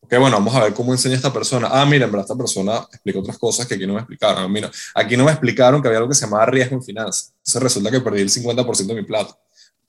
Ok, 0.00 0.10
bueno, 0.18 0.36
vamos 0.36 0.54
a 0.54 0.64
ver 0.64 0.74
cómo 0.74 0.92
enseña 0.92 1.14
esta 1.14 1.32
persona. 1.32 1.68
Ah, 1.70 1.86
mira, 1.86 2.06
en 2.06 2.10
verdad 2.10 2.24
esta 2.24 2.36
persona 2.36 2.78
explica 2.90 3.20
otras 3.20 3.38
cosas 3.38 3.66
que 3.66 3.74
aquí 3.74 3.86
no 3.86 3.94
me 3.94 4.00
explicaron. 4.00 4.50
Mira, 4.52 4.70
aquí 4.94 5.16
no 5.16 5.24
me 5.24 5.30
explicaron 5.30 5.80
que 5.80 5.88
había 5.88 5.98
algo 5.98 6.08
que 6.08 6.16
se 6.16 6.26
llamaba 6.26 6.46
riesgo 6.46 6.74
en 6.74 6.82
finanzas. 6.82 7.32
Entonces 7.36 7.62
resulta 7.62 7.90
que 7.90 8.00
perdí 8.00 8.22
el 8.22 8.30
50% 8.30 8.86
de 8.86 8.94
mi 8.94 9.02
plata. 9.02 9.38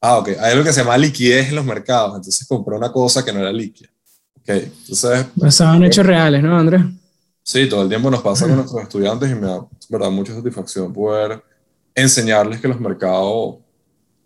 Ah, 0.01 0.17
ok, 0.17 0.29
hay 0.39 0.51
algo 0.51 0.63
que 0.63 0.73
se 0.73 0.81
llama 0.81 0.97
liquidez 0.97 1.49
en 1.49 1.55
los 1.55 1.65
mercados. 1.65 2.15
Entonces 2.15 2.47
compré 2.47 2.75
una 2.75 2.91
cosa 2.91 3.23
que 3.23 3.33
no 3.33 3.39
era 3.39 3.51
líquida. 3.51 3.89
Ok, 4.39 4.49
entonces... 4.49 5.25
Pasaban 5.39 5.83
hechos 5.83 6.05
reales, 6.05 6.43
¿no, 6.43 6.57
Andrés? 6.57 6.83
Sí, 7.41 7.67
todo 7.69 7.83
el 7.83 7.89
tiempo 7.89 8.09
nos 8.09 8.21
pasa 8.21 8.47
con 8.47 8.55
nuestros 8.55 8.81
estudiantes 8.81 9.31
y 9.31 9.35
me 9.35 9.47
da, 9.47 9.65
verdad, 9.89 10.09
mucha 10.09 10.33
satisfacción 10.33 10.91
poder 10.93 11.43
enseñarles 11.93 12.59
que 12.59 12.67
los 12.67 12.79
mercados... 12.79 13.57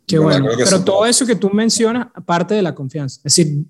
Qué 0.08 0.18
bueno, 0.18 0.48
pero 0.58 0.84
todo 0.84 1.06
eso 1.06 1.26
que 1.26 1.36
tú 1.36 1.52
mencionas, 1.52 2.08
parte 2.26 2.56
de 2.56 2.64
la 2.64 2.74
confianza. 2.74 3.22
Es 3.24 3.36
decir, 3.36 3.64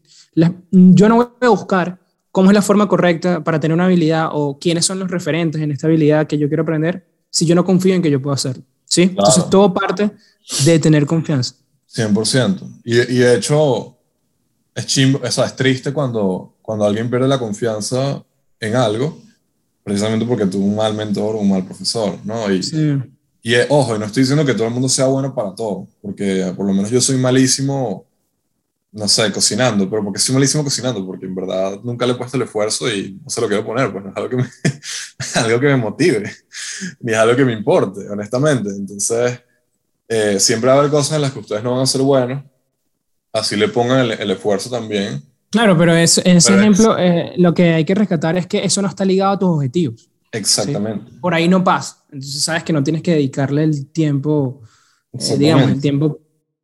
yo 0.71 1.09
no 1.09 1.15
voy 1.17 1.27
a 1.41 1.49
buscar 1.49 1.99
cómo 2.31 2.49
es 2.49 2.55
la 2.55 2.61
forma 2.61 2.87
correcta 2.87 3.43
para 3.43 3.59
tener 3.59 3.75
una 3.75 3.85
habilidad 3.85 4.29
o 4.31 4.57
quiénes 4.57 4.85
son 4.85 4.99
los 4.99 5.11
referentes 5.11 5.61
en 5.61 5.71
esta 5.71 5.87
habilidad 5.87 6.27
que 6.27 6.37
yo 6.37 6.47
quiero 6.47 6.63
aprender 6.63 7.05
si 7.29 7.45
yo 7.45 7.55
no 7.55 7.65
confío 7.65 7.93
en 7.93 8.01
que 8.01 8.09
yo 8.09 8.21
puedo 8.21 8.33
hacerlo. 8.33 8.63
¿sí? 8.85 9.03
Entonces, 9.03 9.49
todo 9.49 9.73
parte 9.73 10.11
de 10.65 10.79
tener 10.79 11.05
confianza. 11.05 11.55
100%. 11.93 12.81
Y, 12.83 12.99
y 12.99 13.17
de 13.19 13.35
hecho, 13.35 13.97
es 14.75 14.85
chimbo, 14.85 15.19
o 15.23 15.31
sea, 15.31 15.45
es 15.45 15.55
triste 15.55 15.91
cuando, 15.91 16.55
cuando 16.61 16.85
alguien 16.85 17.09
pierde 17.09 17.27
la 17.27 17.39
confianza 17.39 18.23
en 18.59 18.75
algo, 18.75 19.21
precisamente 19.83 20.25
porque 20.25 20.45
tuvo 20.45 20.65
un 20.65 20.75
mal 20.75 20.93
mentor 20.93 21.35
o 21.35 21.39
un 21.39 21.49
mal 21.49 21.65
profesor, 21.65 22.17
¿no? 22.23 22.51
Y, 22.51 22.61
y 23.41 23.55
ojo, 23.69 23.95
y 23.95 23.99
no 23.99 24.05
estoy 24.05 24.23
diciendo 24.23 24.45
que 24.45 24.53
todo 24.53 24.67
el 24.67 24.73
mundo 24.73 24.89
sea 24.89 25.07
bueno 25.07 25.33
para 25.33 25.55
todo, 25.55 25.87
porque 26.01 26.53
por 26.55 26.65
lo 26.65 26.73
menos 26.73 26.89
yo 26.89 27.01
soy 27.01 27.17
malísimo, 27.17 28.05
no 28.91 29.07
sé, 29.07 29.31
cocinando, 29.31 29.89
pero 29.89 30.03
porque 30.03 30.19
soy 30.19 30.35
malísimo 30.35 30.63
cocinando, 30.63 31.05
porque 31.05 31.25
en 31.25 31.35
verdad 31.35 31.79
nunca 31.83 32.05
le 32.05 32.13
he 32.13 32.15
puesto 32.15 32.37
el 32.37 32.43
esfuerzo 32.43 32.89
y 32.93 33.19
no 33.23 33.29
se 33.29 33.41
lo 33.41 33.47
quiero 33.47 33.65
poner, 33.65 33.91
pues 33.91 34.03
no 34.03 34.11
es 34.11 34.17
algo 34.17 34.29
que 34.29 34.35
me, 34.35 34.43
algo 35.35 35.59
que 35.59 35.67
me 35.67 35.77
motive, 35.77 36.31
ni 36.99 37.11
es 37.13 37.17
algo 37.17 37.35
que 37.35 37.45
me 37.45 37.53
importe, 37.53 38.07
honestamente. 38.09 38.69
Entonces, 38.69 39.39
eh, 40.09 40.39
siempre 40.39 40.69
va 40.69 40.75
a 40.75 40.79
haber 40.79 40.91
cosas 40.91 41.15
en 41.15 41.21
las 41.21 41.31
que 41.31 41.39
ustedes 41.39 41.63
no 41.63 41.73
van 41.73 41.81
a 41.81 41.85
ser 41.85 42.01
buenos, 42.01 42.43
así 43.31 43.55
le 43.55 43.67
pongan 43.67 44.09
el, 44.11 44.31
esfuerzo 44.31 44.67
también. 44.67 45.23
Claro, 45.51 45.77
pero 45.77 45.95
ese 45.95 46.21
ejemplo, 46.25 46.97
eh, 46.97 47.33
lo 47.37 47.53
que 47.53 47.75
hay 47.75 47.85
que 47.85 47.93
rescatar 47.93 48.35
es 48.35 48.47
que 48.47 48.65
eso 48.65 48.81
no 48.81 48.87
está 48.87 49.05
ligado 49.05 49.33
a 49.33 49.39
tus 49.39 49.49
objetivos. 49.49 50.09
Exactamente. 50.31 51.11
Por 51.21 51.33
ahí 51.33 51.47
no 51.47 51.63
pasa. 51.63 52.03
Entonces 52.11 52.41
sabes 52.41 52.63
que 52.63 52.73
no 52.73 52.83
tienes 52.83 53.03
que 53.03 53.11
dedicarle 53.11 53.63
el 53.63 53.87
tiempo, 53.91 54.61
eh, 55.13 55.37
digamos, 55.37 55.69
el 55.69 55.81
tiempo 55.81 56.19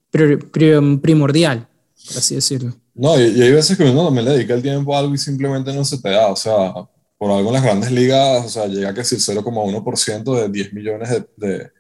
primordial, 0.10 1.68
por 2.08 2.18
así 2.18 2.36
decirlo. 2.36 2.74
No, 2.96 3.20
y, 3.20 3.42
hay 3.42 3.52
veces 3.52 3.78
que 3.78 3.84
uno 3.84 4.06
también 4.06 4.26
le 4.26 4.32
dedica 4.32 4.56
el 4.56 4.62
tiempo 4.62 4.96
a 4.96 5.00
algo 5.00 5.14
y 5.14 5.20
simplemente 5.20 5.72
no 5.72 5.86
se 5.86 6.00
te 6.00 6.10
da. 6.10 6.28
O 6.28 6.36
sea, 6.36 6.74
por 7.18 7.32
algo 7.32 7.50
en 7.50 7.54
las 7.54 7.64
grandes 7.64 7.92
ligas, 7.92 8.46
o 8.46 8.50
sea, 8.50 8.66
llega 8.66 8.90
a 8.90 8.94
que 8.94 9.04
si 9.04 9.16
el 9.16 9.22
0,1% 9.22 10.42
de 10.42 10.50
10 10.50 10.74
millones 10.74 11.10
de, 11.10 11.28
de, 11.38 11.72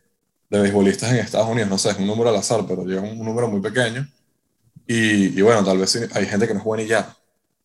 de 0.55 0.61
beisbolistas 0.61 1.11
en 1.11 1.17
Estados 1.17 1.49
Unidos, 1.49 1.69
no 1.69 1.77
sé, 1.77 1.89
es 1.89 1.97
un 1.97 2.07
número 2.07 2.29
al 2.29 2.35
azar, 2.35 2.65
pero 2.67 2.83
llega 2.85 3.01
un 3.01 3.23
número 3.23 3.47
muy 3.47 3.61
pequeño 3.61 4.07
y, 4.87 5.41
bueno, 5.41 5.63
tal 5.63 5.77
vez 5.79 5.95
hay 6.13 6.25
gente 6.25 6.47
que 6.47 6.53
no 6.53 6.59
es 6.59 6.65
buena 6.65 6.83
y 6.83 6.87
ya. 6.87 7.15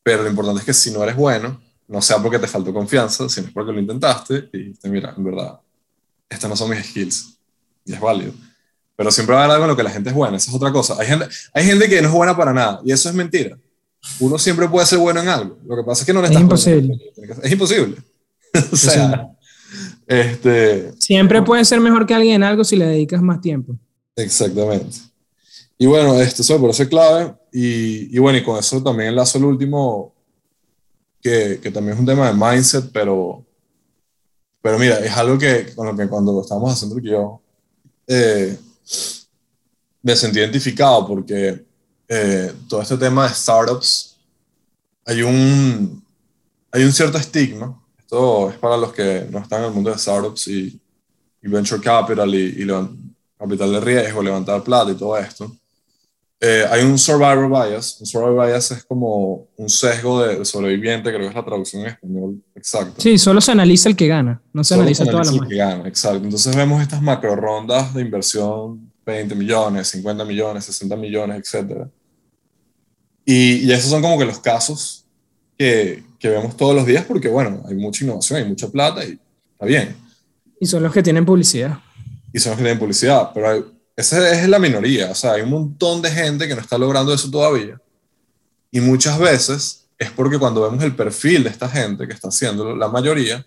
Pero 0.02 0.22
lo 0.22 0.30
importante 0.30 0.60
es 0.60 0.66
que 0.66 0.74
si 0.74 0.90
no 0.90 1.02
eres 1.02 1.16
bueno, 1.16 1.60
no 1.86 2.00
sea 2.00 2.18
porque 2.18 2.38
te 2.38 2.46
faltó 2.46 2.72
confianza, 2.72 3.28
sino 3.28 3.48
es 3.48 3.52
porque 3.52 3.72
lo 3.72 3.80
intentaste 3.80 4.48
y 4.52 4.72
te 4.72 4.88
mira, 4.88 5.14
en 5.16 5.24
verdad, 5.24 5.60
estas 6.28 6.48
no 6.48 6.56
son 6.56 6.70
mis 6.70 6.84
skills. 6.86 7.36
Y 7.84 7.92
es 7.92 8.00
válido. 8.00 8.32
Pero 8.96 9.10
siempre 9.10 9.34
va 9.34 9.42
a 9.42 9.44
haber 9.44 9.54
algo 9.54 9.64
en 9.64 9.70
lo 9.70 9.76
que 9.76 9.82
la 9.82 9.90
gente 9.90 10.10
es 10.10 10.14
buena, 10.14 10.36
esa 10.36 10.50
es 10.50 10.56
otra 10.56 10.72
cosa. 10.72 10.96
Hay 10.98 11.06
gente, 11.06 11.26
hay 11.52 11.64
gente 11.64 11.88
que 11.88 12.00
no 12.00 12.08
es 12.08 12.14
buena 12.14 12.36
para 12.36 12.52
nada 12.52 12.80
y 12.84 12.92
eso 12.92 13.08
es 13.08 13.14
mentira. 13.14 13.58
uno 14.20 14.38
siempre 14.38 14.68
puede 14.68 14.86
ser 14.86 14.98
bueno 14.98 15.20
en 15.20 15.28
algo. 15.28 15.58
Lo 15.66 15.76
que 15.76 15.82
pasa 15.82 16.02
es 16.02 16.06
que 16.06 16.12
no 16.12 16.22
le 16.22 16.28
es 16.28 16.40
imposible. 16.40 16.98
Es 17.42 17.52
imposible. 17.52 17.96
o 18.72 18.76
sea, 18.76 19.30
este... 20.10 20.92
Siempre 20.98 21.40
puedes 21.40 21.68
ser 21.68 21.80
mejor 21.80 22.04
que 22.04 22.14
alguien 22.14 22.34
en 22.34 22.42
algo 22.42 22.64
si 22.64 22.74
le 22.74 22.84
dedicas 22.84 23.22
más 23.22 23.40
tiempo. 23.40 23.76
Exactamente. 24.16 24.98
Y 25.78 25.86
bueno, 25.86 26.20
esto 26.20 26.42
eso 26.42 26.60
por 26.60 26.70
eso 26.70 26.82
es 26.82 26.88
clave. 26.88 27.32
Y, 27.52 28.14
y, 28.14 28.18
bueno, 28.18 28.38
y 28.38 28.42
con 28.42 28.58
eso 28.58 28.82
también 28.82 29.10
enlazo 29.10 29.38
el 29.38 29.44
último, 29.44 30.12
que, 31.22 31.60
que, 31.62 31.70
también 31.70 31.94
es 31.94 32.00
un 32.00 32.06
tema 32.06 32.26
de 32.26 32.34
mindset, 32.34 32.90
pero, 32.92 33.46
pero 34.60 34.78
mira, 34.80 34.98
es 34.98 35.12
algo 35.12 35.38
que 35.38 35.72
con 35.74 35.86
lo 35.86 35.96
que 35.96 36.08
cuando 36.08 36.32
lo 36.32 36.42
estábamos 36.42 36.72
haciendo 36.72 36.98
yo 36.98 37.40
eh, 38.08 38.58
me 40.02 40.16
sentí 40.16 40.40
identificado 40.40 41.06
porque 41.06 41.64
eh, 42.08 42.52
todo 42.68 42.82
este 42.82 42.96
tema 42.96 43.28
de 43.28 43.34
startups, 43.34 44.16
hay 45.06 45.22
un, 45.22 46.04
hay 46.72 46.82
un 46.82 46.92
cierto 46.92 47.16
estigma. 47.16 47.79
Esto 48.10 48.50
es 48.50 48.56
para 48.56 48.76
los 48.76 48.92
que 48.92 49.28
no 49.30 49.38
están 49.38 49.60
en 49.60 49.68
el 49.68 49.72
mundo 49.72 49.88
de 49.88 49.96
startups 49.96 50.48
y, 50.48 50.80
y 51.42 51.48
venture 51.48 51.80
capital 51.80 52.34
y, 52.34 52.60
y 52.60 52.66
capital 53.38 53.70
de 53.70 53.80
riesgo, 53.80 54.20
levantar 54.20 54.64
plata 54.64 54.90
y 54.90 54.96
todo 54.96 55.16
esto. 55.16 55.48
Eh, 56.40 56.64
hay 56.68 56.82
un 56.82 56.98
survivor 56.98 57.48
bias. 57.48 58.00
Un 58.00 58.06
survivor 58.06 58.48
bias 58.48 58.72
es 58.72 58.82
como 58.82 59.46
un 59.56 59.68
sesgo 59.70 60.24
de, 60.24 60.44
sobreviviente, 60.44 61.10
creo 61.10 61.20
que 61.20 61.28
es 61.28 61.34
la 61.36 61.44
traducción 61.44 61.82
en 61.82 61.88
español 61.90 62.42
exacta. 62.52 63.00
Sí, 63.00 63.16
solo 63.16 63.40
se 63.40 63.52
analiza 63.52 63.88
el 63.88 63.94
que 63.94 64.08
gana, 64.08 64.42
no 64.52 64.64
se 64.64 64.74
analiza, 64.74 65.04
toda 65.04 65.22
la 65.22 65.30
el 65.30 65.46
que 65.46 65.56
gana, 65.56 65.86
exacto. 65.86 66.24
Entonces 66.24 66.56
vemos 66.56 66.82
estas 66.82 67.00
macro 67.00 67.36
rondas 67.36 67.94
de 67.94 68.02
inversión, 68.02 68.90
20 69.06 69.36
millones, 69.36 69.86
50 69.86 70.24
millones, 70.24 70.64
60 70.64 70.96
millones, 70.96 71.54
etc. 71.54 71.86
Y, 73.24 73.68
y 73.68 73.70
esos 73.70 73.88
son 73.88 74.02
como 74.02 74.18
que 74.18 74.24
los 74.24 74.40
casos 74.40 74.99
que, 75.60 76.02
que 76.18 76.30
vemos 76.30 76.56
todos 76.56 76.74
los 76.74 76.86
días 76.86 77.04
porque, 77.04 77.28
bueno, 77.28 77.62
hay 77.68 77.74
mucha 77.74 78.02
innovación, 78.02 78.38
hay 78.38 78.48
mucha 78.48 78.66
plata 78.68 79.04
y 79.04 79.18
está 79.52 79.66
bien. 79.66 79.94
Y 80.58 80.64
son 80.64 80.82
los 80.82 80.90
que 80.90 81.02
tienen 81.02 81.26
publicidad. 81.26 81.78
Y 82.32 82.38
son 82.38 82.52
los 82.52 82.56
que 82.56 82.64
tienen 82.64 82.78
publicidad, 82.78 83.30
pero 83.34 83.50
hay, 83.50 83.62
esa 83.94 84.40
es 84.40 84.48
la 84.48 84.58
minoría, 84.58 85.10
o 85.10 85.14
sea, 85.14 85.32
hay 85.32 85.42
un 85.42 85.50
montón 85.50 86.00
de 86.00 86.10
gente 86.10 86.48
que 86.48 86.54
no 86.54 86.62
está 86.62 86.78
logrando 86.78 87.12
eso 87.12 87.30
todavía. 87.30 87.78
Y 88.70 88.80
muchas 88.80 89.18
veces 89.18 89.86
es 89.98 90.10
porque 90.10 90.38
cuando 90.38 90.62
vemos 90.62 90.82
el 90.82 90.96
perfil 90.96 91.44
de 91.44 91.50
esta 91.50 91.68
gente 91.68 92.08
que 92.08 92.14
está 92.14 92.28
haciéndolo, 92.28 92.74
la 92.74 92.88
mayoría 92.88 93.46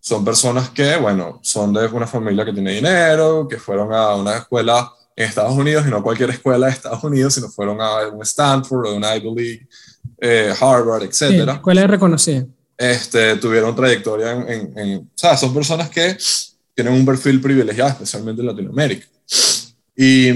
son 0.00 0.24
personas 0.24 0.70
que, 0.70 0.96
bueno, 0.96 1.38
son 1.42 1.74
de 1.74 1.86
una 1.88 2.06
familia 2.06 2.46
que 2.46 2.54
tiene 2.54 2.72
dinero, 2.72 3.46
que 3.46 3.58
fueron 3.58 3.92
a 3.92 4.14
una 4.14 4.38
escuela 4.38 4.90
en 5.14 5.28
Estados 5.28 5.52
Unidos 5.52 5.86
y 5.86 5.90
no 5.90 6.02
cualquier 6.02 6.30
escuela 6.30 6.68
de 6.68 6.72
Estados 6.72 7.04
Unidos, 7.04 7.34
sino 7.34 7.50
fueron 7.50 7.78
a 7.82 8.08
un 8.08 8.22
Stanford 8.22 8.86
o 8.86 8.96
una 8.96 9.14
Ivy 9.14 9.34
League, 9.34 9.68
eh, 10.18 10.52
Harvard, 10.58 11.04
etc. 11.04 11.12
Sí, 11.12 11.36
escuela 11.36 11.86
reconocida. 11.86 12.46
Este, 12.76 13.36
tuvieron 13.36 13.74
trayectoria 13.74 14.32
en, 14.32 14.48
en, 14.48 14.78
en, 14.78 14.98
O 14.98 15.10
sea, 15.14 15.36
son 15.36 15.54
personas 15.54 15.88
que 15.88 16.16
tienen 16.74 16.92
un 16.92 17.06
perfil 17.06 17.40
privilegiado, 17.40 17.90
especialmente 17.90 18.42
en 18.42 18.48
Latinoamérica. 18.48 19.06
Y, 19.96 20.28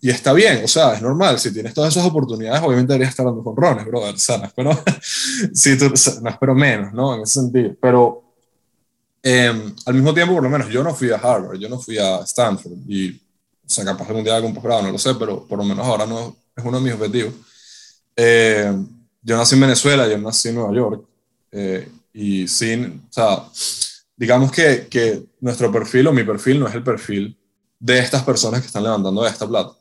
y, 0.00 0.08
está 0.08 0.32
bien, 0.32 0.62
o 0.64 0.68
sea, 0.68 0.94
es 0.94 1.02
normal. 1.02 1.38
Si 1.38 1.52
tienes 1.52 1.74
todas 1.74 1.94
esas 1.94 2.06
oportunidades, 2.06 2.62
obviamente 2.62 2.94
deberías 2.94 3.10
estar 3.10 3.26
dando 3.26 3.44
con 3.44 3.54
rones, 3.54 3.84
brother. 3.84 4.14
O 4.14 4.18
sea, 4.18 4.38
no 4.38 4.44
espero, 4.44 4.82
si 5.52 5.76
tú, 5.76 5.92
no 6.22 6.30
espero 6.30 6.54
menos, 6.54 6.94
¿no? 6.94 7.14
En 7.14 7.20
ese 7.20 7.40
sentido. 7.40 7.74
Pero 7.78 8.22
eh, 9.22 9.52
al 9.84 9.94
mismo 9.94 10.14
tiempo, 10.14 10.34
por 10.34 10.42
lo 10.42 10.48
menos, 10.48 10.68
yo 10.70 10.82
no 10.82 10.94
fui 10.94 11.10
a 11.10 11.16
Harvard, 11.16 11.58
yo 11.58 11.68
no 11.68 11.78
fui 11.78 11.98
a 11.98 12.20
Stanford. 12.20 12.72
Y, 12.88 13.10
o 13.10 13.68
sea, 13.68 13.84
capaz 13.84 14.10
un 14.10 14.24
día 14.24 14.34
algún 14.34 14.54
posgrado, 14.54 14.82
no 14.82 14.92
lo 14.92 14.98
sé, 14.98 15.14
pero 15.14 15.46
por 15.46 15.58
lo 15.58 15.64
menos 15.64 15.86
ahora 15.86 16.06
no 16.06 16.34
es 16.56 16.64
uno 16.64 16.78
de 16.78 16.84
mis 16.84 16.94
objetivos. 16.94 17.34
Eh, 18.16 18.74
yo 19.22 19.36
nací 19.36 19.54
en 19.54 19.60
Venezuela, 19.60 20.08
yo 20.08 20.18
nací 20.18 20.48
en 20.48 20.56
Nueva 20.56 20.74
York. 20.74 21.04
Eh, 21.52 21.88
y 22.12 22.46
sin, 22.48 23.06
o 23.08 23.12
sea, 23.12 23.44
digamos 24.16 24.50
que, 24.52 24.86
que 24.90 25.22
nuestro 25.40 25.72
perfil 25.72 26.06
o 26.08 26.12
mi 26.12 26.24
perfil 26.24 26.60
no 26.60 26.68
es 26.68 26.74
el 26.74 26.82
perfil 26.82 27.36
de 27.78 27.98
estas 27.98 28.22
personas 28.22 28.60
que 28.60 28.66
están 28.66 28.82
levantando 28.82 29.26
esta 29.26 29.48
plata. 29.48 29.72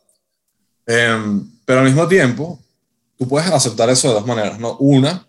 Em, 0.86 1.49
pero 1.65 1.80
al 1.80 1.86
mismo 1.86 2.08
tiempo, 2.08 2.60
tú 3.17 3.27
puedes 3.27 3.49
aceptar 3.51 3.89
eso 3.89 4.08
de 4.08 4.15
dos 4.15 4.25
maneras, 4.25 4.60
¿no? 4.60 4.77
Una, 4.77 5.25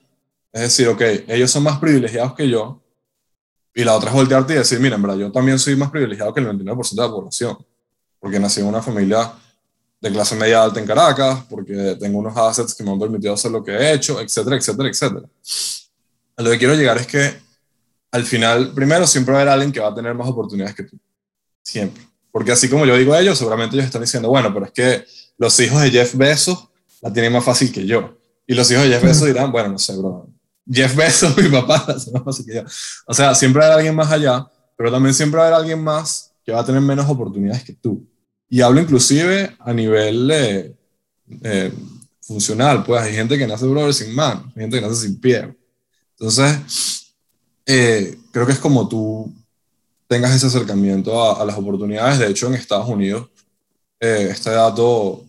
es 0.52 0.62
decir, 0.62 0.88
ok, 0.88 1.02
ellos 1.28 1.50
son 1.50 1.62
más 1.62 1.78
privilegiados 1.78 2.34
que 2.34 2.48
yo, 2.48 2.80
y 3.74 3.84
la 3.84 3.94
otra 3.94 4.10
es 4.10 4.16
voltearte 4.16 4.54
y 4.54 4.56
decir, 4.56 4.80
mira, 4.80 4.96
en 4.96 5.02
verdad, 5.02 5.16
yo 5.16 5.32
también 5.32 5.58
soy 5.58 5.76
más 5.76 5.90
privilegiado 5.90 6.32
que 6.32 6.40
el 6.40 6.46
99% 6.46 6.90
de 6.90 7.02
la 7.02 7.08
población, 7.10 7.58
porque 8.18 8.38
nací 8.38 8.60
en 8.60 8.66
una 8.66 8.82
familia 8.82 9.32
de 10.02 10.10
clase 10.10 10.34
media 10.34 10.64
alta 10.64 10.80
en 10.80 10.86
Caracas, 10.86 11.44
porque 11.48 11.96
tengo 11.98 12.18
unos 12.18 12.36
assets 12.36 12.74
que 12.74 12.82
me 12.82 12.90
han 12.90 12.98
permitido 12.98 13.34
hacer 13.34 13.52
lo 13.52 13.62
que 13.62 13.70
he 13.70 13.92
hecho, 13.92 14.20
etcétera, 14.20 14.56
etcétera, 14.56 14.88
etcétera. 14.88 15.26
A 16.36 16.42
lo 16.42 16.50
que 16.50 16.58
quiero 16.58 16.74
llegar 16.74 16.98
es 16.98 17.06
que 17.06 17.40
al 18.10 18.24
final, 18.24 18.72
primero, 18.74 19.06
siempre 19.06 19.32
va 19.32 19.38
a 19.38 19.42
haber 19.42 19.52
alguien 19.52 19.70
que 19.70 19.78
va 19.78 19.88
a 19.88 19.94
tener 19.94 20.12
más 20.14 20.28
oportunidades 20.28 20.74
que 20.74 20.82
tú. 20.82 20.98
Siempre. 21.62 22.04
Porque 22.32 22.50
así 22.50 22.68
como 22.68 22.84
yo 22.84 22.96
digo 22.96 23.14
a 23.14 23.20
ellos, 23.20 23.38
seguramente 23.38 23.76
ellos 23.76 23.86
están 23.86 24.02
diciendo, 24.02 24.28
bueno, 24.28 24.52
pero 24.52 24.66
es 24.66 24.72
que 24.72 25.04
los 25.38 25.58
hijos 25.60 25.80
de 25.80 25.90
Jeff 25.90 26.16
Bezos 26.16 26.68
la 27.00 27.12
tienen 27.12 27.32
más 27.32 27.44
fácil 27.44 27.72
que 27.72 27.86
yo. 27.86 28.18
Y 28.44 28.54
los 28.54 28.68
hijos 28.72 28.82
de 28.82 28.90
Jeff 28.90 29.04
Bezos 29.04 29.28
dirán, 29.28 29.52
bueno, 29.52 29.68
no 29.68 29.78
sé, 29.78 29.96
bro. 29.96 30.28
Jeff 30.68 30.96
Bezos, 30.96 31.36
mi 31.38 31.48
papá, 31.48 31.84
la 31.86 31.96
tiene 31.96 32.12
más 32.18 32.24
fácil 32.24 32.44
que 32.44 32.54
yo. 32.56 32.62
O 33.06 33.14
sea, 33.14 33.36
siempre 33.36 33.60
va 33.60 33.66
a 33.66 33.68
haber 33.68 33.78
alguien 33.78 33.94
más 33.94 34.10
allá, 34.10 34.50
pero 34.76 34.90
también 34.90 35.14
siempre 35.14 35.38
va 35.38 35.44
a 35.44 35.46
haber 35.46 35.60
alguien 35.60 35.82
más 35.82 36.32
que 36.44 36.50
va 36.50 36.58
a 36.58 36.66
tener 36.66 36.80
menos 36.80 37.08
oportunidades 37.08 37.62
que 37.62 37.74
tú. 37.74 38.04
Y 38.52 38.60
hablo 38.60 38.82
inclusive 38.82 39.56
a 39.60 39.72
nivel 39.72 40.30
eh, 40.30 41.72
funcional, 42.20 42.84
pues 42.84 43.00
hay 43.00 43.14
gente 43.14 43.38
que 43.38 43.46
nace, 43.46 43.64
brother, 43.64 43.94
sin 43.94 44.14
mano, 44.14 44.44
hay 44.54 44.60
gente 44.64 44.78
que 44.78 44.86
nace 44.86 45.06
sin 45.06 45.18
pie. 45.18 45.56
Entonces, 46.18 47.14
eh, 47.64 48.18
creo 48.30 48.44
que 48.44 48.52
es 48.52 48.58
como 48.58 48.86
tú 48.86 49.32
tengas 50.06 50.34
ese 50.34 50.48
acercamiento 50.48 51.34
a, 51.34 51.46
las 51.46 51.56
oportunidades. 51.56 52.18
De 52.18 52.28
hecho, 52.28 52.46
en 52.48 52.52
Estados 52.52 52.86
Unidos, 52.88 53.30
eh, 53.98 54.28
este 54.30 54.50
dato, 54.50 55.24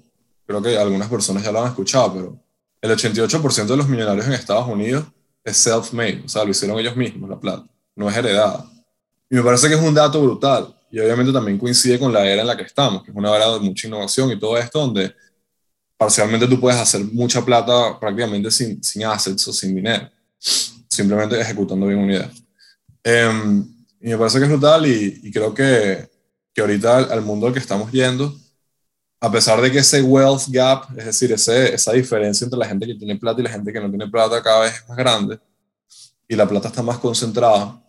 creo 0.45 0.62
que 0.62 0.77
algunas 0.77 1.07
personas 1.07 1.43
ya 1.43 1.53
lo 1.53 1.62
han 1.62 1.69
escuchado, 1.69 2.13
pero 2.13 2.38
el 2.81 2.91
88% 2.91 3.67
de 3.67 3.77
los 3.77 3.88
millonarios 3.88 4.27
en 4.27 4.33
Estados 4.33 4.67
Unidos 4.67 5.05
es 5.45 5.65
self-made, 5.65 6.23
o 6.25 6.27
sea, 6.27 6.43
lo 6.43 6.51
hicieron 6.51 6.77
ellos 6.77 6.97
mismos, 6.97 7.29
la 7.29 7.39
plata, 7.39 7.65
no 7.95 8.09
es 8.09 8.17
heredada. 8.17 8.69
Y 9.29 9.36
me 9.36 9.43
parece 9.43 9.69
que 9.69 9.75
es 9.75 9.81
un 9.81 9.93
dato 9.93 10.21
brutal. 10.21 10.75
Y 10.93 10.99
obviamente 10.99 11.34
también 11.34 11.58
coincide 11.58 11.97
con 11.97 12.13
la 12.13 12.23
era 12.23 12.41
en 12.41 12.47
la 12.47 12.56
que 12.56 12.62
estamos, 12.62 13.01
que 13.01 13.10
es 13.10 13.17
una 13.17 13.36
era 13.36 13.51
de 13.53 13.60
mucha 13.62 13.88
innovación 13.88 14.29
y 14.32 14.39
todo 14.39 14.56
esto, 14.60 14.79
donde 14.79 15.12
parcialmente 15.97 16.45
tú 16.45 16.60
puedes 16.60 16.79
hacer 16.79 17.03
mucha 17.06 17.43
plata 17.43 17.99
prácticamente 17.99 18.51
sin, 18.51 18.84
sin 18.84 19.03
assets 19.06 19.47
o 19.47 19.51
sin 19.51 19.73
dinero, 19.73 20.08
simplemente 20.38 21.41
ejecutando 21.41 21.88
bien 21.88 21.97
una 21.97 22.13
idea. 22.13 22.32
Eh, 23.03 23.63
y 24.01 24.10
me 24.10 24.17
parece 24.19 24.38
que 24.38 24.43
es 24.43 24.51
brutal 24.51 24.86
y, 24.86 25.19
y 25.23 25.32
creo 25.32 25.51
que, 25.51 26.08
que 26.53 26.62
ahorita 26.62 26.97
al 26.99 27.23
mundo 27.23 27.47
al 27.47 27.53
que 27.53 27.60
estamos 27.60 27.91
yendo, 27.91 28.32
a 29.19 29.32
pesar 29.32 29.60
de 29.62 29.71
que 29.71 29.79
ese 29.79 29.99
wealth 30.03 30.43
gap, 30.49 30.95
es 30.95 31.06
decir, 31.06 31.32
ese, 31.32 31.73
esa 31.73 31.91
diferencia 31.93 32.45
entre 32.45 32.60
la 32.60 32.67
gente 32.67 32.86
que 32.86 32.93
tiene 32.93 33.15
plata 33.15 33.41
y 33.41 33.45
la 33.45 33.49
gente 33.49 33.73
que 33.73 33.79
no 33.79 33.89
tiene 33.89 34.08
plata 34.10 34.43
cada 34.43 34.60
vez 34.62 34.75
es 34.75 34.88
más 34.88 34.97
grande 34.99 35.39
y 36.27 36.36
la 36.36 36.47
plata 36.47 36.67
está 36.67 36.84
más 36.84 36.99
concentrada, 36.99 37.82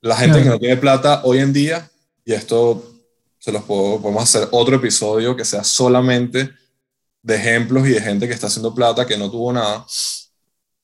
la 0.00 0.16
gente 0.16 0.42
que 0.42 0.48
no 0.48 0.58
tiene 0.58 0.78
plata 0.78 1.20
hoy 1.22 1.40
en 1.40 1.52
día, 1.52 1.90
y 2.26 2.34
esto 2.34 2.92
se 3.38 3.50
los 3.50 3.62
puedo, 3.62 4.02
podemos 4.02 4.22
hacer 4.22 4.48
otro 4.50 4.76
episodio 4.76 5.34
que 5.34 5.46
sea 5.46 5.64
solamente 5.64 6.50
de 7.22 7.36
ejemplos 7.36 7.86
y 7.86 7.92
de 7.92 8.02
gente 8.02 8.28
que 8.28 8.34
está 8.34 8.48
haciendo 8.48 8.74
plata 8.74 9.06
que 9.06 9.16
no 9.16 9.30
tuvo 9.30 9.50
nada, 9.54 9.86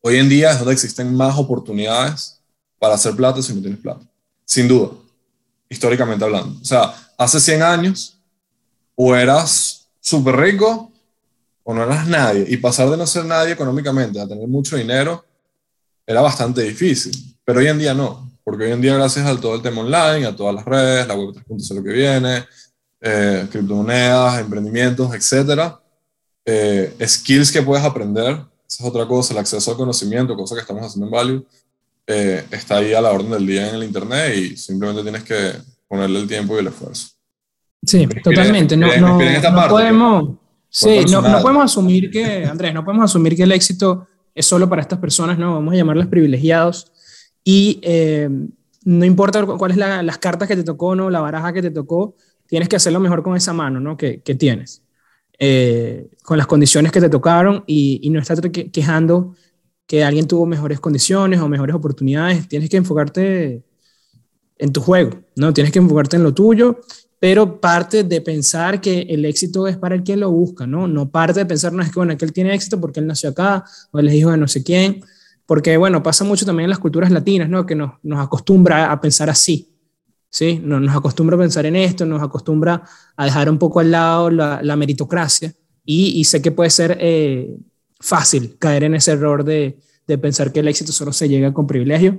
hoy 0.01 0.17
en 0.17 0.31
día 0.31 0.53
es 0.53 0.59
donde 0.59 0.73
existen 0.73 1.15
más 1.15 1.37
oportunidades 1.37 2.41
para 2.79 2.95
hacer 2.95 3.15
plata 3.15 3.43
si 3.43 3.53
no 3.55 3.61
tienes 3.61 3.81
plata 3.81 4.07
sin 4.53 4.69
duda, 4.69 4.91
históricamente 5.69 6.25
hablando. 6.25 6.61
O 6.61 6.65
sea, 6.65 6.95
hace 7.17 7.41
100 7.41 7.63
años, 7.63 8.19
o 8.95 9.17
eras 9.17 9.89
súper 9.99 10.37
rico 10.37 10.93
o 11.63 11.73
no 11.73 11.85
eras 11.85 12.07
nadie. 12.07 12.45
Y 12.49 12.59
pasar 12.59 12.91
de 12.91 12.99
no 12.99 13.07
ser 13.07 13.25
nadie 13.25 13.53
económicamente 13.53 14.21
a 14.21 14.29
tener 14.29 14.47
mucho 14.47 14.77
dinero 14.77 15.25
era 16.07 16.21
bastante 16.21 16.63
difícil. 16.63 17.13
Pero 17.45 17.61
hoy 17.61 17.69
en 17.69 17.79
día 17.79 17.95
no, 17.95 18.22
porque 18.45 18.65
hoy 18.65 18.73
en 18.73 18.81
día 18.81 18.95
gracias 18.95 19.27
a 19.27 19.41
todo 19.41 19.55
el 19.55 19.63
tema 19.63 19.81
online, 19.81 20.27
a 20.27 20.35
todas 20.35 20.55
las 20.55 20.65
redes, 20.65 21.07
la 21.07 21.15
web 21.15 21.35
3.0 21.35 21.75
lo 21.75 21.83
que 21.83 21.93
viene, 21.93 22.45
eh, 23.01 23.47
criptomonedas, 23.51 24.41
emprendimientos, 24.41 25.15
etcétera, 25.15 25.81
eh, 26.45 26.95
skills 27.07 27.53
que 27.53 27.63
puedes 27.63 27.85
aprender, 27.85 28.33
esa 28.69 28.85
es 28.85 28.89
otra 28.89 29.07
cosa, 29.07 29.33
el 29.33 29.41
acceso 29.41 29.71
al 29.71 29.77
conocimiento, 29.77 30.37
cosa 30.37 30.55
que 30.55 30.63
estamos 30.63 30.85
haciendo 30.85 31.07
en 31.07 31.13
Value, 31.13 31.47
eh, 32.07 32.45
está 32.51 32.79
ahí 32.79 32.93
a 32.95 33.01
la 33.01 33.13
orden 33.13 33.31
del 33.31 33.47
día 33.47 33.69
en 33.69 33.77
el 33.77 33.85
Internet 33.85 34.37
y 34.37 34.57
simplemente 34.57 35.03
tienes 35.03 35.23
que 35.23 35.53
ponerle 35.87 36.21
el 36.21 36.29
tiempo 36.29 36.57
y 36.57 36.61
el 36.61 36.67
esfuerzo. 36.67 37.09
Sí, 37.85 38.07
totalmente. 38.23 38.77
No, 38.77 38.87
no, 38.97 39.19
no 39.19 39.69
podemos, 39.69 40.31
sí, 40.69 41.05
no, 41.11 41.21
no, 41.23 41.41
podemos 41.41 41.65
asumir 41.65 42.11
que, 42.11 42.45
Andrés, 42.45 42.75
no 42.75 42.85
podemos 42.85 43.05
asumir 43.05 43.37
que 43.37 43.43
el 43.45 43.53
éxito 43.53 44.07
es 44.35 44.47
solo 44.47 44.69
para 44.69 44.83
estas 44.83 44.99
personas, 44.99 45.39
no, 45.39 45.55
vamos 45.55 45.75
a 45.75 45.77
llamarlas 45.77 46.09
privilegiados 46.09 46.93
y 47.45 47.81
eh, 47.83 48.29
no 48.85 49.05
importa 49.05 49.45
cuáles 49.47 49.79
son 49.79 50.07
las 50.07 50.19
cartas 50.19 50.49
que 50.49 50.57
te 50.57 50.65
tocó, 50.65 50.95
no, 50.95 51.11
la 51.11 51.21
baraja 51.21 51.53
que 51.53 51.63
te 51.63 51.71
tocó, 51.71 52.17
tienes 52.47 52.69
que 52.69 52.77
hacerlo 52.77 53.01
mejor 53.01 53.23
con 53.23 53.37
esa 53.37 53.53
mano, 53.53 53.81
¿no? 53.81 53.97
Que, 53.97 54.21
que 54.23 54.35
tienes. 54.35 54.83
eh, 55.39 56.09
con 56.25 56.39
las 56.39 56.47
condiciones 56.47 56.93
que 56.93 57.01
te 57.01 57.09
tocaron 57.09 57.65
y, 57.67 58.01
y 58.03 58.11
no 58.11 58.21
estar 58.21 58.39
quejando 58.51 59.35
que 59.87 60.05
alguien 60.05 60.27
tuvo 60.27 60.47
mejores 60.47 60.81
condiciones 60.81 61.41
o 61.41 61.49
mejores 61.49 61.75
oportunidades. 61.75 62.49
Tienes 62.49 62.71
que 62.71 62.77
enfocarte 62.79 63.65
en 64.59 64.73
tu 64.73 64.81
juego, 64.81 65.21
¿no? 65.37 65.53
Tienes 65.53 65.73
que 65.73 65.79
enfocarte 65.79 66.17
en 66.17 66.23
lo 66.23 66.35
tuyo, 66.35 66.81
pero 67.19 67.61
parte 67.61 68.05
de 68.05 68.21
pensar 68.21 68.81
que 68.81 69.03
el 69.03 69.25
éxito 69.25 69.67
es 69.69 69.77
para 69.77 69.95
el 69.95 70.03
que 70.05 70.17
lo 70.17 70.31
busca, 70.31 70.67
¿no? 70.67 70.87
No 70.89 71.11
parte 71.11 71.41
de 71.41 71.47
pensar, 71.47 71.73
no 71.73 71.83
es 71.83 71.89
que, 71.91 71.97
bueno, 71.99 72.17
que 72.17 72.25
él 72.25 72.33
tiene 72.33 72.55
éxito 72.55 72.81
porque 72.81 73.01
él 73.01 73.07
nació 73.07 73.31
acá 73.31 73.65
o 73.91 73.99
él 73.99 74.09
es 74.09 74.15
hijo 74.15 74.31
de 74.31 74.37
no 74.39 74.49
sé 74.49 74.63
quién, 74.63 75.01
porque, 75.47 75.77
bueno, 75.77 76.03
pasa 76.03 76.25
mucho 76.25 76.47
también 76.47 76.65
en 76.65 76.71
las 76.71 76.79
culturas 76.79 77.11
latinas, 77.11 77.49
¿no? 77.49 77.67
Que 77.67 77.75
nos, 77.75 77.93
acostumbra 78.17 78.93
a 78.93 79.01
pensar 79.01 79.29
así, 79.29 79.71
¿sí? 80.31 80.61
Nos, 80.63 80.81
nos 80.81 80.97
acostumbra 80.97 81.37
a 81.37 81.41
pensar 81.41 81.67
en 81.67 81.77
esto, 81.77 82.07
nos 82.07 82.23
acostumbra 82.23 82.83
a 83.17 83.25
dejar 83.25 83.51
un 83.51 83.59
poco 83.59 83.81
al 83.81 83.91
lado 83.91 84.31
la, 84.31 84.77
meritocracia 84.77 85.53
y, 85.85 86.25
sé 86.25 86.41
que 86.41 86.53
puede 86.53 86.71
ser 86.71 86.97
eh, 87.01 87.57
fácil 88.01 88.57
caer 88.59 88.85
en 88.85 88.95
ese 88.95 89.13
error 89.13 89.45
de, 89.45 89.79
pensar 90.21 90.53
que 90.53 90.61
el 90.61 90.69
éxito 90.69 90.93
solo 90.93 91.11
se 91.11 91.27
llega 91.27 91.55
con 91.55 91.67
privilegio, 91.67 92.19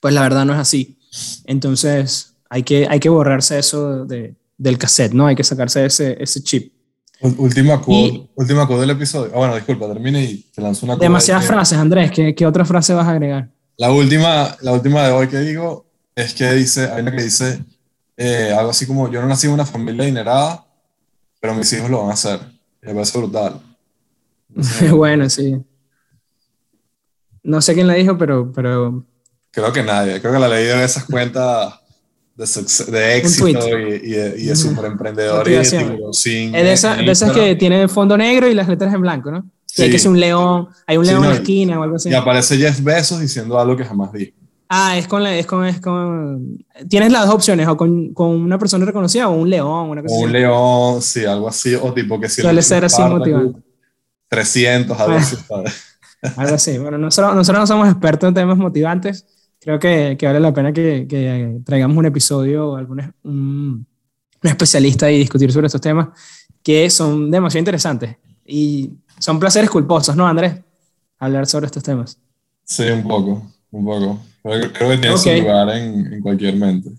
pues 0.00 0.14
la 0.14 0.22
verdad 0.22 0.46
no 0.46 0.54
es 0.54 0.58
así. 0.58 0.98
Entonces, 1.44 2.34
hay 2.48 2.62
que, 2.62 2.86
hay 2.88 2.98
que 2.98 3.10
borrarse 3.10 3.58
eso 3.58 4.06
de, 4.06 4.36
del 4.56 4.78
cassette, 4.78 5.12
¿no? 5.12 5.26
Hay 5.26 5.36
que 5.36 5.44
sacarse 5.44 5.84
ese, 5.84 6.16
ese 6.18 6.42
chip. 6.42 6.72
Última 7.22 7.80
quote, 7.80 8.30
última 8.34 8.66
del 8.66 8.90
episodio. 8.90 9.30
Ah, 9.34 9.38
bueno, 9.38 9.54
disculpa, 9.54 9.86
termine 9.88 10.24
y 10.24 10.38
te 10.54 10.62
lanzo 10.62 10.86
una 10.86 10.96
Demasiadas 10.96 11.46
frases, 11.46 11.78
Andrés. 11.78 12.10
¿Qué, 12.10 12.34
¿Qué, 12.34 12.46
otra 12.46 12.64
frase 12.64 12.94
vas 12.94 13.06
a 13.06 13.10
agregar? 13.10 13.50
La 13.76 13.92
última, 13.92 14.56
la 14.62 14.72
última 14.72 15.06
de 15.06 15.12
hoy 15.12 15.28
que 15.28 15.38
digo 15.38 15.86
es 16.14 16.32
que 16.32 16.50
dice, 16.52 16.90
hay 16.90 17.02
una 17.02 17.12
que 17.12 17.22
dice 17.22 17.62
eh, 18.16 18.54
algo 18.56 18.70
así 18.70 18.86
como, 18.86 19.10
yo 19.10 19.20
no 19.20 19.28
nací 19.28 19.46
en 19.46 19.52
una 19.52 19.66
familia 19.66 20.04
adinerada, 20.04 20.64
pero 21.40 21.54
mis 21.54 21.70
hijos 21.72 21.90
lo 21.90 22.00
van 22.00 22.10
a 22.10 22.14
hacer. 22.14 22.40
me 22.80 22.94
parece 22.94 23.18
brutal. 23.18 23.60
bueno, 24.90 25.28
sí. 25.28 25.62
No 27.42 27.60
sé 27.60 27.74
quién 27.74 27.86
la 27.86 27.94
dijo, 27.94 28.16
pero, 28.16 28.50
pero 28.52 29.04
Creo 29.50 29.72
que 29.72 29.82
nadie. 29.82 30.20
Creo 30.20 30.32
que 30.32 30.38
la 30.38 30.48
leí 30.48 30.64
de 30.64 30.84
esas 30.84 31.04
cuentas 31.04 31.79
de, 32.40 32.92
de 32.92 33.16
éxito 33.16 33.78
y, 33.78 33.94
y, 34.02 34.42
y 34.42 34.46
de 34.46 34.56
super 34.56 34.86
emprendedores. 34.86 35.72
es 35.72 36.52
de, 36.52 36.72
esa, 36.72 36.96
de 36.96 37.10
esas 37.10 37.32
que 37.32 37.54
tienen 37.56 37.80
el 37.80 37.88
fondo 37.88 38.16
negro 38.16 38.48
y 38.48 38.54
las 38.54 38.68
letras 38.68 38.94
en 38.94 39.00
blanco, 39.02 39.30
¿no? 39.30 39.44
Sí. 39.66 39.82
hay 39.82 39.90
que 39.90 39.98
ser 40.00 40.10
un 40.10 40.18
león, 40.18 40.68
hay 40.84 40.96
un 40.96 41.06
león 41.06 41.22
en 41.22 41.30
la 41.30 41.36
esquina 41.36 41.78
o 41.78 41.82
algo 41.82 41.96
así. 41.96 42.08
Y 42.08 42.14
aparece 42.14 42.56
Jeff 42.56 42.80
Bezos 42.82 43.20
diciendo 43.20 43.58
algo 43.58 43.76
que 43.76 43.84
jamás 43.84 44.12
dijo. 44.12 44.32
Ah, 44.68 44.96
es 44.96 45.06
con, 45.06 45.26
es 45.26 45.46
con, 45.46 45.66
es 45.66 45.80
con... 45.80 46.64
Tienes 46.88 47.12
las 47.12 47.26
dos 47.26 47.34
opciones, 47.34 47.66
o 47.68 47.76
con, 47.76 48.14
con 48.14 48.28
una 48.30 48.58
persona 48.58 48.84
reconocida 48.84 49.28
o 49.28 49.32
un 49.32 49.50
león, 49.50 49.90
una 49.90 50.02
cosa 50.02 50.14
o 50.14 50.18
un 50.18 50.32
león, 50.32 51.02
sí, 51.02 51.24
algo 51.24 51.48
así, 51.48 51.74
o 51.74 51.92
tipo 51.92 52.20
que 52.20 52.28
si... 52.28 52.40
Suele 52.40 52.62
ser 52.62 52.84
así 52.84 53.02
motivante. 53.02 53.60
300, 54.28 54.98
algo 54.98 55.16
así, 55.16 55.36
algo 56.36 56.54
así. 56.54 56.78
Bueno, 56.78 56.98
nosotros, 56.98 57.34
nosotros 57.34 57.60
no 57.62 57.66
somos 57.66 57.88
expertos 57.88 58.28
en 58.28 58.34
temas 58.34 58.56
motivantes, 58.56 59.26
creo 59.60 59.78
que, 59.78 60.16
que 60.18 60.26
vale 60.26 60.40
la 60.40 60.52
pena 60.52 60.72
que, 60.72 61.06
que, 61.08 61.60
traigamos 61.64 61.96
un 61.96 62.06
episodio, 62.06 62.76
algún, 62.76 63.00
un, 63.22 63.86
un 64.42 64.50
especialista 64.50 65.10
y 65.10 65.18
discutir 65.18 65.52
sobre 65.52 65.66
estos 65.66 65.80
temas 65.80 66.08
que 66.62 66.90
son 66.90 67.30
demasiado 67.30 67.60
interesantes 67.60 68.16
y 68.46 68.90
son 69.18 69.38
placeres 69.38 69.70
culposos, 69.70 70.16
¿no, 70.16 70.26
Andrés? 70.26 70.54
Hablar 71.18 71.46
sobre 71.46 71.66
estos 71.66 71.82
temas. 71.82 72.18
Sí, 72.64 72.84
un 72.84 73.02
poco, 73.06 73.42
un 73.70 73.84
poco. 73.84 74.20
Creo, 74.42 74.72
creo 74.72 74.90
que 74.90 74.98
tiene 74.98 75.14
okay. 75.14 75.38
su 75.38 75.42
lugar 75.42 75.68
en, 75.76 76.12
en, 76.14 76.20
cualquier 76.22 76.56
mente. 76.56 76.90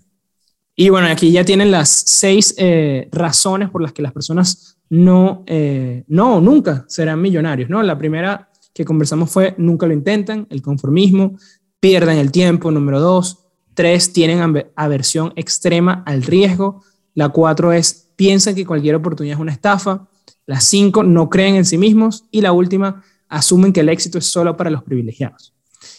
Y 0.74 0.88
bueno, 0.88 1.08
aquí 1.08 1.30
ya 1.32 1.44
tienen 1.44 1.70
las 1.70 1.88
seis 1.88 2.54
eh, 2.56 3.08
razones 3.12 3.70
por 3.70 3.82
las 3.82 3.92
que 3.92 4.02
las 4.02 4.12
personas 4.12 4.78
no, 4.88 5.42
eh, 5.46 6.04
no, 6.08 6.40
nunca 6.40 6.84
serán 6.88 7.20
millonarios, 7.20 7.68
¿no? 7.68 7.82
La 7.82 7.98
primera 7.98 8.48
que 8.72 8.84
conversamos 8.84 9.30
fue 9.30 9.54
nunca 9.58 9.86
lo 9.86 9.92
intentan, 9.92 10.46
el 10.48 10.62
conformismo, 10.62 11.36
pierden 11.82 12.18
el 12.18 12.30
tiempo, 12.30 12.70
número 12.70 13.00
dos. 13.00 13.40
Tres, 13.74 14.12
tienen 14.12 14.70
aversión 14.76 15.32
extrema 15.34 16.04
al 16.06 16.22
riesgo. 16.22 16.84
La 17.12 17.30
cuatro 17.30 17.72
es, 17.72 18.08
piensan 18.14 18.54
que 18.54 18.64
cualquier 18.64 18.94
oportunidad 18.94 19.34
es 19.34 19.40
una 19.40 19.50
estafa. 19.50 20.06
La 20.46 20.60
cinco, 20.60 21.02
no 21.02 21.28
creen 21.28 21.56
en 21.56 21.64
sí 21.64 21.78
mismos. 21.78 22.24
Y 22.30 22.40
la 22.40 22.52
última, 22.52 23.02
asumen 23.28 23.72
que 23.72 23.80
el 23.80 23.88
éxito 23.88 24.18
es 24.18 24.26
solo 24.26 24.56
para 24.56 24.70
los 24.70 24.84
privilegiados. 24.84 25.54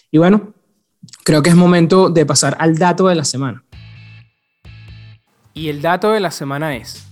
Y 0.09 0.19
bueno, 0.19 0.53
creo 1.25 1.43
que 1.43 1.49
es 1.49 1.55
momento 1.55 2.09
de 2.09 2.25
pasar 2.25 2.55
al 2.59 2.77
dato 2.77 3.07
de 3.07 3.15
la 3.15 3.25
semana. 3.25 3.65
Y 5.53 5.67
el 5.67 5.81
dato 5.81 6.11
de 6.11 6.21
la 6.21 6.31
semana 6.31 6.77
es, 6.77 7.03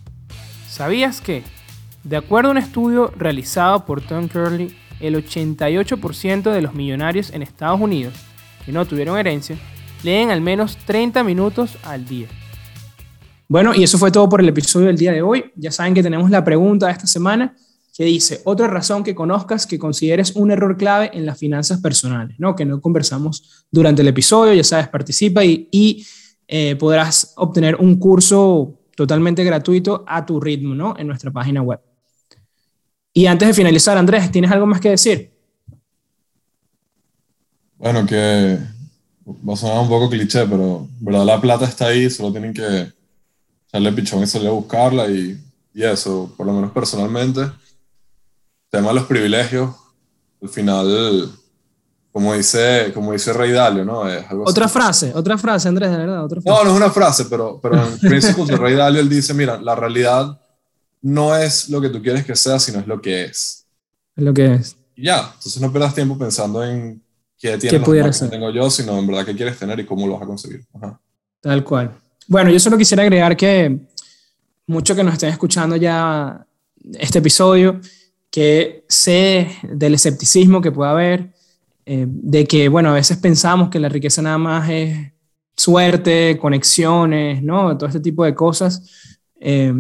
¿sabías 0.70 1.20
que, 1.20 1.44
de 2.06 2.16
acuerdo 2.16 2.48
a 2.48 2.52
un 2.52 2.58
estudio 2.58 3.12
realizado 3.18 3.86
por 3.86 4.00
Tom 4.00 4.30
Curley, 4.30 4.74
el 5.02 5.16
88% 5.16 6.54
de 6.54 6.62
los 6.62 6.74
millonarios 6.74 7.32
en 7.32 7.42
Estados 7.42 7.82
Unidos 7.82 8.14
que 8.66 8.72
no 8.72 8.86
tuvieron 8.86 9.18
herencia, 9.18 9.58
leen 10.04 10.32
al 10.32 10.42
menos 10.42 10.78
30 10.86 11.24
minutos 11.24 11.78
al 11.84 12.06
día. 12.06 12.28
Bueno, 13.48 13.74
y 13.76 13.84
eso 13.84 13.98
fue 13.98 14.12
todo 14.12 14.30
por 14.30 14.40
el 14.40 14.48
episodio 14.48 14.88
del 14.88 14.98
día 14.98 15.12
de 15.12 15.22
hoy. 15.22 15.52
Ya 15.56 15.72
saben 15.72 15.94
que 15.94 16.02
tenemos 16.02 16.30
la 16.30 16.44
pregunta 16.44 16.86
de 16.86 16.94
esta 16.94 17.08
semana 17.08 17.54
que 17.94 18.06
dice, 18.06 18.42
otra 18.46 18.68
razón 18.68 19.04
que 19.04 19.14
conozcas 19.14 19.68
que 19.68 19.78
consideres 19.78 20.36
un 20.36 20.52
error 20.52 20.78
clave 20.78 21.12
en 21.14 21.26
las 21.26 21.38
finanzas 21.38 21.82
personales, 21.82 22.40
¿no? 22.40 22.56
Que 22.56 22.64
no 22.64 22.80
conversamos 22.80 23.66
durante 23.70 24.02
el 24.02 24.08
episodio, 24.08 24.54
ya 24.54 24.64
sabes, 24.64 24.88
participa 24.88 25.44
y, 25.44 26.06
eh, 26.48 26.76
podrás 26.78 27.34
obtener 27.36 27.76
un 27.76 27.98
curso 27.98 28.80
totalmente 28.96 29.44
gratuito 29.44 30.04
a 30.08 30.26
tu 30.26 30.40
ritmo, 30.40 30.74
¿no? 30.74 30.96
En 30.98 31.08
nuestra 31.08 31.32
página 31.32 31.62
web. 31.62 31.80
Y 33.14 33.26
antes 33.26 33.50
de 33.50 33.54
finalizar, 33.54 33.98
Andrés, 33.98 34.32
¿tienes 34.32 34.52
algo 34.52 34.66
más 34.66 34.80
que 34.80 34.92
decir? 34.92 35.31
Bueno, 37.82 38.06
que 38.06 38.60
va 39.28 39.54
a 39.54 39.58
sonar 39.58 39.80
un 39.80 39.90
poco 39.90 40.08
cliché, 40.08 40.46
pero 40.46 40.88
verdad 41.00 41.26
la 41.26 41.42
plata 41.42 41.66
está 41.66 41.88
ahí, 41.88 42.12
solo 42.12 42.32
tienen 42.32 42.54
que 42.54 42.94
echarle 43.68 43.92
pichón 43.94 44.22
y 44.22 44.28
salir 44.28 44.50
a 44.50 44.52
buscarla 44.52 45.10
y, 45.10 45.36
y 45.74 45.84
eso, 45.84 46.32
por 46.38 46.46
lo 46.46 46.54
menos 46.54 46.72
personalmente. 46.74 47.42
El 47.42 47.52
tema 48.70 48.90
de 48.90 48.94
los 48.94 49.06
privilegios, 49.06 49.74
al 50.44 50.50
final, 50.50 51.32
como 52.12 52.36
dice, 52.36 52.92
como 52.94 53.14
dice 53.14 53.34
Rey 53.34 53.52
Dalio, 53.52 53.84
¿no? 53.84 54.08
Es 54.08 54.30
algo 54.30 54.44
otra 54.48 54.66
así. 54.66 54.74
frase, 54.74 55.12
otra 55.16 55.40
frase, 55.40 55.68
Andrés, 55.68 55.90
de 55.90 55.98
verdad, 55.98 56.24
otra 56.24 56.40
frase. 56.40 56.60
No, 56.60 56.64
no 56.64 56.72
es 56.72 56.78
una 56.78 56.92
frase, 56.92 57.26
pero, 57.26 57.60
pero 57.60 57.84
en 57.84 57.98
Principios 58.08 58.48
de 58.48 58.58
Rey 58.58 58.76
Dalio 58.76 59.02
él 59.02 59.10
dice, 59.10 59.34
mira, 59.34 59.60
la 59.60 59.74
realidad 59.74 60.40
no 61.02 61.36
es 61.36 61.68
lo 61.70 61.82
que 61.82 61.90
tú 61.90 62.00
quieres 62.00 62.26
que 62.26 62.36
sea, 62.36 62.60
sino 62.60 62.78
es 62.80 62.86
lo 62.86 63.02
que 63.02 63.24
es. 63.24 63.66
Es 64.16 64.24
lo 64.24 64.36
que 64.36 64.54
es. 64.54 64.76
Y 64.96 65.06
ya, 65.06 65.32
entonces 65.34 65.60
no 65.60 65.72
pierdas 65.72 65.96
tiempo 65.96 66.16
pensando 66.16 66.64
en 66.64 67.02
qué 67.42 67.58
tienes 67.58 67.82
¿Qué 67.82 68.26
que 68.26 68.30
tengo 68.30 68.52
yo, 68.52 68.70
sino 68.70 68.98
en 69.00 69.08
verdad 69.08 69.26
qué 69.26 69.36
quieres 69.36 69.58
tener 69.58 69.80
y 69.80 69.86
cómo 69.86 70.06
lo 70.06 70.14
vas 70.14 70.24
a 70.24 70.28
conseguir. 70.28 70.64
Ajá. 70.74 71.00
Tal 71.42 71.64
cual. 71.64 71.92
Bueno, 72.28 72.52
yo 72.52 72.60
solo 72.60 72.78
quisiera 72.78 73.04
agregar 73.04 73.36
que 73.36 73.80
muchos 74.68 74.96
que 74.96 75.04
nos 75.04 75.14
estén 75.14 75.30
escuchando 75.30 75.76
ya 75.76 76.46
este 76.94 77.20
episodio, 77.20 77.82
que 78.30 78.86
sé 78.88 79.50
del 79.64 79.96
escepticismo 79.96 80.62
que 80.62 80.72
puede 80.72 80.92
haber, 80.92 81.34
eh, 81.86 82.06
de 82.08 82.46
que, 82.46 82.70
bueno, 82.70 82.90
a 82.90 82.94
veces 82.94 83.18
pensamos 83.18 83.70
que 83.70 83.80
la 83.80 83.90
riqueza 83.90 84.22
nada 84.22 84.38
más 84.38 84.70
es 84.70 85.12
suerte, 85.56 86.38
conexiones, 86.40 87.42
¿no? 87.42 87.76
Todo 87.78 87.88
este 87.88 88.00
tipo 88.00 88.24
de 88.24 88.36
cosas. 88.36 89.18
Eh, 89.40 89.74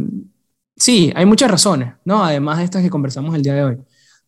sí, 0.75 1.13
hay 1.15 1.25
muchas 1.25 1.49
razones, 1.49 1.93
¿no? 2.03 2.23
Además 2.23 2.57
de 2.57 2.65
estas 2.65 2.81
que 2.81 2.89
conversamos 2.89 3.35
el 3.35 3.43
día 3.43 3.53
de 3.53 3.63
hoy. 3.63 3.77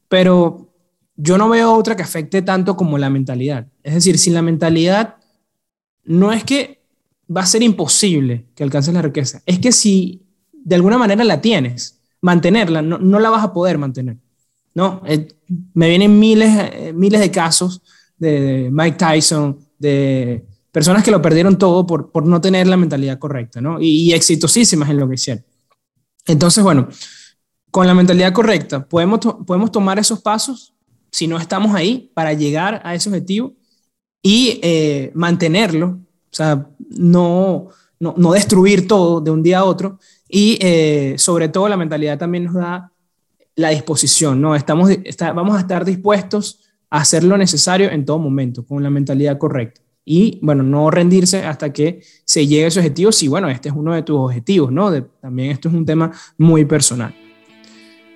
Pero 0.07 0.72
yo 1.15 1.37
no 1.37 1.49
veo 1.49 1.73
otra 1.73 1.95
que 1.95 2.03
afecte 2.03 2.41
tanto 2.41 2.75
como 2.75 2.97
la 2.97 3.09
mentalidad. 3.09 3.67
Es 3.83 3.93
decir, 3.93 4.17
sin 4.17 4.33
la 4.33 4.41
mentalidad, 4.41 5.17
no 6.03 6.31
es 6.31 6.43
que 6.43 6.83
va 7.35 7.41
a 7.41 7.45
ser 7.45 7.63
imposible 7.63 8.45
que 8.55 8.63
alcances 8.63 8.93
la 8.93 9.01
riqueza, 9.01 9.41
es 9.45 9.59
que 9.59 9.71
si 9.71 10.23
de 10.51 10.75
alguna 10.75 10.97
manera 10.97 11.23
la 11.23 11.41
tienes, 11.41 11.99
mantenerla, 12.21 12.81
no, 12.81 12.97
no 12.97 13.19
la 13.19 13.29
vas 13.29 13.43
a 13.43 13.53
poder 13.53 13.77
mantener. 13.77 14.17
No, 14.73 15.01
eh, 15.05 15.27
me 15.73 15.89
vienen 15.89 16.19
miles, 16.19 16.49
eh, 16.73 16.93
miles 16.93 17.19
de 17.19 17.29
casos 17.29 17.81
de, 18.17 18.41
de, 18.41 18.71
Mike 18.71 18.97
Tyson, 18.97 19.59
de 19.77 20.45
personas 20.71 21.03
que 21.03 21.11
lo 21.11 21.21
perdieron 21.21 21.57
todo 21.57 21.85
por, 21.85 22.11
por 22.11 22.25
no 22.25 22.41
tener 22.41 22.65
la 22.67 22.77
mentalidad 22.77 23.19
correcta, 23.19 23.61
¿no? 23.61 23.79
Y, 23.79 24.09
y 24.09 24.13
exitosísimas 24.13 24.89
en 24.89 24.97
lo 24.97 25.07
que 25.07 25.15
hicieron. 25.15 25.45
Entonces, 26.25 26.63
bueno, 26.63 26.87
con 27.69 27.85
la 27.85 27.93
mentalidad 27.93 28.33
correcta, 28.33 28.87
podemos, 28.87 29.19
podemos 29.45 29.71
tomar 29.71 29.99
esos 29.99 30.21
pasos 30.21 30.72
si 31.13 31.27
no 31.27 31.37
estamos 31.37 31.75
ahí 31.75 32.11
para 32.15 32.33
llegar 32.33 32.81
a 32.83 32.95
ese 32.95 33.07
objetivo 33.07 33.53
y 34.21 34.59
eh, 34.63 35.11
mantenerlo, 35.13 35.87
o 35.87 36.35
sea, 36.35 36.67
no, 36.89 37.67
no, 37.99 38.15
no, 38.17 38.31
destruir 38.31 38.87
todo 38.87 39.21
de 39.21 39.29
un 39.29 39.43
día 39.43 39.59
a 39.59 39.65
otro 39.65 39.99
y 40.27 40.57
eh, 40.59 41.13
sobre 41.19 41.49
todo 41.49 41.69
la 41.69 41.77
mentalidad 41.77 42.17
también 42.17 42.45
nos 42.45 42.55
da 42.55 42.91
la 43.55 43.69
disposición, 43.69 44.41
¿no? 44.41 44.55
Estamos, 44.55 44.89
está, 45.03 45.31
vamos 45.33 45.55
a 45.55 45.59
estar 45.59 45.85
dispuestos 45.85 46.61
a 46.89 47.01
hacer 47.01 47.23
lo 47.23 47.37
necesario 47.37 47.91
en 47.91 48.05
todo 48.05 48.17
momento, 48.17 48.65
con 48.65 48.81
la 48.81 48.89
mentalidad 48.89 49.37
correcta. 49.37 49.81
Y 50.03 50.39
bueno, 50.41 50.63
no 50.63 50.89
rendirse 50.89 51.45
hasta 51.45 51.71
que 51.71 52.01
se 52.25 52.47
llegue 52.47 52.65
a 52.65 52.67
ese 52.69 52.79
objetivo, 52.79 53.11
si 53.11 53.27
bueno, 53.27 53.49
este 53.49 53.69
es 53.69 53.75
uno 53.75 53.93
de 53.93 54.01
tus 54.01 54.17
objetivos, 54.17 54.71
¿no? 54.71 54.89
De, 54.89 55.03
también 55.21 55.51
esto 55.51 55.69
es 55.69 55.75
un 55.75 55.85
tema 55.85 56.11
muy 56.39 56.65
personal. 56.65 57.13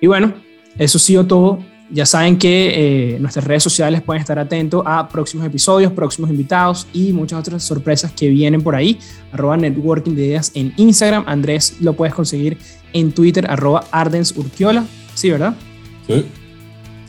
Y 0.00 0.08
bueno, 0.08 0.34
eso 0.76 0.98
ha 0.98 1.00
sido 1.00 1.24
todo. 1.24 1.60
Ya 1.90 2.04
saben 2.04 2.36
que 2.36 3.14
eh, 3.14 3.18
nuestras 3.18 3.46
redes 3.46 3.62
sociales 3.62 4.02
pueden 4.02 4.20
estar 4.20 4.38
atentos 4.38 4.82
a 4.84 5.08
próximos 5.08 5.46
episodios, 5.46 5.90
próximos 5.92 6.30
invitados 6.30 6.86
y 6.92 7.12
muchas 7.12 7.40
otras 7.40 7.62
sorpresas 7.62 8.12
que 8.12 8.28
vienen 8.28 8.62
por 8.62 8.74
ahí. 8.74 8.98
Arroba 9.32 9.56
Networking 9.56 10.14
de 10.14 10.26
Ideas 10.26 10.52
en 10.54 10.74
Instagram. 10.76 11.24
Andrés 11.26 11.76
lo 11.80 11.94
puedes 11.94 12.14
conseguir 12.14 12.58
en 12.92 13.12
Twitter, 13.12 13.50
arroba 13.50 13.84
Ardens 13.90 14.36
Urquiola. 14.36 14.84
Sí, 15.14 15.30
¿verdad? 15.30 15.54
Sí. 16.06 16.26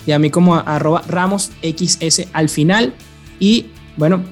Y 0.07 0.11
a 0.13 0.19
mí 0.19 0.29
como 0.29 0.55
arroba 0.55 1.03
Ramos 1.07 1.51
XS 1.61 2.27
al 2.31 2.47
final. 2.47 2.93
Y 3.37 3.67
bueno, 3.97 4.23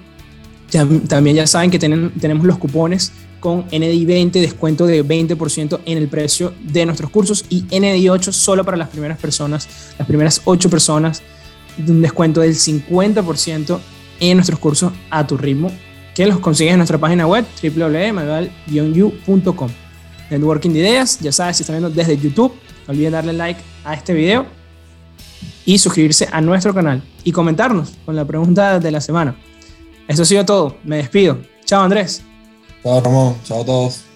también 1.08 1.36
ya 1.36 1.48
saben 1.48 1.72
que 1.72 1.80
tenemos 1.80 2.46
los 2.46 2.58
cupones 2.58 3.12
con 3.40 3.68
NDI20, 3.70 4.32
descuento 4.32 4.86
de 4.86 5.06
20% 5.06 5.80
en 5.86 5.98
el 5.98 6.08
precio 6.08 6.54
de 6.62 6.86
nuestros 6.86 7.12
cursos 7.12 7.46
y 7.50 7.64
NDI8 7.64 8.32
solo 8.32 8.64
para 8.64 8.78
las 8.78 8.90
primeras 8.90 9.18
personas, 9.18 9.68
las 9.98 10.08
primeras 10.08 10.42
8 10.46 10.70
personas, 10.70 11.22
un 11.88 12.02
descuento 12.02 12.42
del 12.42 12.56
50% 12.56 13.80
en 14.20 14.38
nuestros 14.38 14.60
cursos 14.60 14.92
a 15.10 15.26
tu 15.28 15.38
ritmo, 15.38 15.72
que 16.16 16.26
los 16.26 16.40
consigues 16.40 16.74
en 16.74 16.80
nuestra 16.80 16.98
página 16.98 17.28
web 17.28 17.46
www.manual-u.com. 17.62 19.70
Networking 20.30 20.72
de 20.72 20.80
ideas, 20.80 21.20
ya 21.20 21.32
sabes, 21.32 21.58
si 21.58 21.64
estás 21.64 21.76
viendo 21.76 21.90
desde 21.90 22.18
YouTube, 22.18 22.54
no 22.88 22.94
olviden 22.94 23.14
darle 23.14 23.34
like 23.34 23.62
a 23.86 23.94
este 23.94 24.14
video 24.14 24.46
y 25.66 25.78
suscribirse 25.78 26.28
a 26.32 26.42
nuestro 26.42 26.74
canal 26.74 27.04
y 27.24 27.32
comentarnos 27.32 27.94
con 28.06 28.16
la 28.16 28.26
pregunta 28.26 28.80
de 28.80 28.92
la 28.92 29.02
semana. 29.02 29.36
Eso 30.08 30.24
ha 30.24 30.26
sido 30.26 30.46
todo, 30.46 30.78
me 30.84 30.98
despido. 30.98 31.38
Chao 31.66 31.84
Andrés. 31.84 32.27
Chao 32.88 33.02
Ramón, 33.02 33.36
chao 33.44 33.64
a 33.64 33.66
todos. 33.66 34.07